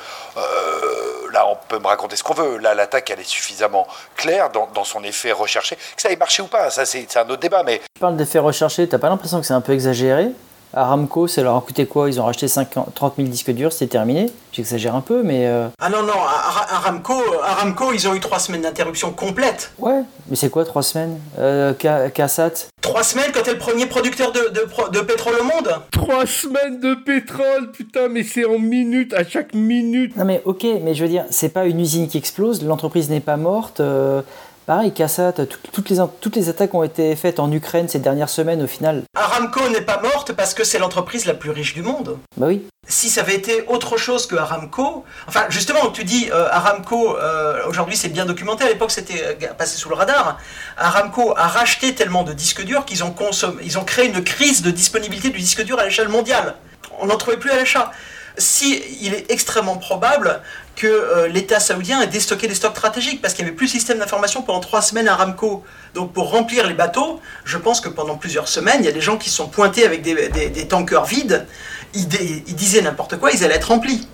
là, 1.32 1.48
on 1.48 1.56
peut 1.68 1.80
me 1.80 1.88
raconter 1.88 2.16
ce 2.16 2.24
qu'on 2.24 2.34
veut. 2.34 2.58
Là, 2.58 2.74
l'attaque, 2.74 3.10
elle 3.12 3.20
est 3.20 3.30
suffisamment 3.30 3.88
claire 4.16 4.50
dans, 4.50 4.84
son 4.84 5.04
effet 5.04 5.32
recherché. 5.32 5.76
Que 5.76 6.02
ça 6.02 6.12
ait 6.12 6.16
marché 6.16 6.42
ou 6.42 6.48
pas, 6.48 6.70
ça 6.70 6.86
c'est 6.86 7.16
un 7.18 7.30
autre 7.30 7.38
débat. 7.38 7.64
Mais... 7.64 7.80
Tu 7.94 8.00
parles 8.00 8.18
d'effet 8.18 8.40
recherché, 8.40 8.88
t'as 8.90 8.98
pas 8.98 9.10
l'impression 9.10 9.40
que 9.40 9.46
c'est 9.46 9.54
un 9.54 9.62
peu 9.62 9.74
exagéré? 9.74 10.32
Aramco, 10.74 11.28
ça 11.28 11.42
leur 11.42 11.56
a 11.56 11.62
coûté 11.62 11.86
quoi 11.86 12.10
Ils 12.10 12.20
ont 12.22 12.26
racheté 12.26 12.48
50, 12.48 12.94
30 12.94 13.14
000 13.18 13.28
disques 13.28 13.52
durs, 13.52 13.74
c'était 13.74 13.88
terminé. 13.88 14.32
J'exagère 14.52 14.96
un 14.96 15.02
peu, 15.02 15.24
mais. 15.24 15.48
Euh, 15.48 15.68
ah 15.80 15.90
non, 15.90 16.04
non, 16.04 16.14
Aramco, 16.14 17.14
Aramco, 17.44 17.92
ils 17.94 18.08
ont 18.08 18.14
eu 18.14 18.20
3 18.20 18.40
semaines 18.40 18.62
d'interruption 18.62 19.12
complète. 19.12 19.72
Ouais, 19.80 20.02
mais 20.30 20.36
c'est 20.36 20.50
quoi 20.50 20.66
3 20.66 20.84
semaines 20.84 21.20
euh, 21.40 21.74
Kassat 21.74 22.68
3 22.82 23.04
semaines 23.04 23.32
quand 23.34 23.44
t'es 23.44 23.54
le 23.54 23.60
premier 23.60 23.86
producteur 23.86 24.32
de, 24.32 24.52
de, 24.92 25.02
pétrole 25.02 25.36
au 25.40 25.44
monde 25.44 25.70
3 25.92 26.26
semaines 26.26 26.80
de 26.80 26.96
pétrole, 26.96 27.72
putain, 27.72 28.08
mais 28.08 28.24
c'est 28.24 28.46
en 28.46 28.58
minutes, 28.58 29.14
à 29.14 29.24
chaque 29.24 29.54
minute. 29.54 30.16
Non, 30.16 30.26
mais 30.26 30.42
ok, 30.46 30.66
mais 30.82 30.96
je 30.96 31.04
veux 31.04 31.10
dire, 31.10 31.26
c'est 31.30 31.50
pas 31.50 31.66
une 31.66 31.80
usine 31.80 32.08
qui 32.08 32.18
explose, 32.18 32.64
l'entreprise 32.64 33.10
n'est 33.10 33.20
pas 33.20 33.38
morte. 33.38 33.80
Euh, 33.80 34.22
Pareil, 34.70 34.94
Kassat, 34.94 35.34
toutes 35.34 35.90
les, 35.90 35.98
toutes 36.22 36.36
les 36.36 36.48
attaques 36.48 36.76
ont 36.76 36.84
été 36.84 37.16
faites 37.16 37.40
en 37.40 37.52
Ukraine 37.52 37.90
ces 37.90 37.98
dernières 37.98 38.30
semaines 38.30 38.62
au 38.62 38.68
final. 38.68 39.02
Aramco 39.16 39.68
n'est 39.70 39.82
pas 39.82 40.00
morte 40.00 40.34
parce 40.34 40.54
que 40.54 40.64
c'est 40.64 40.78
l'entreprise 40.78 41.26
la 41.26 41.34
plus 41.34 41.50
riche 41.50 41.74
du 41.74 41.82
monde. 41.82 42.20
Bah 42.38 42.46
oui. 42.46 42.68
Si 42.88 43.10
ça 43.10 43.22
avait 43.22 43.34
été 43.34 43.64
autre 43.66 43.98
chose 43.98 44.28
que 44.28 44.36
Aramco, 44.36 45.06
enfin 45.28 45.46
justement, 45.50 45.90
tu 45.90 46.04
dis 46.04 46.30
euh, 46.32 46.48
Aramco, 46.52 47.18
euh, 47.18 47.66
aujourd'hui 47.66 47.98
c'est 47.98 48.10
bien 48.10 48.28
documenté, 48.28 48.64
à 48.64 48.68
l'époque 48.68 48.92
c'était 48.92 49.38
euh, 49.42 49.54
passé 49.58 49.76
sous 49.76 49.90
le 49.90 49.96
radar. 49.96 50.38
Aramco 50.78 51.34
a 51.36 51.48
racheté 51.48 51.96
tellement 51.96 52.22
de 52.22 52.34
disques 52.34 52.64
durs 52.64 52.86
qu'ils 52.86 53.04
ont, 53.04 53.16
ils 53.64 53.80
ont 53.80 53.84
créé 53.84 54.06
une 54.06 54.24
crise 54.24 54.62
de 54.62 54.70
disponibilité 54.70 55.32
du 55.32 55.40
disque 55.40 55.64
dur 55.64 55.80
à 55.80 55.86
l'échelle 55.86 56.10
mondiale. 56.10 56.58
On 57.00 57.08
n'en 57.08 57.18
trouvait 57.18 57.38
plus 57.38 57.50
à 57.50 57.56
l'achat 57.56 57.92
si 58.38 58.84
il 59.02 59.14
est 59.14 59.32
extrêmement 59.32 59.78
probable 59.78 60.42
que 60.80 60.88
euh, 60.88 61.28
l'État 61.28 61.60
saoudien 61.60 62.02
ait 62.02 62.08
déstocké 62.08 62.48
des 62.48 62.56
stocks 62.56 62.72
stratégiques 62.72 63.22
parce 63.22 63.34
qu'il 63.34 63.44
n'y 63.44 63.50
avait 63.50 63.56
plus 63.58 63.68
de 63.68 63.72
système 63.72 64.00
d'information 64.00 64.42
pendant 64.42 64.62
trois 64.62 64.82
semaines 64.82 65.10
à 65.10 65.16
Ramco. 65.16 65.64
Donc 65.94 66.14
pour 66.14 66.32
remplir 66.32 66.66
les 66.66 66.74
bateaux, 66.74 67.20
je 67.44 67.58
pense 67.58 67.82
que 67.82 67.90
pendant 67.90 68.16
plusieurs 68.16 68.48
semaines, 68.48 68.78
il 68.80 68.86
y 68.86 68.90
a 68.90 68.94
des 68.94 69.02
gens 69.02 69.18
qui 69.18 69.30
sont 69.30 69.50
pointés 69.50 69.86
avec 69.86 70.02
des, 70.02 70.68
tankers 70.68 71.04
vides, 71.04 71.46
ils, 71.94 72.08
disaient 72.08 72.82
n'importe 72.82 73.18
quoi, 73.18 73.32
ils 73.32 73.44
allaient 73.44 73.56
être 73.56 73.68
remplis. 73.68 74.08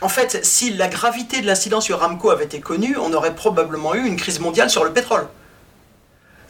En 0.00 0.08
fait, 0.08 0.44
si 0.44 0.72
la 0.72 0.88
gravité 0.88 1.42
de 1.42 1.46
l'incident 1.46 1.82
sur 1.82 2.00
Ramco 2.00 2.30
avait 2.30 2.46
été 2.46 2.60
connue, 2.60 2.96
on 2.98 3.12
aurait 3.12 3.34
probablement 3.34 3.94
eu 3.94 4.06
une 4.06 4.16
crise 4.16 4.40
mondiale 4.40 4.70
sur 4.70 4.84
le 4.84 4.92
pétrole. 4.92 5.28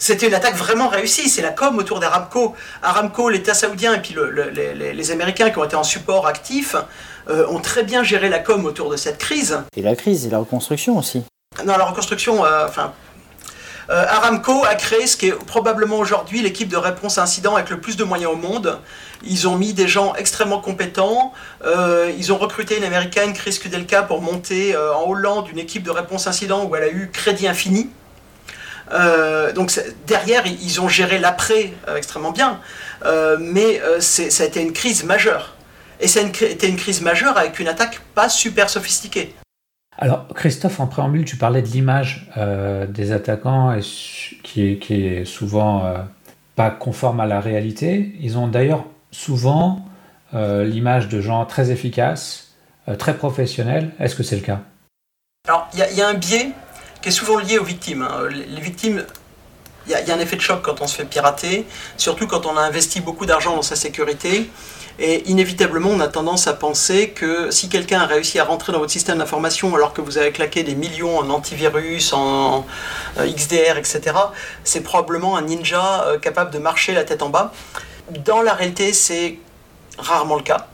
C'était 0.02 0.26
une 0.26 0.34
attaque 0.34 0.56
vraiment 0.56 0.88
réussie. 0.88 1.28
C'est 1.28 1.42
la 1.42 1.50
com 1.50 1.78
autour 1.78 2.00
d'Aramco. 2.00 2.56
Aramco, 2.82 3.28
l'État 3.28 3.54
saoudien 3.54 3.94
et 3.94 4.00
puis 4.00 4.16
les, 4.52 5.10
Américains 5.12 5.50
qui 5.50 5.58
ont 5.58 5.64
été 5.64 5.76
en 5.76 5.84
support 5.84 6.26
actif 6.26 6.74
euh, 7.28 7.46
ont 7.48 7.60
très 7.60 7.84
bien 7.84 8.02
géré 8.02 8.28
la 8.28 8.40
com 8.40 8.64
autour 8.64 8.90
de 8.90 8.96
cette 8.96 9.18
crise. 9.18 9.60
Et 9.76 9.82
la 9.82 9.94
crise 9.94 10.26
et 10.26 10.30
la 10.30 10.38
reconstruction 10.38 10.98
aussi. 10.98 11.22
Non, 11.64 11.76
la 11.76 11.84
reconstruction, 11.84 12.44
euh, 12.44 12.66
enfin. 12.66 12.92
Euh, 13.90 14.04
Aramco 14.08 14.64
a 14.64 14.76
créé 14.76 15.06
ce 15.06 15.16
qui 15.16 15.28
est 15.28 15.32
probablement 15.32 15.98
aujourd'hui 15.98 16.40
l'équipe 16.40 16.68
de 16.68 16.76
réponse 16.76 17.18
à 17.18 17.22
incident 17.22 17.56
avec 17.56 17.68
le 17.68 17.80
plus 17.80 17.96
de 17.96 18.04
moyens 18.04 18.32
au 18.32 18.36
monde. 18.36 18.78
Ils 19.24 19.48
ont 19.48 19.56
mis 19.56 19.72
des 19.72 19.88
gens 19.88 20.14
extrêmement 20.14 20.60
compétents. 20.60 21.32
ils 21.64 22.32
ont 22.32 22.38
recruté 22.38 22.78
une 22.78 22.84
américaine, 22.84 23.32
Chris 23.32 23.58
Kudelka, 23.60 24.02
pour 24.02 24.22
monter 24.22 24.76
en 24.76 25.08
Hollande 25.08 25.48
une 25.48 25.58
équipe 25.58 25.82
de 25.82 25.90
réponse 25.90 26.26
à 26.26 26.30
incident 26.30 26.64
où 26.64 26.74
elle 26.76 26.84
a 26.84 26.90
eu 26.90 27.10
crédit 27.12 27.48
infini. 27.48 27.90
Donc 29.54 29.72
derrière, 30.06 30.44
ils 30.46 30.80
ont 30.80 30.88
géré 30.88 31.18
l'après 31.18 31.72
extrêmement 31.94 32.32
bien, 32.32 32.60
mais 33.38 33.80
ça 34.00 34.44
a 34.44 34.46
été 34.46 34.60
une 34.60 34.72
crise 34.72 35.04
majeure. 35.04 35.54
Et 36.02 36.06
été 36.06 36.68
une 36.68 36.76
crise 36.76 37.00
majeure 37.00 37.38
avec 37.38 37.58
une 37.60 37.68
attaque 37.68 38.00
pas 38.14 38.28
super 38.28 38.68
sophistiquée. 38.68 39.34
Alors 39.96 40.26
Christophe, 40.34 40.80
en 40.80 40.86
préambule, 40.86 41.24
tu 41.24 41.36
parlais 41.36 41.62
de 41.62 41.68
l'image 41.68 42.28
des 42.88 43.12
attaquants 43.12 43.78
qui 44.42 44.66
est, 44.66 44.78
qui 44.78 45.06
est 45.06 45.24
souvent 45.24 45.94
pas 46.56 46.70
conforme 46.70 47.20
à 47.20 47.26
la 47.26 47.40
réalité. 47.40 48.16
Ils 48.20 48.36
ont 48.36 48.48
d'ailleurs 48.48 48.84
souvent 49.12 49.86
l'image 50.32 51.08
de 51.08 51.20
gens 51.20 51.44
très 51.46 51.70
efficaces, 51.70 52.54
très 52.98 53.16
professionnels. 53.16 53.92
Est-ce 54.00 54.16
que 54.16 54.24
c'est 54.24 54.36
le 54.36 54.42
cas? 54.42 54.60
Alors 55.46 55.68
il 55.72 55.78
y, 55.78 55.98
y, 55.98 56.02
a 56.02 56.08
un 56.08 56.14
biais 56.14 56.50
qui 57.00 57.08
est 57.08 57.12
souvent 57.12 57.38
lié 57.38 57.58
aux 57.58 57.64
victimes. 57.64 58.02
Hein. 58.02 58.28
Les 58.30 58.60
victimes, 58.60 59.04
il 59.86 59.92
y, 59.92 60.10
a 60.10 60.14
un 60.14 60.20
effet 60.20 60.36
de 60.36 60.40
choc 60.40 60.62
quand 60.62 60.80
on 60.80 60.86
se 60.86 60.96
fait 60.96 61.04
pirater, 61.04 61.66
surtout 61.96 62.26
quand 62.26 62.46
on 62.46 62.56
a 62.56 62.60
investi 62.60 63.00
beaucoup 63.00 63.26
d'argent 63.26 63.56
dans 63.56 63.62
sa 63.62 63.76
sécurité. 63.76 64.50
Et 64.98 65.28
inévitablement, 65.30 65.88
on 65.88 66.00
a 66.00 66.08
tendance 66.08 66.46
à 66.46 66.52
penser 66.52 67.10
que 67.10 67.50
si 67.50 67.68
quelqu'un 67.68 68.00
a 68.00 68.06
réussi 68.06 68.38
à 68.38 68.44
rentrer 68.44 68.72
dans 68.72 68.78
votre 68.78 68.92
système 68.92 69.18
d'information 69.18 69.74
alors 69.74 69.94
que 69.94 70.00
vous 70.00 70.18
avez 70.18 70.32
claqué 70.32 70.62
des 70.62 70.74
millions 70.74 71.18
en 71.18 71.30
antivirus, 71.30 72.12
en, 72.12 72.66
euh, 73.18 73.26
XDR, 73.26 73.78
etc., 73.78 74.14
c'est 74.64 74.82
probablement 74.82 75.36
un 75.36 75.42
ninja 75.42 76.04
euh, 76.04 76.18
capable 76.18 76.50
de 76.50 76.58
marcher 76.58 76.92
la 76.92 77.04
tête 77.04 77.22
en 77.22 77.30
bas. 77.30 77.52
Dans 78.24 78.42
la 78.42 78.52
réalité, 78.52 78.92
c'est 78.92 79.38
rarement 79.98 80.36
le 80.36 80.42
cas. 80.42 80.68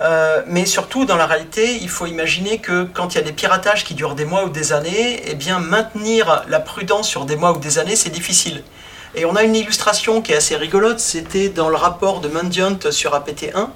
Euh, 0.00 0.42
mais 0.46 0.64
surtout, 0.64 1.04
dans 1.04 1.16
la 1.16 1.26
réalité, 1.26 1.76
il 1.80 1.88
faut 1.88 2.06
imaginer 2.06 2.58
que 2.58 2.84
quand 2.84 3.14
il 3.14 3.18
y 3.18 3.20
a 3.20 3.24
des 3.24 3.32
piratages 3.32 3.84
qui 3.84 3.94
durent 3.94 4.14
des 4.14 4.24
mois 4.24 4.44
ou 4.44 4.48
des 4.48 4.72
années, 4.72 5.22
eh 5.26 5.34
bien, 5.34 5.58
maintenir 5.58 6.44
la 6.48 6.60
prudence 6.60 7.08
sur 7.08 7.24
des 7.24 7.36
mois 7.36 7.52
ou 7.52 7.58
des 7.58 7.78
années, 7.78 7.96
c'est 7.96 8.10
difficile. 8.10 8.62
Et 9.14 9.24
on 9.24 9.34
a 9.34 9.42
une 9.42 9.56
illustration 9.56 10.22
qui 10.22 10.32
est 10.32 10.36
assez 10.36 10.56
rigolote, 10.56 11.00
c'était 11.00 11.48
dans 11.48 11.68
le 11.68 11.76
rapport 11.76 12.20
de 12.20 12.28
Mandiant 12.28 12.78
sur 12.90 13.12
APT1, 13.12 13.70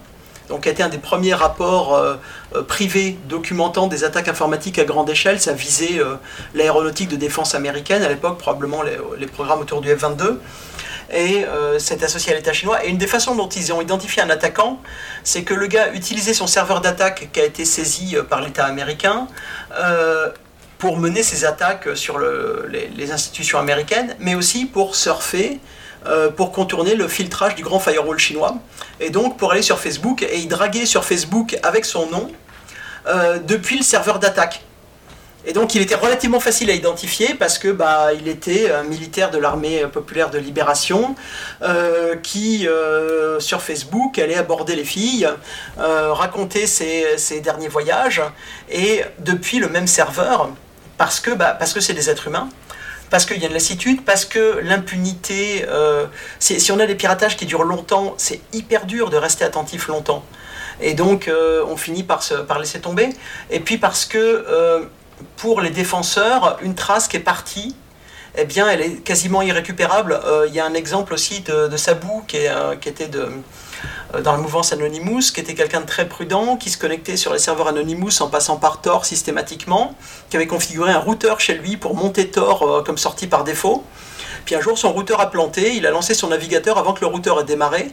donc 0.49 0.63
qui 0.63 0.69
a 0.69 0.73
été 0.73 0.83
un 0.83 0.91
des 0.91 0.99
premiers 0.99 1.35
rapports 1.35 1.97
euh, 1.97 2.15
euh, 2.55 2.63
privés 2.63 3.19
documentant 3.29 3.87
des 3.87 4.05
attaques 4.05 4.29
informatiques 4.29 4.79
à 4.79 4.85
grande 4.85 5.09
échelle. 5.11 5.41
Ça 5.41 5.55
visait 5.55 6.01
l'aéronautique 6.55 7.09
de 7.09 7.17
défense 7.17 7.57
américaine, 7.57 8.03
à 8.03 8.09
l'époque 8.09 8.39
probablement 8.39 8.83
les, 8.83 8.99
les, 9.19 9.27
programmes 9.27 9.61
autour 9.61 9.81
du 9.81 9.89
F-22 9.89 10.37
et 11.13 11.45
euh, 11.45 11.79
c'est 11.79 12.03
associé 12.03 12.33
à 12.33 12.37
l'État 12.37 12.53
chinois. 12.53 12.85
Et 12.85 12.89
une 12.89 12.99
des 12.99 13.07
façons 13.07 13.35
dont 13.35 13.49
ils 13.49 13.73
ont 13.73 13.81
identifié 13.81 14.23
un 14.23 14.31
attaquant, 14.31 14.81
c'est 15.25 15.43
que 15.43 15.55
le 15.55 15.67
gars 15.67 15.93
utilisait 15.93 16.35
son 16.35 16.47
serveur 16.47 16.81
d'attaque 16.81 17.29
qui 17.33 17.41
a 17.41 17.45
été 17.45 17.65
saisi 17.65 18.17
euh, 18.17 18.23
par 18.23 18.41
l'État 18.41 18.65
américain 18.65 19.29
euh, 19.79 20.31
pour 20.79 20.99
mener 20.99 21.23
ses 21.23 21.45
attaques 21.45 21.89
sur 21.95 22.19
les, 22.19 23.13
institutions 23.13 23.59
américaines, 23.61 24.17
mais 24.19 24.35
aussi 24.35 24.65
pour 24.67 24.97
surfer, 24.97 25.61
pour 26.37 26.51
contourner 26.51 26.97
le 26.97 27.07
filtrage 27.07 27.55
du 27.55 27.63
grand 27.63 27.79
firewall 27.79 28.19
chinois, 28.19 28.57
et 28.99 29.11
donc 29.11 29.37
pour 29.37 29.53
aller 29.53 29.63
sur 29.63 29.79
Facebook 29.79 30.23
et 30.23 30.39
y 30.39 30.47
draguer 30.49 30.85
sur 30.85 31.05
Facebook 31.05 31.57
avec 31.63 31.85
son 31.85 32.11
nom 32.11 32.33
depuis 33.47 33.77
le 33.77 33.85
serveur 33.85 34.19
d'attaque. 34.19 34.63
Et 35.45 35.53
donc 35.53 35.75
il 35.75 35.83
était 35.83 35.97
relativement 35.97 36.39
facile 36.39 36.71
à 36.71 36.75
identifier 36.75 37.35
parce 37.35 37.59
que 37.59 37.69
bah, 37.69 38.13
il 38.13 38.29
était 38.29 38.71
un 38.71 38.85
militaire 38.85 39.31
de 39.31 39.39
l'armée 39.39 39.85
populaire 39.93 40.31
de 40.31 40.39
libération 40.39 41.17
euh, 41.63 42.15
qui 42.17 42.69
euh, 42.69 43.41
sur 43.41 43.61
Facebook 43.61 44.19
allait 44.21 44.37
aborder 44.37 44.77
les 44.77 44.85
filles, 44.85 45.29
euh, 45.81 46.13
raconter 46.13 46.67
ses, 46.67 47.41
derniers 47.43 47.69
voyages 47.69 48.23
et 48.71 49.03
depuis 49.19 49.59
le 49.59 49.69
même 49.69 49.89
serveur 49.89 50.51
parce 50.97 51.19
que 51.19 51.33
bah, 51.33 51.57
parce 51.59 51.73
que 51.73 51.81
c'est 51.81 51.95
des 51.95 52.09
êtres 52.09 52.29
humains. 52.29 52.49
Parce 53.11 53.27
qu'il 53.27 53.37
y 53.43 53.45
a 53.45 53.49
une 53.49 53.53
lassitude, 53.53 54.07
parce 54.07 54.25
que 54.25 54.61
l'impunité, 54.63 55.67
si 56.39 56.73
on 56.73 56.81
a 56.81 56.87
des 56.87 56.95
piratages 56.95 57.37
qui 57.37 57.45
durent 57.45 57.65
longtemps, 57.65 58.15
c'est 58.17 58.41
hyper 58.55 58.87
dur 58.87 59.11
de 59.11 59.19
rester 59.19 59.45
attentif 59.45 59.89
longtemps. 59.89 60.25
Et 60.81 60.95
donc 60.95 61.31
on 61.69 61.77
finit 61.77 62.05
par, 62.05 62.23
se, 62.23 62.33
par 62.33 62.59
laisser 62.59 62.81
tomber. 62.81 63.11
Et 63.51 63.61
puis 63.61 63.77
parce 63.77 64.07
que 64.07 64.89
pour 65.37 65.61
les 65.61 65.71
défenseurs, 65.71 66.59
une 66.63 66.75
trace 66.75 67.09
qui 67.09 67.17
est 67.17 67.21
partie, 67.21 67.75
eh 68.37 68.45
bien, 68.45 68.69
elle 68.69 68.81
est 68.81 69.05
quasiment 69.05 69.43
irrécupérable. 69.43 70.19
Euh, 70.25 70.47
il 70.49 70.55
y 70.55 70.61
a 70.61 70.65
un 70.65 70.75
exemple 70.75 71.13
aussi 71.13 71.41
de, 71.41 71.77
Sabou, 71.77 72.23
qui, 72.27 72.47
euh, 72.47 72.75
était 72.87 73.11
euh, 73.15 74.21
dans 74.23 74.33
la 74.33 74.39
mouvance 74.39 74.73
Anonymous, 74.73 75.33
qui 75.35 75.41
était 75.41 75.55
quelqu'un 75.55 75.83
de 75.83 75.87
très 75.87 76.09
prudent, 76.09 76.57
qui 76.57 76.71
se 76.71 76.79
connectait 76.79 77.17
sur 77.17 77.33
les 77.33 77.39
serveurs 77.39 77.69
Anonymous 77.69 78.23
en 78.23 78.29
passant 78.29 78.57
par 78.57 78.81
Tor 78.81 79.05
systématiquement, 79.05 79.95
qui 80.31 80.37
avait 80.37 80.47
configuré 80.47 80.93
un 80.93 80.99
routeur 80.99 81.41
chez 81.41 81.55
lui 81.55 81.77
pour 81.77 81.95
monter 81.95 82.31
Tor 82.31 82.83
comme 82.85 82.99
sortie 82.99 83.27
par 83.27 83.45
défaut. 83.45 83.85
Puis 84.47 84.55
un 84.55 84.61
jour, 84.61 84.79
son 84.79 84.93
routeur 84.93 85.21
a 85.21 85.31
planté, 85.31 85.77
il 85.77 85.87
a 85.87 85.91
lancé 85.91 86.15
son 86.15 86.29
navigateur 86.29 86.79
avant 86.79 86.95
que 86.95 87.03
le 87.03 87.09
routeur 87.09 87.41
ait 87.41 87.45
démarré, 87.45 87.91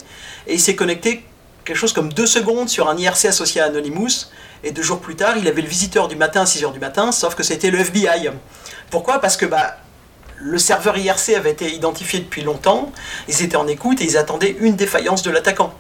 et 0.48 0.54
il 0.54 0.60
s'est 0.60 0.76
connecté 0.76 1.24
quelque 1.66 1.78
chose 1.78 1.94
comme 1.94 2.12
deux 2.12 2.26
secondes 2.26 2.70
sur 2.70 2.90
un 2.90 2.98
IRC 2.98 3.26
associé 3.26 3.62
à 3.62 3.66
Anonymous, 3.66 4.30
et 4.64 4.72
deux 4.72 4.82
jours 4.82 5.00
plus 5.00 5.16
tard, 5.16 5.38
il 5.38 5.48
avait 5.48 5.62
le 5.62 5.68
visiteur 5.68 6.08
du 6.08 6.16
matin 6.16 6.42
à 6.42 6.46
6h 6.46 6.72
du 6.74 6.80
matin, 6.80 7.12
sauf 7.12 7.36
que 7.36 7.44
c'était 7.44 7.72
le 7.72 7.80
FBI. 7.80 8.30
Pourquoi? 8.90 9.20
Parce 9.20 9.38
que 9.38 9.46
bah, 9.46 9.78
le 10.38 10.58
serveur 10.58 10.98
IRC 10.98 11.36
avait 11.36 11.52
été 11.52 11.74
identifié 11.74 12.20
depuis 12.20 12.42
longtemps, 12.42 12.92
ils 13.28 13.42
étaient 13.42 13.56
en 13.56 13.68
écoute 13.68 14.02
et 14.02 14.06
ils 14.06 14.18
attendaient 14.18 14.56
une 14.60 14.76
défaillance 14.76 15.22
de 15.24 15.32
l'attaquant. 15.32 15.74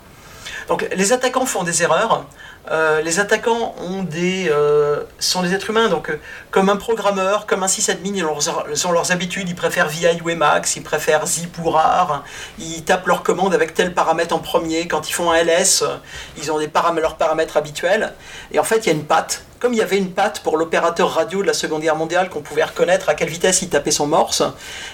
Donc 0.68 0.88
les 0.96 1.14
attaquants 1.14 1.46
font 1.46 1.64
des 1.64 1.82
erreurs, 1.82 2.26
euh, 2.72 3.02
les 3.02 3.20
attaquants 3.20 3.74
ont 3.80 4.04
des, 4.04 4.48
euh, 4.50 5.04
sont 5.18 5.42
des 5.42 5.54
êtres 5.54 5.70
humains, 5.70 5.88
donc 5.88 6.10
euh, 6.10 6.20
comme 6.52 6.70
un 6.70 6.76
programmeur, 6.76 7.48
comme 7.48 7.64
un 7.64 7.68
sysadmin, 7.68 8.14
ils 8.14 8.26
ont, 8.26 8.92
leurs, 8.92 9.12
habitudes, 9.12 9.50
ils 9.50 9.56
préfèrent 9.56 9.88
VI 9.88 10.22
ou 10.24 10.30
Emacs, 10.30 10.76
ils 10.76 10.84
préfèrent 10.84 11.26
zip 11.26 11.58
ou 11.58 11.70
rar, 11.70 12.24
ils 12.60 12.84
tapent 12.84 13.08
leur 13.08 13.24
commande 13.24 13.54
avec 13.54 13.74
tel 13.74 13.94
paramètre 13.94 14.36
en 14.36 14.40
premier, 14.40 14.88
quand 14.88 15.10
ils 15.10 15.14
font 15.14 15.32
un 15.32 15.44
LS, 15.44 15.84
ils 16.38 16.52
ont 16.52 16.60
leurs 16.60 17.16
paramètres 17.16 17.58
habituels, 17.58 18.14
et 18.52 18.60
en 18.60 18.64
fait 18.64 18.86
il 18.86 18.88
y 18.88 18.90
a 18.90 18.94
une 18.94 19.06
patte, 19.06 19.44
comme 19.60 19.74
il 19.74 19.78
y 19.78 19.82
avait 19.82 19.98
une 19.98 20.12
patte 20.12 20.40
pour 20.42 20.58
l'opérateur 20.58 21.12
radio 21.14 21.42
de 21.42 21.48
la 21.48 21.54
Seconde 21.54 21.82
Guerre 21.82 21.96
mondiale 21.96 22.30
qu'on 22.30 22.42
pouvait 22.42 22.64
reconnaître 22.64 23.10
à 23.10 23.14
quelle 23.14 23.30
vitesse 23.30 23.62
il 23.62 23.70
tapait 23.70 23.92
son 23.92 24.08
morse, 24.08 24.44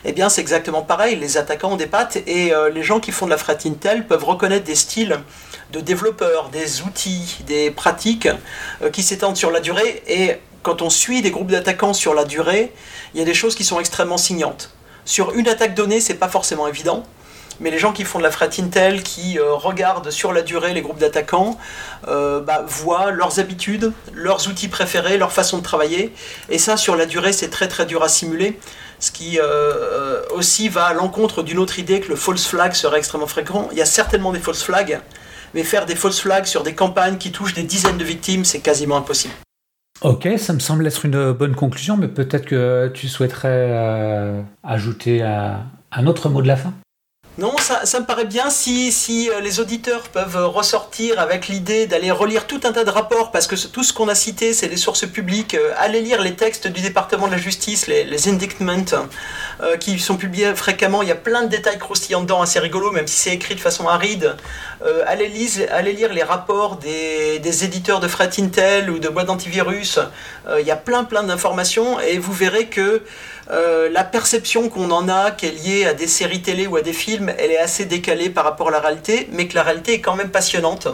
eh 0.03 0.11
bien 0.11 0.30
c'est 0.30 0.41
exactement 0.41 0.82
pareil, 0.82 1.16
les 1.16 1.38
attaquants 1.38 1.74
ont 1.74 1.78
des 1.78 1.86
pattes, 1.88 2.18
et 2.28 2.51
les 2.74 2.84
gens 2.84 2.99
qui 2.99 3.11
font 3.11 3.26
de 3.26 3.32
la 3.32 3.38
fret 3.38 3.57
Intel 3.66 4.07
peuvent 4.07 4.24
reconnaître 4.24 4.66
des 4.66 4.76
styles 4.76 5.20
de 5.72 5.82
développeurs, 5.82 6.49
des 6.49 6.82
outils, 6.82 7.38
des 7.45 7.72
pratiques 7.72 8.28
euh, 8.82 8.89
qui 8.89 9.03
s'étendent 9.03 9.38
sur 9.38 9.51
la 9.51 9.59
durée. 9.59 10.03
Et 10.07 10.36
quand 10.63 10.82
on 10.82 10.89
suit 10.89 11.22
des 11.22 11.32
groupes 11.32 11.51
d'attaquants 11.51 11.93
sur 11.93 12.13
la 12.13 12.26
durée, 12.26 12.72
il 13.13 13.20
y 13.20 13.22
a 13.22 13.26
des 13.26 13.34
choses 13.34 13.55
qui 13.55 13.63
sont 13.63 13.80
extrêmement 13.80 14.18
signantes. 14.18 14.72
Sur 15.05 15.34
une 15.34 15.47
attaque 15.47 15.76
donnée, 15.76 15.99
c'est 15.99 16.16
pas 16.16 16.30
forcément 16.30 16.68
évident. 16.68 17.03
Mais 17.59 17.71
les 17.71 17.79
gens 17.79 17.93
qui 17.93 18.03
font 18.03 18.19
de 18.19 18.23
la 18.23 18.31
fret 18.31 18.49
Intel, 18.59 19.03
qui 19.03 19.39
euh, 19.39 19.53
regardent 19.53 20.11
sur 20.11 20.33
la 20.33 20.41
durée 20.41 20.73
les 20.73 20.81
groupes 20.81 20.97
d'attaquants, 20.97 21.57
euh, 22.07 22.41
bah, 22.41 22.63
voient 22.67 23.11
leurs 23.11 23.39
habitudes, 23.39 23.93
leurs 24.13 24.47
outils 24.47 24.67
préférés, 24.67 25.17
leur 25.17 25.31
façon 25.31 25.57
de 25.59 25.63
travailler. 25.63 26.13
Et 26.49 26.57
ça, 26.57 26.77
sur 26.77 26.95
la 26.95 27.05
durée, 27.05 27.31
c'est 27.31 27.49
très 27.49 27.67
très 27.67 27.85
dur 27.85 28.03
à 28.03 28.09
simuler. 28.09 28.59
ce 28.99 29.11
qui 29.11 29.39
aussi 30.31 30.69
va 30.69 30.85
à 30.85 30.93
l'encontre 30.93 31.43
d'une 31.43 31.59
autre 31.59 31.79
idée 31.79 31.99
que 31.99 32.09
le 32.09 32.15
false 32.15 32.47
flag 32.47 32.73
serait 32.73 32.97
extrêmement 32.97 33.27
fréquent. 33.27 33.69
Il 33.71 33.77
y 33.77 33.81
a 33.81 33.85
certainement 33.85 34.31
des 34.31 34.39
false 34.39 34.63
flags, 34.63 34.99
mais 35.53 35.63
faire 35.63 35.85
des 35.85 35.95
false 35.95 36.19
flags 36.19 36.45
sur 36.45 36.63
des 36.63 36.73
campagnes 36.73 37.17
qui 37.17 37.31
touchent 37.31 37.53
des 37.53 37.63
dizaines 37.63 37.97
de 37.97 38.03
victimes, 38.03 38.45
c'est 38.45 38.59
quasiment 38.59 38.97
impossible. 38.97 39.33
Ok, 40.01 40.27
ça 40.37 40.53
me 40.53 40.59
semble 40.59 40.87
être 40.87 41.05
une 41.05 41.31
bonne 41.31 41.55
conclusion, 41.55 41.97
mais 41.97 42.07
peut-être 42.07 42.45
que 42.45 42.91
tu 42.93 43.07
souhaiterais 43.07 44.43
ajouter 44.63 45.21
un 45.23 46.07
autre 46.07 46.29
mot 46.29 46.41
de 46.41 46.47
la 46.47 46.57
fin? 46.57 46.73
Non, 47.38 47.53
ça, 47.57 47.99
me 47.99 48.05
paraît 48.05 48.23
bien 48.23 48.49
si, 48.49 48.93
si 48.93 49.29
euh, 49.29 49.41
les 49.41 49.59
auditeurs 49.59 50.03
peuvent 50.03 50.47
ressortir 50.47 51.19
avec 51.19 51.49
l'idée 51.49 51.86
d'aller 51.86 52.09
relire 52.09 52.47
tout 52.47 52.61
un 52.63 52.71
tas 52.71 52.86
de 52.86 52.89
rapports, 52.89 53.31
parce 53.31 53.45
que 53.45 53.55
tout 53.67 53.83
ce 53.83 53.91
qu'on 53.91 54.07
a 54.07 54.15
cité, 54.15 54.53
c'est 54.53 54.69
des 54.69 54.77
sources 54.77 55.05
publiques. 55.05 55.53
Euh, 55.53 55.73
allez 55.77 55.99
lire 55.99 56.21
les 56.21 56.36
textes 56.36 56.67
du 56.67 56.79
département 56.79 57.27
de 57.27 57.33
la 57.33 57.38
justice, 57.38 57.88
les, 57.88 58.29
indictments, 58.29 58.86
euh, 59.61 59.75
qui 59.75 59.99
sont 59.99 60.15
publiés 60.15 60.55
fréquemment. 60.55 61.01
Il 61.01 61.09
y 61.09 61.11
a 61.11 61.15
plein 61.15 61.41
de 61.43 61.49
détails 61.49 61.77
croustillants 61.77 62.21
dedans, 62.21 62.41
assez 62.41 62.59
rigolos, 62.59 62.91
même 62.91 63.07
si 63.07 63.17
c'est 63.17 63.33
écrit 63.33 63.55
de 63.55 63.59
façon 63.59 63.89
aride. 63.89 64.38
allez, 65.05 65.27
lire, 65.27 65.67
allez 65.71 65.91
lire 65.91 66.13
les 66.13 66.23
rapports 66.23 66.77
des, 66.77 67.39
des, 67.39 67.65
éditeurs 67.65 67.99
de 67.99 68.07
Fret 68.07 68.29
Intel 68.39 68.89
ou 68.89 68.99
de 68.99 69.09
boîtes 69.09 69.27
d'antivirus. 69.27 69.99
il 70.57 70.65
y 70.65 70.71
a 70.71 70.77
plein 70.77 71.03
plein 71.03 71.23
d'informations, 71.23 71.99
et 71.99 72.17
vous 72.17 72.33
verrez 72.33 72.67
que 72.67 73.01
euh, 73.51 73.89
la 73.89 74.03
perception 74.03 74.69
qu'on 74.69 74.91
en 74.91 75.07
a, 75.07 75.31
qui 75.31 75.45
est 75.45 75.51
liée 75.51 75.85
à 75.85 75.93
des 75.93 76.07
séries 76.07 76.41
télé 76.41 76.67
ou 76.67 76.75
à 76.75 76.81
des 76.81 76.93
films, 76.93 77.31
elle 77.37 77.51
est 77.51 77.59
assez 77.59 77.85
décalée 77.85 78.29
par 78.29 78.43
rapport 78.43 78.69
à 78.69 78.71
la 78.71 78.79
réalité, 78.79 79.29
mais 79.31 79.47
que 79.47 79.55
la 79.55 79.63
réalité 79.63 79.93
est 79.93 80.01
quand 80.01 80.15
même 80.15 80.29
passionnante, 80.29 80.87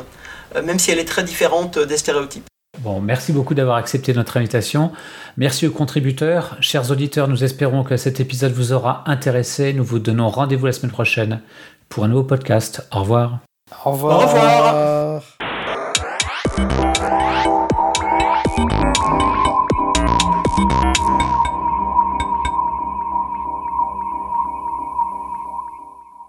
euh, 0.55 0.61
même 0.61 0.79
si 0.79 0.91
elle 0.91 0.99
est 0.99 1.05
très 1.05 1.23
différente 1.23 1.79
des 1.79 1.97
stéréotypes. 1.97 2.45
Bon, 2.79 2.99
merci 2.99 3.31
beaucoup 3.31 3.53
d'avoir 3.53 3.77
accepté 3.77 4.13
notre 4.13 4.37
invitation. 4.37 4.91
Merci 5.37 5.67
aux 5.67 5.71
contributeurs. 5.71 6.57
Chers 6.61 6.89
auditeurs, 6.89 7.27
nous 7.27 7.43
espérons 7.43 7.83
que 7.83 7.95
cet 7.95 8.19
épisode 8.19 8.53
vous 8.53 8.73
aura 8.73 9.03
intéressé. 9.05 9.73
Nous 9.73 9.83
vous 9.83 9.99
donnons 9.99 10.29
rendez-vous 10.29 10.65
la 10.65 10.71
semaine 10.71 10.91
prochaine 10.91 11.41
pour 11.89 12.05
un 12.05 12.07
nouveau 12.07 12.23
podcast. 12.23 12.87
Au 12.91 13.01
revoir. 13.01 13.39
Au 13.85 13.91
revoir. 13.91 14.17
Au 14.17 14.21
revoir. 14.21 15.50